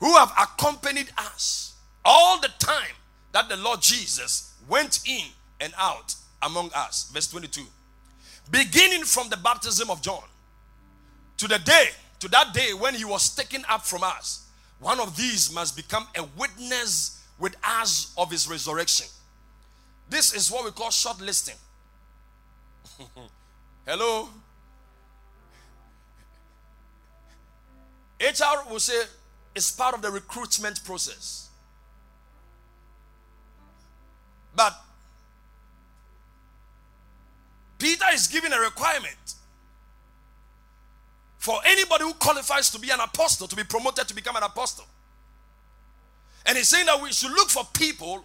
who 0.00 0.14
have 0.16 0.32
accompanied 0.40 1.10
us 1.18 1.74
all 2.04 2.40
the 2.40 2.50
time 2.58 2.94
that 3.32 3.48
the 3.48 3.56
Lord 3.56 3.82
Jesus 3.82 4.54
went 4.68 5.00
in 5.06 5.26
and 5.60 5.72
out 5.76 6.14
among 6.42 6.70
us. 6.74 7.10
Verse 7.12 7.28
22. 7.28 7.62
Beginning 8.50 9.04
from 9.04 9.28
the 9.28 9.36
baptism 9.36 9.90
of 9.90 10.00
John 10.00 10.22
to 11.36 11.48
the 11.48 11.58
day, 11.58 11.88
to 12.20 12.28
that 12.28 12.52
day 12.52 12.72
when 12.74 12.94
he 12.94 13.04
was 13.04 13.34
taken 13.34 13.64
up 13.68 13.84
from 13.84 14.02
us, 14.02 14.46
one 14.80 15.00
of 15.00 15.16
these 15.16 15.52
must 15.52 15.76
become 15.76 16.06
a 16.16 16.24
witness 16.36 17.24
with 17.38 17.56
us 17.64 18.12
of 18.16 18.30
his 18.30 18.48
resurrection. 18.48 19.06
This 20.08 20.34
is 20.34 20.50
what 20.50 20.64
we 20.64 20.70
call 20.70 20.88
shortlisting. 20.88 21.56
Hello? 23.86 24.28
HR 28.20 28.70
will 28.70 28.80
say, 28.80 29.02
it's 29.54 29.70
part 29.70 29.94
of 29.94 30.02
the 30.02 30.10
recruitment 30.10 30.82
process. 30.84 31.48
But 34.54 34.74
Peter 37.78 38.04
is 38.12 38.26
giving 38.26 38.52
a 38.52 38.58
requirement 38.58 39.34
for 41.38 41.58
anybody 41.64 42.04
who 42.04 42.12
qualifies 42.14 42.70
to 42.70 42.78
be 42.78 42.90
an 42.90 43.00
apostle, 43.00 43.46
to 43.48 43.56
be 43.56 43.64
promoted 43.64 44.06
to 44.08 44.14
become 44.14 44.36
an 44.36 44.42
apostle. 44.42 44.84
And 46.44 46.56
he's 46.56 46.68
saying 46.68 46.86
that 46.86 47.00
we 47.00 47.12
should 47.12 47.30
look 47.30 47.48
for 47.48 47.64
people 47.72 48.24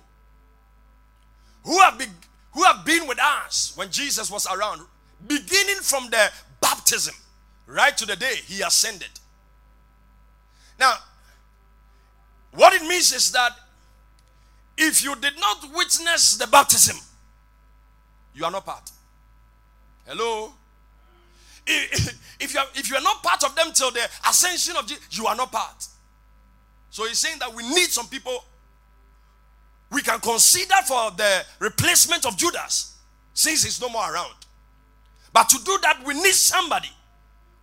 who 1.63 1.79
have 1.81 1.97
been, 1.97 2.09
who 2.53 2.63
have 2.63 2.85
been 2.85 3.07
with 3.07 3.19
us 3.19 3.73
when 3.75 3.89
Jesus 3.89 4.31
was 4.31 4.47
around, 4.47 4.81
beginning 5.27 5.77
from 5.81 6.09
the 6.09 6.31
baptism 6.59 7.13
right 7.67 7.95
to 7.97 8.05
the 8.05 8.15
day 8.15 8.35
he 8.45 8.61
ascended. 8.61 9.09
Now, 10.79 10.95
what 12.51 12.73
it 12.73 12.81
means 12.81 13.11
is 13.13 13.31
that 13.31 13.51
if 14.77 15.03
you 15.03 15.15
did 15.15 15.33
not 15.39 15.73
witness 15.73 16.35
the 16.37 16.47
baptism, 16.47 16.97
you 18.33 18.43
are 18.43 18.51
not 18.51 18.65
part. 18.65 18.91
Hello? 20.07 20.53
If 21.65 22.53
you, 22.53 22.59
are, 22.59 22.65
if 22.75 22.89
you 22.89 22.97
are 22.97 23.01
not 23.01 23.23
part 23.23 23.43
of 23.45 23.55
them 23.55 23.71
till 23.73 23.89
the 23.91 24.05
ascension 24.27 24.75
of 24.75 24.85
Jesus, 24.85 25.07
you 25.11 25.27
are 25.27 25.35
not 25.35 25.49
part. 25.49 25.87
So 26.89 27.05
he's 27.05 27.19
saying 27.19 27.39
that 27.39 27.53
we 27.53 27.63
need 27.63 27.87
some 27.87 28.07
people 28.07 28.43
we 29.93 30.01
can 30.01 30.19
consider 30.19 30.75
for 30.85 31.11
the 31.11 31.45
replacement 31.59 32.25
of 32.25 32.35
Judas 32.35 32.97
since 33.33 33.63
he's 33.63 33.79
no 33.79 33.89
more 33.89 34.13
around. 34.13 34.35
But 35.31 35.49
to 35.49 35.59
do 35.63 35.77
that, 35.83 36.03
we 36.05 36.15
need 36.15 36.33
somebody 36.33 36.89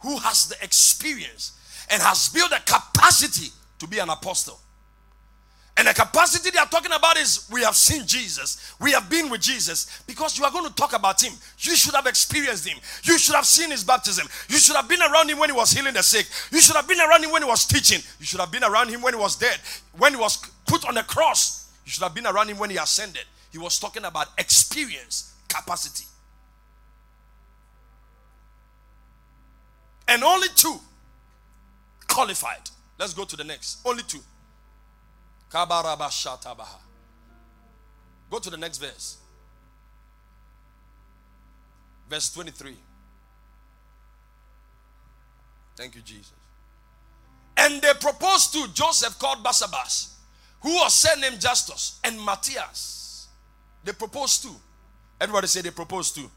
who 0.01 0.17
has 0.19 0.47
the 0.47 0.57
experience 0.65 1.53
and 1.91 2.01
has 2.01 2.29
built 2.29 2.51
the 2.51 2.61
capacity 2.65 3.51
to 3.81 3.87
be 3.87 3.99
an 3.99 4.09
apostle. 4.09 4.61
And 5.81 5.89
the 5.89 5.95
capacity 5.95 6.51
they 6.51 6.59
are 6.59 6.67
talking 6.67 6.93
about 6.93 7.17
is 7.17 7.49
we 7.51 7.63
have 7.63 7.75
seen 7.75 8.07
Jesus. 8.07 8.75
We 8.83 8.93
have 8.93 9.09
been 9.09 9.31
with 9.31 9.41
Jesus. 9.41 10.03
Because 10.07 10.37
you 10.37 10.45
are 10.45 10.51
going 10.51 10.69
to 10.69 10.75
talk 10.75 10.93
about 10.93 11.25
him. 11.25 11.33
You 11.59 11.75
should 11.75 11.95
have 11.95 12.07
experienced 12.07 12.69
him. 12.69 12.77
You 13.03 13.17
should 13.17 13.35
have 13.35 13.47
seen 13.47 13.71
his 13.71 13.83
baptism. 13.83 14.29
You 14.51 14.59
should 14.59 14.77
have 14.77 14.91
been 14.91 15.01
around 15.01 15.31
him 15.31 15.39
when 15.39 15.49
he 15.49 15.57
was 15.57 15.71
healing 15.71 15.95
the 15.95 16.03
sick. 16.03 16.27
You 16.53 16.61
should 16.61 16.77
have 16.77 16.87
been 16.87 17.01
around 17.01 17.25
him 17.25 17.33
when 17.33 17.41
he 17.41 17.49
was 17.49 17.65
teaching. 17.65 18.03
You 18.19 18.27
should 18.27 18.41
have 18.41 18.53
been 18.53 18.63
around 18.63 18.91
him 18.91 19.01
when 19.01 19.15
he 19.15 19.19
was 19.19 19.37
dead. 19.37 19.59
When 19.97 20.13
he 20.13 20.21
was 20.21 20.37
put 20.67 20.87
on 20.87 20.97
the 20.97 21.03
cross. 21.03 21.73
You 21.87 21.93
should 21.93 22.03
have 22.03 22.15
been 22.15 22.27
around 22.27 22.49
him 22.49 22.59
when 22.59 22.69
he 22.69 22.77
ascended. 22.77 23.25
He 23.51 23.57
was 23.57 23.79
talking 23.79 24.05
about 24.05 24.27
experience, 24.37 25.33
capacity. 25.49 26.05
And 30.07 30.23
only 30.23 30.49
two 30.55 30.79
qualified. 32.07 32.69
Let's 32.99 33.15
go 33.15 33.25
to 33.25 33.35
the 33.35 33.45
next. 33.45 33.79
Only 33.87 34.03
two. 34.03 34.21
Go 38.31 38.39
to 38.39 38.51
the 38.51 38.57
next 38.57 38.79
verse. 38.79 39.19
Verse 42.09 42.33
23. 42.33 42.77
Thank 45.77 45.95
you, 45.95 46.03
Jesus. 46.03 46.33
And 47.57 47.83
they 47.83 47.93
proposed 48.01 48.53
to 48.53 48.73
Joseph 48.73 49.19
called 49.19 49.45
Barsabas, 49.45 50.13
who 50.61 50.75
was 50.75 50.95
surnamed 50.95 51.41
Justus, 51.41 52.01
and 52.05 52.21
Matthias. 52.25 53.29
They 53.85 53.93
proposed 53.93 54.43
to. 54.45 54.51
Everybody 55.21 55.47
say 55.47 55.63
they 55.63 55.71
proposed 55.71 56.15
to. 56.17 56.31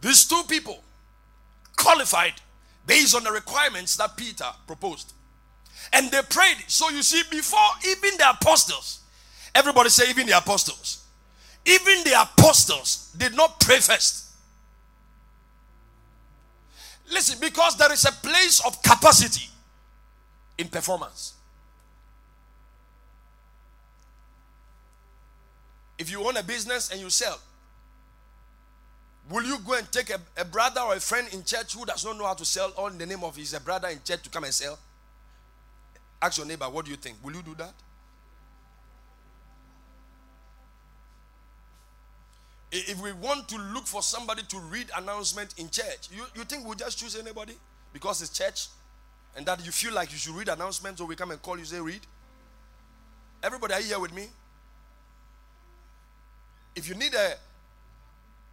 These 0.00 0.26
two 0.26 0.42
people 0.48 0.82
qualified 1.76 2.34
based 2.86 3.14
on 3.14 3.24
the 3.24 3.32
requirements 3.32 3.96
that 3.96 4.16
Peter 4.16 4.46
proposed. 4.66 5.12
And 5.92 6.10
they 6.10 6.20
prayed. 6.22 6.56
So 6.66 6.88
you 6.90 7.02
see, 7.02 7.22
before 7.30 7.60
even 7.86 8.16
the 8.18 8.30
apostles, 8.30 9.00
everybody 9.54 9.90
say, 9.90 10.08
even 10.10 10.26
the 10.26 10.36
apostles, 10.36 11.04
even 11.64 12.04
the 12.04 12.20
apostles 12.20 13.12
did 13.16 13.34
not 13.36 13.60
pray 13.60 13.78
first. 13.78 14.24
Listen, 17.12 17.38
because 17.40 17.76
there 17.76 17.92
is 17.92 18.04
a 18.04 18.12
place 18.12 18.64
of 18.66 18.82
capacity 18.82 19.48
in 20.58 20.68
performance. 20.68 21.34
If 25.98 26.10
you 26.10 26.26
own 26.26 26.36
a 26.36 26.42
business 26.42 26.90
and 26.90 27.00
you 27.00 27.10
sell, 27.10 27.38
will 29.30 29.44
you 29.44 29.58
go 29.60 29.74
and 29.74 29.90
take 29.92 30.10
a, 30.10 30.20
a, 30.36 30.44
brother 30.44 30.80
or 30.80 30.94
a 30.94 31.00
friend 31.00 31.28
in 31.32 31.44
church 31.44 31.74
who 31.74 31.84
does 31.84 32.04
not 32.04 32.18
know 32.18 32.26
how 32.26 32.34
to 32.34 32.44
sell 32.44 32.72
in 32.88 32.98
the 32.98 33.06
name 33.06 33.22
of 33.22 33.36
his 33.36 33.56
brother 33.60 33.88
in 33.88 34.00
church 34.04 34.22
to 34.22 34.30
come 34.30 34.44
and 34.44 34.52
sell? 34.52 34.78
Ask 36.24 36.38
your 36.38 36.46
neighbor, 36.46 36.64
what 36.70 36.86
do 36.86 36.90
you 36.90 36.96
think? 36.96 37.18
Will 37.22 37.34
you 37.34 37.42
do 37.42 37.54
that? 37.56 37.74
If 42.72 42.98
we 43.02 43.12
want 43.12 43.46
to 43.50 43.58
look 43.58 43.86
for 43.86 44.00
somebody 44.00 44.42
to 44.48 44.58
read 44.58 44.86
announcement 44.96 45.54
in 45.58 45.68
church, 45.68 46.08
you, 46.10 46.24
you 46.34 46.44
think 46.44 46.64
we'll 46.64 46.76
just 46.76 46.98
choose 46.98 47.14
anybody 47.14 47.52
because 47.92 48.22
it's 48.22 48.30
church 48.30 48.68
and 49.36 49.44
that 49.44 49.64
you 49.66 49.70
feel 49.70 49.92
like 49.92 50.12
you 50.12 50.16
should 50.16 50.34
read 50.34 50.48
announcements 50.48 50.98
so 50.98 51.04
we 51.04 51.14
come 51.14 51.30
and 51.30 51.42
call 51.42 51.58
you 51.58 51.66
say 51.66 51.78
read? 51.78 52.00
Everybody 53.42 53.74
are 53.74 53.82
here 53.82 54.00
with 54.00 54.14
me? 54.14 54.28
If 56.74 56.88
you 56.88 56.94
need 56.94 57.12
a, 57.12 57.34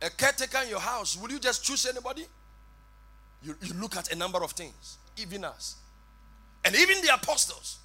a 0.06 0.10
caretaker 0.10 0.60
in 0.64 0.70
your 0.72 0.82
house, 0.82 1.18
will 1.18 1.32
you 1.32 1.40
just 1.40 1.64
choose 1.64 1.86
anybody? 1.86 2.26
You, 3.42 3.56
you 3.62 3.74
look 3.76 3.96
at 3.96 4.12
a 4.12 4.16
number 4.18 4.44
of 4.44 4.52
things, 4.52 4.98
even 5.16 5.46
us. 5.46 5.81
And 6.64 6.76
even 6.76 7.02
the 7.02 7.14
apostles. 7.14 7.80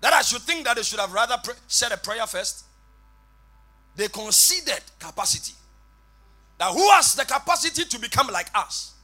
That 0.00 0.12
I 0.12 0.22
should 0.22 0.42
think 0.42 0.64
that 0.64 0.76
they 0.76 0.82
should 0.82 0.98
have 0.98 1.12
rather 1.12 1.36
pray, 1.42 1.54
said 1.68 1.92
a 1.92 1.96
prayer 1.96 2.26
first 2.26 2.64
they 3.94 4.08
considered 4.08 4.82
capacity. 4.98 5.54
Now, 6.58 6.72
who 6.72 6.88
has 6.90 7.14
the 7.14 7.24
capacity 7.24 7.84
to 7.84 7.98
become 7.98 8.28
like 8.28 8.48
us 8.54 8.94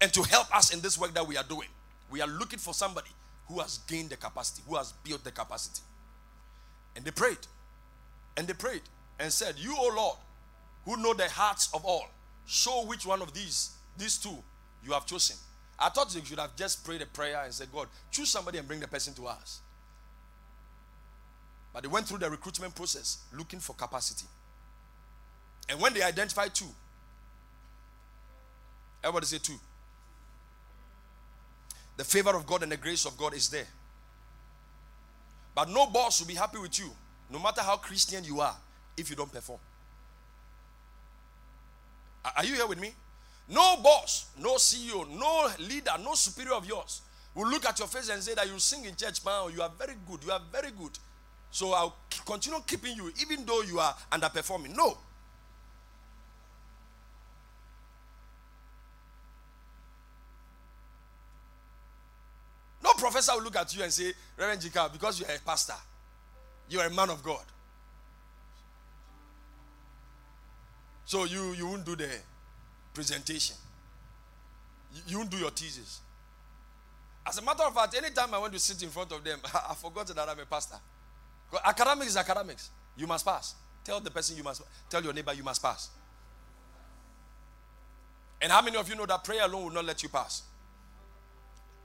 and 0.00 0.12
to 0.14 0.22
help 0.22 0.54
us 0.54 0.72
in 0.72 0.80
this 0.80 0.98
work 0.98 1.12
that 1.14 1.26
we 1.26 1.36
are 1.36 1.44
doing? 1.44 1.68
We 2.10 2.20
are 2.20 2.28
looking 2.28 2.58
for 2.58 2.72
somebody 2.72 3.10
who 3.48 3.58
has 3.60 3.78
gained 3.86 4.10
the 4.10 4.16
capacity, 4.16 4.62
who 4.66 4.76
has 4.76 4.92
built 5.04 5.24
the 5.24 5.30
capacity. 5.30 5.82
And 6.96 7.04
they 7.04 7.10
prayed. 7.10 7.38
And 8.36 8.46
they 8.46 8.54
prayed 8.54 8.82
and 9.18 9.32
said, 9.32 9.56
You, 9.58 9.74
O 9.76 9.92
Lord, 9.94 10.16
who 10.84 10.96
know 10.96 11.14
the 11.14 11.28
hearts 11.28 11.68
of 11.74 11.84
all, 11.84 12.06
show 12.46 12.84
which 12.86 13.04
one 13.04 13.22
of 13.22 13.34
these, 13.34 13.70
these 13.98 14.18
two, 14.18 14.36
you 14.84 14.92
have 14.92 15.04
chosen. 15.04 15.36
I 15.80 15.88
thought 15.88 16.14
you 16.14 16.22
should 16.24 16.38
have 16.38 16.54
just 16.56 16.84
prayed 16.84 17.00
a 17.00 17.06
prayer 17.06 17.40
and 17.42 17.54
said, 17.54 17.68
God, 17.72 17.88
choose 18.10 18.28
somebody 18.28 18.58
and 18.58 18.68
bring 18.68 18.80
the 18.80 18.88
person 18.88 19.14
to 19.14 19.26
us. 19.26 19.60
But 21.72 21.82
they 21.82 21.88
went 21.88 22.06
through 22.06 22.18
the 22.18 22.28
recruitment 22.28 22.74
process 22.74 23.18
looking 23.32 23.60
for 23.60 23.74
capacity. 23.74 24.26
And 25.68 25.80
when 25.80 25.94
they 25.94 26.02
identified 26.02 26.54
two, 26.54 26.66
everybody 29.02 29.26
say 29.26 29.38
two. 29.38 29.58
The 31.96 32.04
favor 32.04 32.34
of 32.36 32.46
God 32.46 32.62
and 32.62 32.72
the 32.72 32.76
grace 32.76 33.06
of 33.06 33.16
God 33.16 33.34
is 33.34 33.48
there. 33.48 33.68
But 35.54 35.68
no 35.68 35.86
boss 35.86 36.20
will 36.20 36.28
be 36.28 36.34
happy 36.34 36.58
with 36.58 36.78
you, 36.78 36.90
no 37.30 37.38
matter 37.38 37.62
how 37.62 37.76
Christian 37.76 38.24
you 38.24 38.40
are, 38.40 38.56
if 38.96 39.08
you 39.10 39.16
don't 39.16 39.32
perform. 39.32 39.60
Are 42.36 42.44
you 42.44 42.54
here 42.54 42.66
with 42.66 42.80
me? 42.80 42.92
No 43.50 43.76
boss, 43.82 44.26
no 44.38 44.54
CEO, 44.54 45.08
no 45.10 45.50
leader, 45.58 45.92
no 46.02 46.14
superior 46.14 46.54
of 46.54 46.66
yours 46.66 47.02
will 47.34 47.48
look 47.48 47.66
at 47.66 47.78
your 47.78 47.88
face 47.88 48.08
and 48.08 48.22
say 48.22 48.34
that 48.34 48.46
you 48.46 48.58
sing 48.58 48.84
in 48.84 48.94
church, 48.94 49.24
man, 49.24 49.52
you 49.54 49.62
are 49.62 49.70
very 49.78 49.94
good, 50.08 50.22
you 50.24 50.32
are 50.32 50.40
very 50.52 50.70
good. 50.70 50.98
So 51.50 51.72
I'll 51.72 51.96
continue 52.24 52.60
keeping 52.66 52.96
you 52.96 53.12
even 53.20 53.44
though 53.44 53.62
you 53.62 53.78
are 53.78 53.94
underperforming. 54.12 54.76
No. 54.76 54.96
No 62.82 62.92
professor 62.94 63.32
will 63.34 63.42
look 63.42 63.56
at 63.56 63.74
you 63.76 63.82
and 63.82 63.92
say, 63.92 64.12
Reverend 64.36 64.62
Jika, 64.62 64.92
because 64.92 65.20
you 65.20 65.26
are 65.26 65.34
a 65.34 65.38
pastor, 65.40 65.74
you 66.68 66.78
are 66.80 66.86
a 66.86 66.90
man 66.90 67.10
of 67.10 67.22
God. 67.22 67.44
So 71.04 71.24
you, 71.24 71.52
you 71.54 71.66
won't 71.66 71.84
do 71.84 71.96
the 71.96 72.08
presentation. 72.94 73.56
You, 74.92 75.20
you 75.20 75.24
do 75.26 75.36
your 75.36 75.50
thesis. 75.50 76.00
As 77.26 77.38
a 77.38 77.42
matter 77.42 77.62
of 77.64 77.74
fact, 77.74 77.94
anytime 77.96 78.32
I 78.34 78.38
went 78.38 78.52
to 78.54 78.58
sit 78.58 78.82
in 78.82 78.88
front 78.88 79.12
of 79.12 79.22
them, 79.22 79.38
I 79.44 79.74
forgot 79.74 80.06
that 80.08 80.28
I'm 80.28 80.38
a 80.38 80.46
pastor. 80.46 80.76
Academics 81.64 82.10
is 82.10 82.16
academics. 82.16 82.70
You 82.96 83.06
must 83.06 83.24
pass. 83.24 83.54
Tell 83.84 84.00
the 84.00 84.10
person 84.10 84.36
you 84.36 84.44
must 84.44 84.62
tell 84.88 85.02
your 85.02 85.12
neighbor 85.12 85.32
you 85.32 85.42
must 85.42 85.62
pass. 85.62 85.90
And 88.40 88.50
how 88.50 88.62
many 88.62 88.76
of 88.76 88.88
you 88.88 88.94
know 88.94 89.06
that 89.06 89.22
prayer 89.24 89.44
alone 89.44 89.64
will 89.64 89.70
not 89.72 89.84
let 89.84 90.02
you 90.02 90.08
pass? 90.08 90.42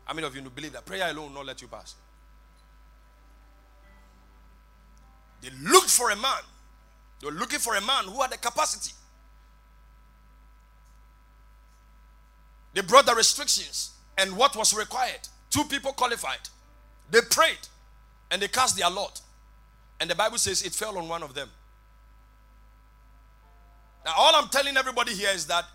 How 0.05 0.13
many 0.13 0.25
of 0.27 0.35
you 0.35 0.41
believe 0.43 0.73
that 0.73 0.85
prayer 0.85 1.09
alone 1.09 1.27
will 1.29 1.35
not 1.35 1.45
let 1.47 1.61
you 1.61 1.67
pass? 1.67 1.95
They 5.41 5.49
looked 5.61 5.89
for 5.89 6.11
a 6.11 6.15
man. 6.15 6.41
They 7.19 7.27
were 7.27 7.33
looking 7.33 7.59
for 7.59 7.75
a 7.75 7.81
man 7.81 8.05
who 8.05 8.21
had 8.21 8.31
the 8.31 8.37
capacity. 8.37 8.93
They 12.75 12.81
brought 12.81 13.05
the 13.05 13.15
restrictions 13.15 13.91
and 14.17 14.35
what 14.35 14.55
was 14.55 14.75
required. 14.75 15.27
Two 15.49 15.63
people 15.63 15.93
qualified. 15.93 16.49
They 17.09 17.21
prayed 17.21 17.67
and 18.29 18.41
they 18.41 18.49
cast 18.49 18.77
their 18.77 18.89
lot. 18.89 19.21
And 19.99 20.09
the 20.09 20.15
Bible 20.15 20.37
says 20.37 20.61
it 20.61 20.73
fell 20.73 20.97
on 20.97 21.07
one 21.07 21.23
of 21.23 21.33
them. 21.33 21.49
Now, 24.03 24.13
all 24.17 24.35
I'm 24.35 24.49
telling 24.49 24.75
everybody 24.75 25.13
here 25.13 25.31
is 25.33 25.47
that 25.47 25.65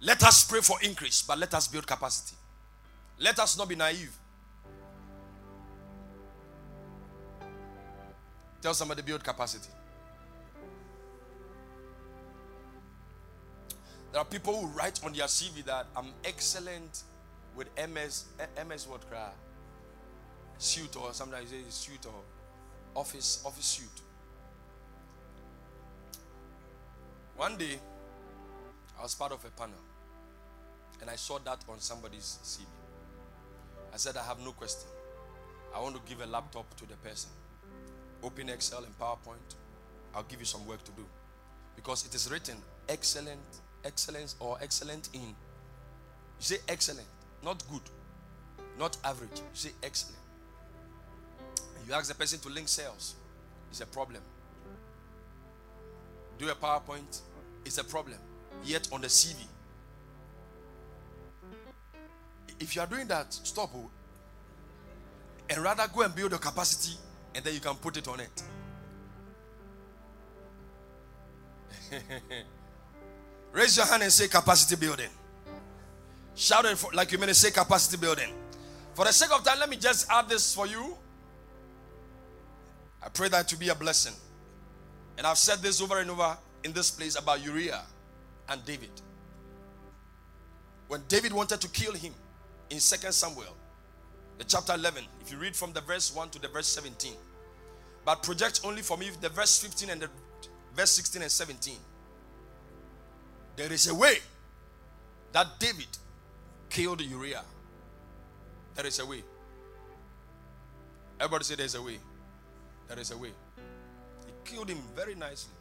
let 0.00 0.22
us 0.22 0.42
pray 0.44 0.60
for 0.60 0.78
increase, 0.82 1.22
but 1.22 1.38
let 1.38 1.52
us 1.52 1.68
build 1.68 1.86
capacity. 1.86 2.36
Let 3.18 3.38
us 3.38 3.58
not 3.58 3.68
be 3.68 3.76
naive. 3.76 4.16
Tell 8.62 8.72
somebody 8.72 9.02
build 9.02 9.22
capacity. 9.22 9.68
There 14.12 14.20
are 14.20 14.24
people 14.24 14.60
who 14.60 14.66
write 14.68 15.04
on 15.04 15.12
their 15.12 15.26
CV 15.26 15.64
that 15.66 15.86
I'm 15.96 16.12
excellent 16.24 17.02
with 17.54 17.68
MS, 17.76 18.24
MS 18.68 18.88
what 18.88 19.08
cry? 19.08 19.30
Suit 20.58 20.96
or 20.96 21.12
sometimes 21.12 21.50
say 21.50 21.62
suit 21.68 22.06
or 22.06 22.22
office 22.94 23.42
office 23.46 23.64
suit. 23.64 24.02
One 27.36 27.56
day, 27.56 27.78
I 28.98 29.02
was 29.02 29.14
part 29.14 29.32
of 29.32 29.42
a 29.44 29.50
panel, 29.50 29.78
and 31.00 31.08
I 31.08 31.16
saw 31.16 31.38
that 31.38 31.64
on 31.68 31.80
somebody's 31.80 32.38
CV. 32.44 32.66
I 33.94 33.96
said, 33.96 34.16
I 34.16 34.22
have 34.24 34.38
no 34.40 34.52
question. 34.52 34.88
I 35.74 35.80
want 35.80 35.94
to 35.94 36.02
give 36.08 36.20
a 36.20 36.26
laptop 36.26 36.76
to 36.76 36.86
the 36.86 36.96
person. 36.96 37.30
Open 38.22 38.50
Excel 38.50 38.84
and 38.84 38.98
PowerPoint. 38.98 39.54
I'll 40.14 40.24
give 40.24 40.40
you 40.40 40.44
some 40.44 40.66
work 40.66 40.84
to 40.84 40.90
do. 40.92 41.06
Because 41.76 42.04
it 42.04 42.14
is 42.14 42.30
written 42.30 42.56
excellent, 42.88 43.60
excellence, 43.84 44.36
or 44.40 44.58
excellent 44.60 45.08
in. 45.12 45.20
You 45.20 45.34
say 46.38 46.56
excellent, 46.68 47.06
not 47.44 47.62
good, 47.70 47.82
not 48.78 48.96
average. 49.04 49.30
You 49.34 49.44
say 49.54 49.70
excellent. 49.82 50.18
You 51.86 51.94
ask 51.94 52.08
the 52.08 52.14
person 52.14 52.38
to 52.40 52.48
link 52.48 52.68
sales, 52.68 53.14
it's 53.70 53.80
a 53.80 53.86
problem. 53.86 54.22
Do 56.38 56.48
a 56.48 56.54
PowerPoint, 56.54 57.20
it's 57.64 57.78
a 57.78 57.84
problem. 57.84 58.18
Yet 58.64 58.88
on 58.92 59.00
the 59.00 59.08
CV. 59.08 59.36
If 62.58 62.76
you 62.76 62.82
are 62.82 62.86
doing 62.86 63.06
that, 63.08 63.32
stop. 63.32 63.70
Oh. 63.74 63.90
And 65.48 65.58
rather 65.62 65.86
go 65.92 66.02
and 66.02 66.14
build 66.14 66.32
a 66.32 66.38
capacity 66.38 66.96
and 67.34 67.44
then 67.44 67.54
you 67.54 67.60
can 67.60 67.74
put 67.76 67.96
it 67.96 68.06
on 68.08 68.20
it. 68.20 68.42
Raise 73.52 73.76
your 73.76 73.86
hand 73.86 74.02
and 74.02 74.12
say 74.12 74.28
capacity 74.28 74.76
building. 74.76 75.10
Shout 76.34 76.64
it 76.64 76.78
for, 76.78 76.92
like 76.92 77.12
you 77.12 77.18
mean 77.18 77.28
to 77.28 77.34
say 77.34 77.50
capacity 77.50 77.96
building. 77.96 78.32
For 78.94 79.04
the 79.04 79.12
sake 79.12 79.30
of 79.32 79.44
time, 79.44 79.58
let 79.58 79.68
me 79.68 79.76
just 79.76 80.10
add 80.10 80.28
this 80.28 80.54
for 80.54 80.66
you. 80.66 80.96
I 83.02 83.08
pray 83.08 83.28
that 83.28 83.48
to 83.48 83.56
be 83.56 83.68
a 83.68 83.74
blessing. 83.74 84.14
And 85.18 85.26
I've 85.26 85.38
said 85.38 85.58
this 85.58 85.82
over 85.82 85.98
and 85.98 86.10
over 86.10 86.36
in 86.64 86.72
this 86.72 86.90
place 86.90 87.18
about 87.18 87.44
Uriah 87.44 87.82
and 88.48 88.64
David. 88.64 88.90
When 90.88 91.02
David 91.08 91.32
wanted 91.32 91.60
to 91.60 91.68
kill 91.68 91.92
him 91.92 92.12
in 92.70 92.78
2 92.78 92.80
Samuel, 92.80 93.56
the 94.38 94.44
chapter 94.44 94.74
11, 94.74 95.04
if 95.20 95.30
you 95.30 95.38
read 95.38 95.54
from 95.54 95.72
the 95.72 95.80
verse 95.82 96.14
1 96.14 96.30
to 96.30 96.40
the 96.40 96.48
verse 96.48 96.66
17, 96.68 97.12
but 98.04 98.22
project 98.22 98.60
only 98.64 98.82
for 98.82 98.96
me 98.96 99.10
the 99.20 99.28
verse 99.28 99.58
15 99.58 99.90
and 99.90 100.00
the 100.02 100.08
verse 100.74 100.90
16 100.92 101.22
and 101.22 101.30
17. 101.30 101.76
There 103.56 103.72
is 103.72 103.88
a 103.88 103.94
way 103.94 104.18
that 105.32 105.46
David 105.58 105.88
killed 106.68 107.00
Uriah. 107.00 107.44
There 108.74 108.86
is 108.86 108.98
a 108.98 109.06
way. 109.06 109.22
Everybody 111.18 111.44
say 111.44 111.54
there's 111.56 111.74
a 111.74 111.82
way. 111.82 111.98
There 112.88 112.98
is 112.98 113.10
a 113.10 113.16
way. 113.16 113.30
He 114.26 114.32
killed 114.50 114.68
him 114.70 114.78
very 114.96 115.14
nicely. 115.14 115.52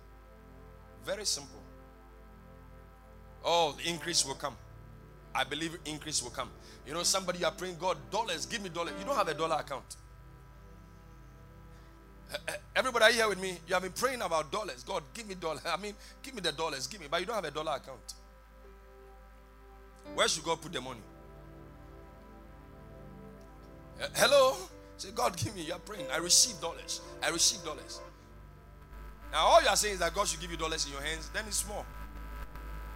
Very 1.06 1.26
simple. 1.26 1.62
Oh, 3.44 3.76
the 3.78 3.90
increase 3.90 4.26
will 4.26 4.36
come. 4.36 4.56
I 5.34 5.44
believe 5.44 5.78
increase 5.86 6.24
will 6.24 6.32
come. 6.32 6.50
You 6.86 6.94
know, 6.94 7.04
somebody 7.04 7.40
you 7.40 7.46
are 7.46 7.52
praying, 7.52 7.78
God, 7.80 7.98
dollars, 8.10 8.46
give 8.46 8.62
me 8.64 8.70
dollars. 8.70 8.94
You 9.00 9.06
don't 9.06 9.16
have 9.16 9.28
a 9.28 9.34
dollar 9.34 9.58
account. 9.58 9.96
Everybody 12.76 13.14
here 13.14 13.28
with 13.28 13.42
me? 13.42 13.58
You 13.68 13.74
have 13.74 13.84
been 13.84 13.92
praying 13.92 14.22
about 14.22 14.52
dollars. 14.52 14.84
God, 14.84 15.04
give 15.14 15.28
me 15.28 15.36
dollars. 15.36 15.62
I 15.66 15.78
mean, 15.78 15.94
give 16.22 16.36
me 16.36 16.42
the 16.42 16.52
dollars, 16.52 16.88
give 16.88 17.02
me. 17.02 17.08
But 17.10 17.22
you 17.22 17.26
don't 17.26 17.36
have 17.36 17.46
a 17.46 17.52
dollar 17.52 17.74
account. 17.74 18.14
Where 20.14 20.28
should 20.28 20.44
God 20.44 20.62
put 20.62 20.74
the 20.74 20.82
money? 20.82 21.02
Eh, 24.02 24.08
hello? 24.16 24.56
Say, 24.98 25.10
God, 25.12 25.36
give 25.38 25.56
me. 25.56 25.64
You 25.64 25.74
are 25.74 25.80
praying. 25.80 26.06
I 26.12 26.18
receive 26.18 26.60
dollars. 26.62 27.02
I 27.24 27.30
receive 27.30 27.64
dollars. 27.64 28.00
Now, 29.32 29.46
all 29.46 29.62
you 29.62 29.68
are 29.68 29.76
saying 29.76 29.96
is 29.96 30.00
that 30.00 30.14
God 30.14 30.28
should 30.28 30.40
give 30.40 30.52
you 30.52 30.58
dollars 30.58 30.86
in 30.86 30.94
your 30.94 31.02
hands. 31.02 31.30
Then 31.34 31.44
it's 31.48 31.58
small. 31.58 31.86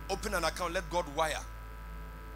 Open 0.10 0.34
an 0.34 0.44
account. 0.44 0.74
Let 0.74 0.90
God 0.90 1.06
wire 1.16 1.40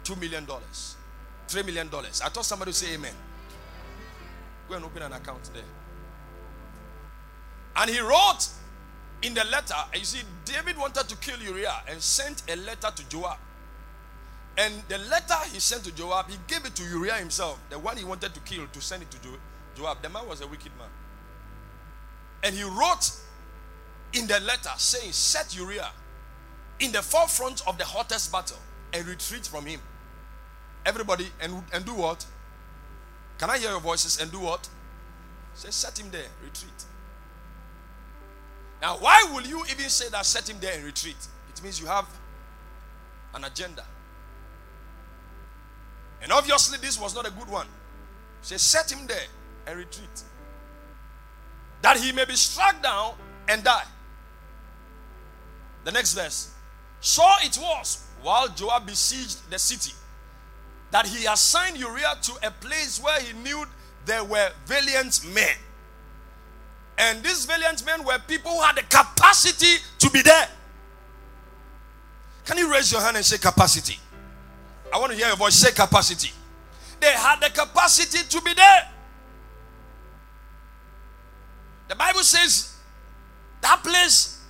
$2 0.04 0.18
million, 0.20 0.46
$3 0.46 1.66
million. 1.66 1.88
I 1.92 2.28
thought 2.28 2.44
somebody 2.44 2.70
would 2.70 2.74
say 2.74 2.94
amen. 2.94 3.12
Go 4.68 4.76
and 4.76 4.84
open 4.84 5.02
an 5.02 5.12
account 5.12 5.50
there. 5.52 5.62
And 7.78 7.88
he 7.88 8.00
wrote 8.00 8.48
in 9.22 9.34
the 9.34 9.44
letter, 9.44 9.74
you 9.94 10.04
see, 10.04 10.20
David 10.44 10.76
wanted 10.76 11.08
to 11.08 11.16
kill 11.16 11.40
Uriah 11.40 11.82
and 11.88 12.00
sent 12.00 12.42
a 12.48 12.56
letter 12.56 12.90
to 12.94 13.08
Joab. 13.08 13.38
And 14.56 14.74
the 14.88 14.98
letter 14.98 15.36
he 15.52 15.60
sent 15.60 15.84
to 15.84 15.94
Joab, 15.94 16.28
he 16.28 16.36
gave 16.48 16.64
it 16.64 16.74
to 16.74 16.82
Uriah 16.82 17.14
himself, 17.14 17.60
the 17.70 17.78
one 17.78 17.96
he 17.96 18.04
wanted 18.04 18.34
to 18.34 18.40
kill, 18.40 18.66
to 18.66 18.80
send 18.80 19.02
it 19.02 19.10
to 19.12 19.18
Joab. 19.76 20.02
The 20.02 20.08
man 20.08 20.26
was 20.26 20.40
a 20.40 20.46
wicked 20.48 20.72
man. 20.76 20.88
And 22.42 22.54
he 22.54 22.64
wrote 22.64 23.12
in 24.12 24.26
the 24.26 24.40
letter 24.40 24.70
saying, 24.76 25.12
Set 25.12 25.56
Uriah 25.56 25.90
in 26.80 26.90
the 26.90 27.02
forefront 27.02 27.66
of 27.66 27.78
the 27.78 27.84
hottest 27.84 28.32
battle 28.32 28.58
and 28.92 29.06
retreat 29.06 29.46
from 29.46 29.66
him. 29.66 29.80
Everybody, 30.84 31.28
and, 31.40 31.62
and 31.72 31.84
do 31.84 31.94
what? 31.94 32.26
Can 33.38 33.50
I 33.50 33.58
hear 33.58 33.70
your 33.70 33.80
voices 33.80 34.20
and 34.20 34.32
do 34.32 34.40
what? 34.40 34.68
Say, 35.54 35.70
Set 35.70 35.98
him 35.98 36.10
there, 36.10 36.26
retreat. 36.42 36.84
Now, 38.80 38.96
why 38.98 39.28
will 39.32 39.42
you 39.42 39.64
even 39.70 39.88
say 39.88 40.08
that 40.10 40.24
set 40.24 40.48
him 40.48 40.58
there 40.60 40.74
and 40.74 40.84
retreat? 40.84 41.16
It 41.50 41.62
means 41.62 41.80
you 41.80 41.86
have 41.86 42.06
an 43.34 43.44
agenda. 43.44 43.84
And 46.22 46.32
obviously, 46.32 46.78
this 46.78 47.00
was 47.00 47.14
not 47.14 47.26
a 47.26 47.30
good 47.30 47.48
one. 47.48 47.66
Say, 48.42 48.56
set 48.56 48.90
him 48.90 49.06
there 49.06 49.26
and 49.66 49.78
retreat. 49.78 50.22
That 51.82 51.96
he 51.96 52.12
may 52.12 52.24
be 52.24 52.34
struck 52.34 52.82
down 52.82 53.14
and 53.48 53.62
die. 53.62 53.84
The 55.84 55.92
next 55.92 56.14
verse. 56.14 56.52
So 57.00 57.24
it 57.42 57.56
was 57.60 58.04
while 58.22 58.48
Joab 58.48 58.86
besieged 58.86 59.48
the 59.50 59.58
city 59.58 59.92
that 60.90 61.06
he 61.06 61.26
assigned 61.26 61.76
Uriah 61.76 62.16
to 62.22 62.32
a 62.42 62.50
place 62.50 63.00
where 63.02 63.20
he 63.20 63.32
knew 63.38 63.64
there 64.06 64.24
were 64.24 64.50
valiant 64.66 65.24
men. 65.34 65.54
And 66.98 67.22
these 67.22 67.46
valiant 67.46 67.86
men 67.86 68.04
were 68.04 68.18
people 68.26 68.50
who 68.50 68.60
had 68.60 68.76
the 68.76 68.82
capacity 68.82 69.76
to 70.00 70.10
be 70.10 70.20
there. 70.20 70.48
Can 72.44 72.58
you 72.58 72.70
raise 72.70 72.90
your 72.90 73.00
hand 73.00 73.16
and 73.16 73.24
say 73.24 73.38
capacity? 73.38 73.98
I 74.92 74.98
want 74.98 75.12
to 75.12 75.16
hear 75.18 75.28
your 75.28 75.36
voice 75.36 75.54
say 75.54 75.70
capacity. 75.70 76.32
They 77.00 77.12
had 77.12 77.40
the 77.40 77.50
capacity 77.50 78.26
to 78.28 78.42
be 78.42 78.52
there. 78.54 78.88
The 81.88 81.94
Bible 81.94 82.22
says 82.22 82.74
that 83.60 83.82
place 83.84 84.42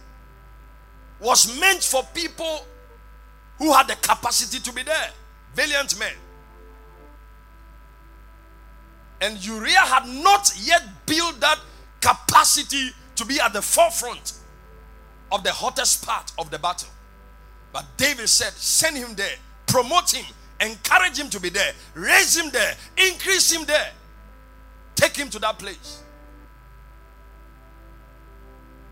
was 1.21 1.61
meant 1.61 1.83
for 1.83 2.03
people 2.15 2.65
who 3.59 3.73
had 3.73 3.89
the 3.89 3.97
capacity 3.97 4.61
to 4.61 4.73
be 4.73 4.83
there. 4.83 5.11
Valiant 5.55 5.99
men. 5.99 6.15
And 9.21 9.45
Uriah 9.45 9.81
had 9.81 10.09
not 10.09 10.53
yet 10.63 10.83
built 11.05 11.41
that 11.41 11.59
capacity 12.01 12.91
to 13.17 13.25
be 13.25 13.41
at 13.41 13.53
the 13.53 13.63
forefront 13.63 14.35
of 15.31 15.43
the 15.43 15.53
hottest 15.53 16.07
part 16.07 16.33
of 16.39 16.51
the 16.51 16.59
battle. 16.59 16.89
But 17.73 17.85
David 17.97 18.29
said, 18.29 18.53
Send 18.55 18.97
him 18.97 19.15
there, 19.15 19.37
promote 19.67 20.15
him, 20.15 20.25
encourage 20.61 21.19
him 21.19 21.29
to 21.31 21.41
be 21.41 21.49
there, 21.49 21.73
raise 21.95 22.37
him 22.37 22.51
there, 22.51 22.75
increase 22.97 23.53
him 23.53 23.65
there, 23.67 23.91
take 24.95 25.17
him 25.17 25.29
to 25.31 25.39
that 25.41 25.59
place. 25.59 26.03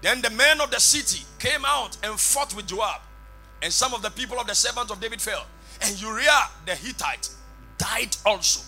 Then 0.03 0.21
the 0.21 0.31
men 0.31 0.61
of 0.61 0.71
the 0.71 0.79
city 0.79 1.25
came 1.39 1.65
out 1.65 1.97
and 2.03 2.19
fought 2.21 2.55
with 2.55 2.67
Joab, 2.67 3.01
and 3.63 3.73
some 3.73 3.95
of 3.95 4.03
the 4.03 4.11
people 4.11 4.39
of 4.39 4.47
the 4.47 4.55
servants 4.55 4.93
of 4.93 5.01
David 5.01 5.23
fell. 5.23 5.47
And 5.83 6.01
Uriah 6.01 6.51
the 6.65 6.75
Hittite 6.75 7.29
died 7.79 8.17
also. 8.25 8.61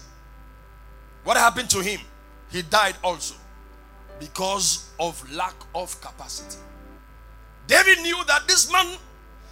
What 1.24 1.36
happened 1.36 1.70
to 1.70 1.80
him? 1.80 2.00
He 2.50 2.62
died 2.62 2.96
also 3.04 3.34
because 4.18 4.90
of 4.98 5.30
lack 5.32 5.54
of 5.74 5.98
capacity. 6.00 6.58
David 7.66 8.00
knew 8.00 8.18
that 8.26 8.48
this 8.48 8.70
man 8.72 8.96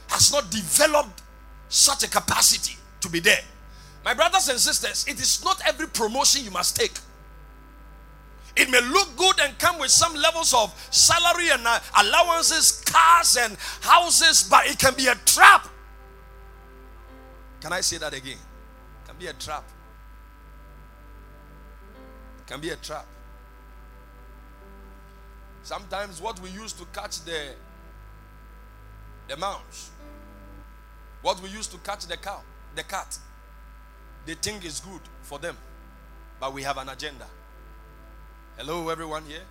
has 0.09 0.33
not 0.33 0.51
developed 0.51 1.23
such 1.69 2.03
a 2.05 2.09
capacity 2.09 2.77
to 3.01 3.09
be 3.09 3.21
there. 3.21 3.41
My 4.05 4.15
brothers 4.15 4.49
and 4.49 4.59
sisters, 4.59 5.05
it 5.09 5.21
is 5.21 5.45
not 5.45 5.61
every 5.67 5.89
promotion 5.89 6.45
you 6.45 6.51
must 6.51 6.77
take. 6.77 6.93
It 8.57 8.71
may 8.71 8.81
look 8.81 9.17
good 9.17 9.39
and 9.41 9.59
come 9.59 9.79
with 9.79 9.91
some 9.91 10.15
levels 10.15 10.55
of 10.55 10.73
salary 10.91 11.51
and 11.51 11.67
uh, 11.67 11.79
allowances, 12.01 12.83
cars 12.87 13.37
and 13.37 13.57
houses, 13.83 14.49
but 14.49 14.67
it 14.67 14.79
can 14.79 14.95
be 14.95 15.09
a 15.09 15.15
trap. 15.27 15.69
Can 17.61 17.73
I 17.73 17.83
say 17.83 17.99
that 17.99 18.15
again? 18.15 18.39
It 18.39 19.09
can 19.09 19.17
be 19.19 19.27
a 19.27 19.35
trap. 19.35 19.65
It 22.39 22.47
can 22.47 22.61
be 22.61 22.71
a 22.71 22.77
trap. 22.77 23.07
Sometimes 25.67 26.23
what 26.23 26.39
we 26.39 26.49
use 26.51 26.73
to 26.75 26.85
catch 26.93 27.23
the 27.23 27.57
the 29.27 29.37
mouse, 29.37 29.91
what 31.23 31.43
we 31.43 31.49
use 31.49 31.67
to 31.67 31.79
catch 31.79 32.07
the 32.07 32.17
cow, 32.17 32.41
the 32.77 32.85
cat, 32.85 33.19
they 34.27 34.35
think 34.35 34.65
is 34.65 34.79
good 34.79 35.01
for 35.23 35.41
them, 35.41 35.57
but 36.39 36.55
we 36.55 36.63
have 36.63 36.79
an 36.79 36.89
agenda. 36.89 37.27
Hello, 38.57 38.91
everyone 38.91 39.25
here. 39.25 39.43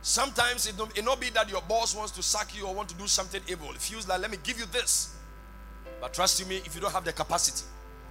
Sometimes 0.00 0.66
it, 0.66 0.74
it 0.96 1.04
not 1.04 1.20
be 1.20 1.30
that 1.30 1.48
your 1.48 1.62
boss 1.62 1.94
wants 1.94 2.10
to 2.10 2.24
sack 2.24 2.56
you 2.56 2.66
or 2.66 2.74
want 2.74 2.88
to 2.88 2.96
do 2.96 3.06
something 3.06 3.40
evil. 3.46 3.70
It 3.70 3.76
feels 3.76 4.08
like, 4.08 4.20
let 4.20 4.32
me 4.32 4.38
give 4.42 4.58
you 4.58 4.66
this. 4.72 5.14
But 6.00 6.12
trust 6.12 6.44
me, 6.48 6.56
if 6.56 6.74
you 6.74 6.80
don't 6.80 6.92
have 6.92 7.04
the 7.04 7.12
capacity, 7.12 7.64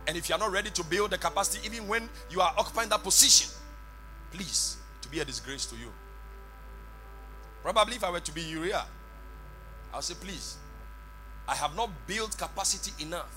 and 0.08 0.16
if 0.16 0.30
you 0.30 0.36
are 0.36 0.40
not 0.40 0.54
ready 0.54 0.70
to 0.70 0.86
build 0.86 1.12
the 1.12 1.18
capacity, 1.18 1.68
even 1.68 1.86
when 1.90 2.08
you 2.30 2.40
are 2.40 2.54
occupying 2.58 2.88
that 2.88 3.04
position, 3.04 3.52
please, 4.32 4.78
to 5.02 5.10
be 5.10 5.20
a 5.20 5.26
disgrace 5.26 5.66
to 5.66 5.76
you. 5.76 5.92
Probably 7.64 7.96
if 7.96 8.04
I 8.04 8.10
were 8.10 8.20
to 8.20 8.32
be 8.32 8.42
Uriah, 8.42 8.86
I'll 9.94 10.02
say, 10.02 10.16
please, 10.20 10.58
I 11.48 11.56
have 11.56 11.76
not 11.76 11.90
built 12.08 12.38
capacity 12.38 12.92
enough 13.04 13.36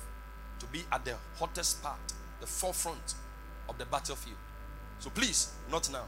to 0.61 0.67
be 0.67 0.85
at 0.93 1.05
the 1.05 1.17
hottest 1.39 1.83
part, 1.83 1.99
the 2.41 2.47
forefront 2.47 3.15
of 3.69 3.77
the 3.79 3.85
battlefield. 3.87 4.37
So 4.99 5.11
please, 5.11 5.53
not 5.71 5.91
now. 5.93 6.05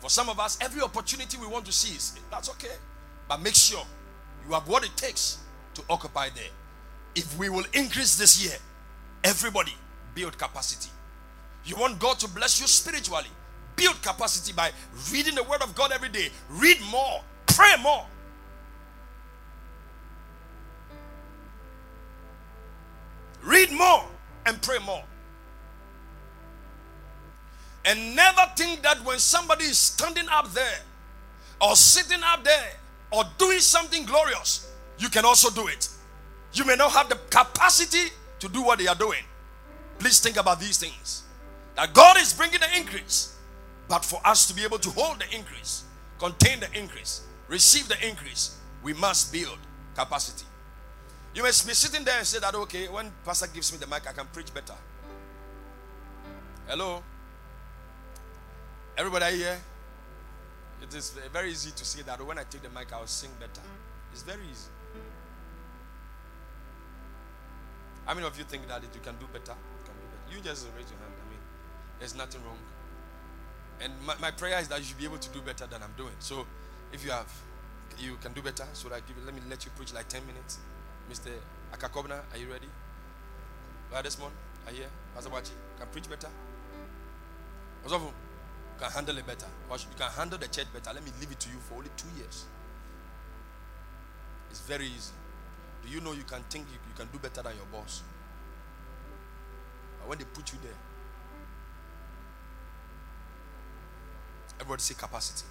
For 0.00 0.10
some 0.10 0.28
of 0.28 0.40
us, 0.40 0.58
every 0.60 0.82
opportunity 0.82 1.38
we 1.38 1.46
want 1.46 1.64
to 1.66 1.72
seize, 1.72 2.18
that's 2.30 2.50
okay. 2.50 2.74
But 3.28 3.40
make 3.40 3.54
sure 3.54 3.84
you 4.46 4.52
have 4.52 4.66
what 4.68 4.84
it 4.84 4.96
takes 4.96 5.38
to 5.74 5.82
occupy 5.88 6.28
there. 6.34 6.50
If 7.14 7.38
we 7.38 7.48
will 7.48 7.64
increase 7.72 8.16
this 8.18 8.44
year, 8.44 8.56
everybody 9.22 9.74
build 10.14 10.36
capacity. 10.36 10.90
You 11.64 11.76
want 11.76 12.00
God 12.00 12.18
to 12.18 12.28
bless 12.28 12.60
you 12.60 12.66
spiritually, 12.66 13.30
build 13.82 14.00
capacity 14.02 14.52
by 14.52 14.70
reading 15.12 15.34
the 15.34 15.42
word 15.42 15.62
of 15.62 15.74
God 15.74 15.92
every 15.92 16.08
day. 16.08 16.28
Read 16.50 16.80
more, 16.90 17.20
pray 17.46 17.74
more. 17.82 18.06
Read 23.42 23.72
more 23.72 24.04
and 24.46 24.60
pray 24.62 24.78
more. 24.86 25.02
And 27.84 28.14
never 28.14 28.42
think 28.56 28.82
that 28.82 29.04
when 29.04 29.18
somebody 29.18 29.64
is 29.64 29.78
standing 29.78 30.28
up 30.30 30.52
there 30.52 30.78
or 31.60 31.74
sitting 31.74 32.22
up 32.24 32.44
there 32.44 32.70
or 33.10 33.24
doing 33.38 33.58
something 33.58 34.06
glorious, 34.06 34.72
you 34.98 35.08
can 35.08 35.24
also 35.24 35.50
do 35.50 35.66
it. 35.66 35.88
You 36.52 36.64
may 36.64 36.76
not 36.76 36.92
have 36.92 37.08
the 37.08 37.16
capacity 37.30 38.12
to 38.38 38.48
do 38.48 38.62
what 38.62 38.78
they 38.78 38.86
are 38.86 38.94
doing. 38.94 39.24
Please 39.98 40.20
think 40.20 40.36
about 40.36 40.60
these 40.60 40.78
things. 40.78 41.24
That 41.74 41.92
God 41.92 42.16
is 42.18 42.32
bringing 42.32 42.60
the 42.60 42.78
increase. 42.78 43.32
But 43.92 44.06
for 44.06 44.26
us 44.26 44.46
to 44.46 44.54
be 44.54 44.64
able 44.64 44.78
to 44.78 44.88
hold 44.88 45.20
the 45.20 45.36
increase, 45.36 45.84
contain 46.18 46.60
the 46.60 46.78
increase, 46.78 47.24
receive 47.46 47.88
the 47.88 48.08
increase, 48.08 48.56
we 48.82 48.94
must 48.94 49.30
build 49.30 49.58
capacity. 49.94 50.46
You 51.34 51.42
may 51.42 51.50
be 51.50 51.74
sitting 51.74 52.02
there 52.02 52.16
and 52.16 52.26
say 52.26 52.38
that, 52.38 52.54
okay, 52.54 52.88
when 52.88 53.12
pastor 53.22 53.48
gives 53.48 53.70
me 53.70 53.76
the 53.76 53.86
mic, 53.86 54.08
I 54.08 54.14
can 54.14 54.24
preach 54.32 54.48
better. 54.54 54.72
Hello? 56.66 57.02
Everybody 58.96 59.36
here? 59.36 59.60
It 60.80 60.94
is 60.94 61.10
very 61.30 61.50
easy 61.50 61.72
to 61.72 61.84
say 61.84 62.00
that 62.00 62.26
when 62.26 62.38
I 62.38 62.44
take 62.44 62.62
the 62.62 62.70
mic, 62.70 62.90
I'll 62.94 63.06
sing 63.06 63.28
better. 63.38 63.60
It's 64.10 64.22
very 64.22 64.44
easy. 64.50 64.70
How 68.06 68.14
many 68.14 68.26
of 68.26 68.38
you 68.38 68.44
think 68.44 68.66
that 68.68 68.82
you 68.82 69.00
can 69.04 69.16
do 69.16 69.26
better? 69.26 69.52
You, 69.52 69.84
can 69.84 69.94
do 70.00 70.06
better? 70.08 70.34
you 70.34 70.40
just 70.42 70.66
raise 70.78 70.88
your 70.88 70.98
hand. 70.98 71.12
I 71.12 71.28
mean, 71.28 71.40
there's 71.98 72.14
nothing 72.14 72.40
wrong. 72.46 72.56
And 73.82 73.92
my, 74.06 74.14
my 74.20 74.30
prayer 74.30 74.58
is 74.60 74.68
that 74.68 74.78
you 74.78 74.84
should 74.84 74.98
be 74.98 75.04
able 75.04 75.18
to 75.18 75.28
do 75.30 75.40
better 75.40 75.66
than 75.66 75.82
I'm 75.82 75.92
doing. 75.96 76.14
So 76.20 76.46
if 76.92 77.04
you 77.04 77.10
have, 77.10 77.30
you 77.98 78.16
can 78.22 78.32
do 78.32 78.42
better. 78.42 78.64
So 78.74 78.88
I 78.88 79.00
give 79.00 79.16
you, 79.18 79.24
let 79.24 79.34
me 79.34 79.40
let 79.50 79.64
you 79.64 79.70
preach 79.76 79.92
like 79.92 80.08
10 80.08 80.22
minutes. 80.26 80.58
Mr. 81.10 81.30
Akakobna, 81.74 82.20
are 82.32 82.38
you 82.38 82.50
ready? 82.50 82.68
Morning, 83.92 84.36
are 84.66 84.70
you 84.72 84.78
here? 84.78 84.86
Pastor 85.14 85.30
Wachi, 85.30 85.52
can 85.78 85.86
preach 85.92 86.08
better? 86.08 86.28
Osofu, 87.86 88.10
can 88.80 88.90
handle 88.90 89.18
it 89.18 89.26
better. 89.26 89.46
You 89.70 89.78
can 89.98 90.10
handle 90.10 90.38
the 90.38 90.48
church 90.48 90.66
better. 90.72 90.94
Let 90.94 91.04
me 91.04 91.10
leave 91.20 91.30
it 91.30 91.40
to 91.40 91.48
you 91.50 91.56
for 91.56 91.74
only 91.74 91.90
two 91.96 92.08
years. 92.16 92.46
It's 94.50 94.60
very 94.60 94.86
easy. 94.86 95.12
Do 95.84 95.92
you 95.92 96.00
know 96.00 96.12
you 96.12 96.24
can 96.24 96.42
think 96.48 96.66
you, 96.72 96.78
you 96.88 96.94
can 96.96 97.08
do 97.12 97.18
better 97.18 97.42
than 97.42 97.54
your 97.56 97.66
boss? 97.72 98.02
But 99.98 100.08
when 100.08 100.18
they 100.18 100.24
put 100.24 100.52
you 100.52 100.58
there, 100.62 100.78
everybody 104.62 104.80
say 104.80 104.94
capacity. 104.94 105.44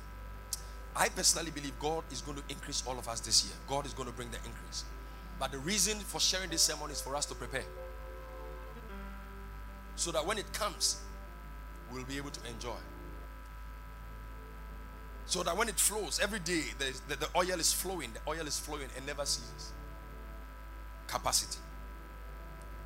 I 0.95 1.09
personally 1.09 1.51
believe 1.51 1.77
God 1.79 2.03
is 2.11 2.21
going 2.21 2.37
to 2.37 2.43
increase 2.49 2.83
all 2.87 2.97
of 2.97 3.07
us 3.07 3.19
this 3.19 3.45
year. 3.45 3.53
God 3.67 3.85
is 3.85 3.93
going 3.93 4.07
to 4.07 4.15
bring 4.15 4.31
the 4.31 4.37
increase. 4.37 4.85
But 5.39 5.51
the 5.51 5.57
reason 5.59 5.99
for 5.99 6.19
sharing 6.19 6.49
this 6.49 6.61
sermon 6.61 6.91
is 6.91 7.01
for 7.01 7.15
us 7.15 7.25
to 7.27 7.35
prepare. 7.35 7.65
So 9.95 10.11
that 10.11 10.25
when 10.25 10.37
it 10.37 10.51
comes, 10.53 11.01
we'll 11.91 12.05
be 12.05 12.17
able 12.17 12.29
to 12.29 12.39
enjoy. 12.49 12.79
So 15.25 15.43
that 15.43 15.55
when 15.55 15.69
it 15.69 15.75
flows 15.75 16.19
every 16.21 16.39
day, 16.39 16.63
the, 16.77 17.15
the 17.15 17.27
oil 17.35 17.59
is 17.59 17.73
flowing, 17.73 18.11
the 18.13 18.31
oil 18.31 18.47
is 18.47 18.59
flowing 18.59 18.87
and 18.95 19.05
never 19.05 19.25
ceases. 19.25 19.71
Capacity. 21.07 21.59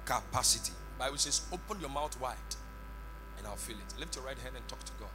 Capacity. 0.06 0.74
Bible 0.98 1.18
says, 1.18 1.42
open 1.52 1.80
your 1.82 1.90
mouth 1.90 2.20
wide 2.20 2.36
and 3.38 3.48
I'll 3.48 3.56
feel 3.56 3.78
it. 3.78 4.00
Lift 4.00 4.16
your 4.16 4.26
right 4.26 4.38
hand 4.38 4.56
and 4.56 4.68
talk 4.68 4.84
to 4.84 4.92
God. 5.00 5.10